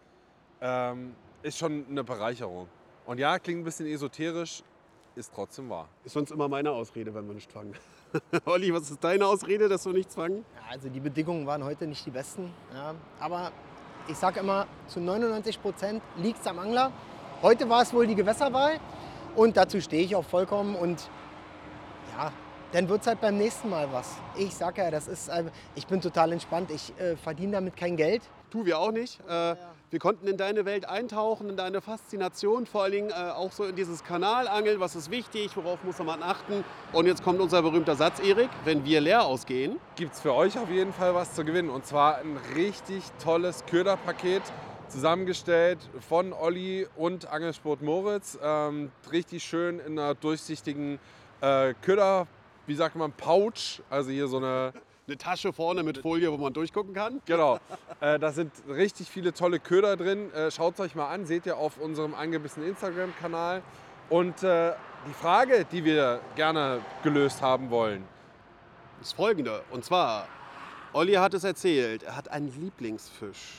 Ähm, 0.62 1.16
ist 1.44 1.58
schon 1.58 1.86
eine 1.90 2.04
Bereicherung. 2.04 2.68
Und 3.06 3.18
ja, 3.18 3.40
klingt 3.40 3.62
ein 3.62 3.64
bisschen 3.64 3.88
esoterisch, 3.88 4.64
ist 5.16 5.34
trotzdem 5.34 5.70
wahr. 5.70 5.90
Ist 6.04 6.14
sonst 6.14 6.32
immer 6.32 6.48
meine 6.48 6.72
Ausrede, 6.72 7.14
wenn 7.14 7.28
wir 7.28 7.34
nicht 7.34 7.52
fangen. 7.52 7.74
Olli, 8.46 8.74
was 8.74 8.90
ist 8.92 9.04
deine 9.04 9.26
Ausrede, 9.26 9.68
dass 9.68 9.86
wir 9.86 9.94
nichts 9.94 10.16
fangen? 10.16 10.46
Ja, 10.56 10.72
also 10.72 10.90
die 10.90 11.00
Bedingungen 11.00 11.46
waren 11.46 11.64
heute 11.64 11.88
nicht 11.88 12.06
die 12.06 12.12
besten. 12.12 12.54
Ja. 12.74 12.96
Aber 13.20 13.52
ich 14.08 14.18
sage 14.18 14.40
immer, 14.40 14.68
zu 14.88 15.00
99 15.00 15.62
Prozent 15.62 16.02
liegt 16.18 16.40
es 16.42 16.48
am 16.48 16.60
Angler. 16.60 16.92
Heute 17.42 17.70
war 17.70 17.82
es 17.82 17.94
wohl 17.94 18.06
die 18.08 18.16
Gewässerwahl 18.16 18.80
und 19.36 19.58
dazu 19.58 19.82
stehe 19.82 20.04
ich 20.04 20.16
auch 20.16 20.26
vollkommen. 20.26 20.76
Und 20.76 21.10
ja, 22.18 22.32
dann 22.72 22.90
wird 22.90 23.02
es 23.02 23.08
halt 23.08 23.22
beim 23.22 23.38
nächsten 23.38 23.70
Mal 23.70 23.92
was. 23.92 24.16
Ich 24.38 24.56
sag 24.56 24.78
ja, 24.78 24.92
das 24.92 25.08
ist, 25.08 25.30
äh, 25.30 25.46
ich 25.76 25.88
bin 25.88 26.02
total 26.02 26.32
entspannt. 26.32 26.72
Ich 26.72 26.94
äh, 27.00 27.16
verdiene 27.16 27.54
damit 27.54 27.76
kein 27.76 27.98
Geld. 27.98 28.22
Tu 28.52 28.66
wir 28.66 28.80
auch 28.80 28.92
nicht. 28.92 29.20
Äh, 29.28 29.56
wir 29.92 29.98
konnten 29.98 30.28
in 30.28 30.38
deine 30.38 30.66
Welt 30.66 30.88
eintauchen, 30.88 31.50
in 31.50 31.58
deine 31.58 31.82
Faszination, 31.82 32.68
vor 32.68 32.84
allen 32.84 32.92
Dingen 32.92 33.10
äh, 33.10 33.32
auch 33.32 33.52
so 33.52 33.64
in 33.64 33.76
dieses 33.76 34.04
Kanalangeln. 34.04 34.80
Was 34.80 34.96
ist 34.96 35.10
wichtig, 35.10 35.58
worauf 35.58 35.84
muss 35.84 35.98
man 35.98 36.22
achten? 36.22 36.64
Und 36.94 37.08
jetzt 37.08 37.24
kommt 37.24 37.40
unser 37.40 37.64
berühmter 37.64 37.96
Satz, 37.96 38.20
Erik, 38.20 38.50
wenn 38.66 38.86
wir 38.86 39.02
leer 39.02 39.26
ausgehen. 39.26 39.80
Gibt 39.96 40.14
es 40.14 40.22
für 40.22 40.36
euch 40.36 40.60
auf 40.60 40.70
jeden 40.70 40.94
Fall 40.94 41.16
was 41.16 41.34
zu 41.34 41.44
gewinnen. 41.44 41.72
Und 41.72 41.88
zwar 41.88 42.18
ein 42.20 42.38
richtig 42.56 43.04
tolles 43.24 43.66
Köderpaket 43.66 44.44
zusammengestellt 44.90 45.80
von 46.08 46.34
Olli 46.34 46.88
und 46.96 47.28
Angelsport 47.28 47.82
Moritz. 47.82 48.38
Ähm, 48.42 48.92
richtig 49.12 49.44
schön 49.44 49.80
in 49.80 49.98
einer 49.98 50.16
durchsichtigen 50.16 51.00
äh, 51.42 51.74
Köder, 51.82 52.28
wie 52.68 52.76
sagt 52.76 52.96
man, 52.96 53.12
Pouch. 53.12 53.82
Also 53.90 54.10
hier 54.12 54.28
so 54.28 54.38
eine 54.38 54.74
Eine 55.08 55.18
Tasche 55.18 55.54
vorne 55.54 55.82
mit 55.82 55.98
Folie, 55.98 56.32
wo 56.32 56.38
man 56.38 56.54
durchgucken 56.54 56.94
kann. 56.94 57.22
Genau. 57.26 57.60
Äh, 58.02 58.18
da 58.18 58.32
sind 58.32 58.54
richtig 58.70 59.10
viele 59.10 59.34
tolle 59.34 59.60
Köder 59.60 59.98
drin. 59.98 60.32
Äh, 60.34 60.52
Schaut 60.52 60.76
es 60.76 60.80
euch 60.80 60.96
mal 60.96 61.10
an, 61.10 61.26
seht 61.26 61.46
ihr 61.46 61.58
auf 61.58 61.78
unserem 61.78 62.16
angebissenen 62.16 62.70
Instagram-Kanal. 62.70 63.62
Und 64.10 64.42
äh, 64.42 64.72
die 65.06 65.14
Frage, 65.14 65.66
die 65.70 65.84
wir 65.84 66.22
gerne 66.38 66.80
gelöst 67.04 67.42
haben 67.42 67.70
wollen, 67.72 68.06
ist 69.02 69.12
folgende. 69.12 69.64
Und 69.72 69.84
zwar, 69.84 70.30
Olli 70.94 71.16
hat 71.16 71.34
es 71.34 71.44
erzählt, 71.44 72.04
er 72.04 72.16
hat 72.16 72.30
einen 72.30 72.58
Lieblingsfisch. 72.58 73.58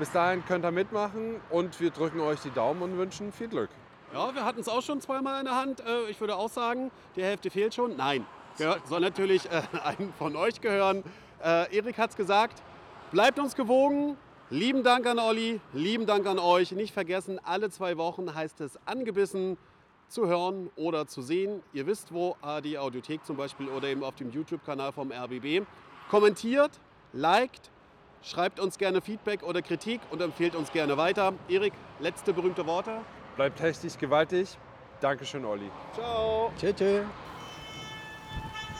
Bis 0.00 0.10
dahin 0.10 0.44
könnt 0.44 0.64
ihr 0.64 0.72
mitmachen 0.72 1.40
und 1.50 1.80
wir 1.80 1.90
drücken 1.90 2.18
euch 2.18 2.40
die 2.40 2.50
Daumen 2.50 2.82
und 2.82 2.98
wünschen 2.98 3.30
viel 3.30 3.46
Glück. 3.46 3.70
Ja, 4.12 4.34
wir 4.34 4.44
hatten 4.44 4.58
es 4.58 4.68
auch 4.68 4.82
schon 4.82 5.00
zweimal 5.00 5.38
in 5.38 5.44
der 5.44 5.54
Hand. 5.54 5.84
Äh, 5.86 6.10
Ich 6.10 6.20
würde 6.20 6.34
auch 6.34 6.50
sagen, 6.50 6.90
die 7.14 7.22
Hälfte 7.22 7.48
fehlt 7.48 7.74
schon. 7.74 7.96
Nein, 7.96 8.26
soll 8.56 9.00
natürlich 9.00 9.50
äh, 9.50 9.62
einem 9.84 10.12
von 10.14 10.36
euch 10.36 10.60
gehören. 10.60 11.02
Äh, 11.42 11.76
Erik 11.76 11.98
hat 11.98 12.10
es 12.10 12.16
gesagt, 12.16 12.62
bleibt 13.10 13.38
uns 13.38 13.54
gewogen. 13.54 14.16
Lieben 14.50 14.82
Dank 14.82 15.06
an 15.06 15.18
Olli, 15.18 15.60
lieben 15.72 16.06
Dank 16.06 16.26
an 16.26 16.38
euch. 16.38 16.72
Nicht 16.72 16.92
vergessen, 16.92 17.40
alle 17.42 17.70
zwei 17.70 17.96
Wochen 17.96 18.34
heißt 18.34 18.60
es 18.60 18.78
angebissen 18.86 19.56
zu 20.08 20.26
hören 20.26 20.70
oder 20.76 21.06
zu 21.06 21.22
sehen. 21.22 21.62
Ihr 21.72 21.86
wisst 21.86 22.12
wo, 22.12 22.36
ARD 22.42 22.76
Audiothek 22.76 23.24
zum 23.24 23.36
Beispiel 23.36 23.68
oder 23.68 23.88
eben 23.88 24.04
auf 24.04 24.14
dem 24.16 24.30
YouTube-Kanal 24.30 24.92
vom 24.92 25.10
RBB. 25.10 25.66
Kommentiert, 26.10 26.72
liked, 27.12 27.70
schreibt 28.22 28.60
uns 28.60 28.78
gerne 28.78 29.00
Feedback 29.00 29.42
oder 29.42 29.62
Kritik 29.62 30.00
und 30.10 30.20
empfehlt 30.20 30.54
uns 30.54 30.70
gerne 30.70 30.96
weiter. 30.96 31.32
Erik, 31.48 31.72
letzte 32.00 32.32
berühmte 32.32 32.66
Worte. 32.66 33.00
Bleibt 33.36 33.60
hechtig, 33.60 33.98
gewaltig. 33.98 34.58
Dankeschön, 35.00 35.44
Olli. 35.44 35.70
Ciao. 35.94 36.52
Tschö, 36.58 36.72
tschö. 36.72 37.02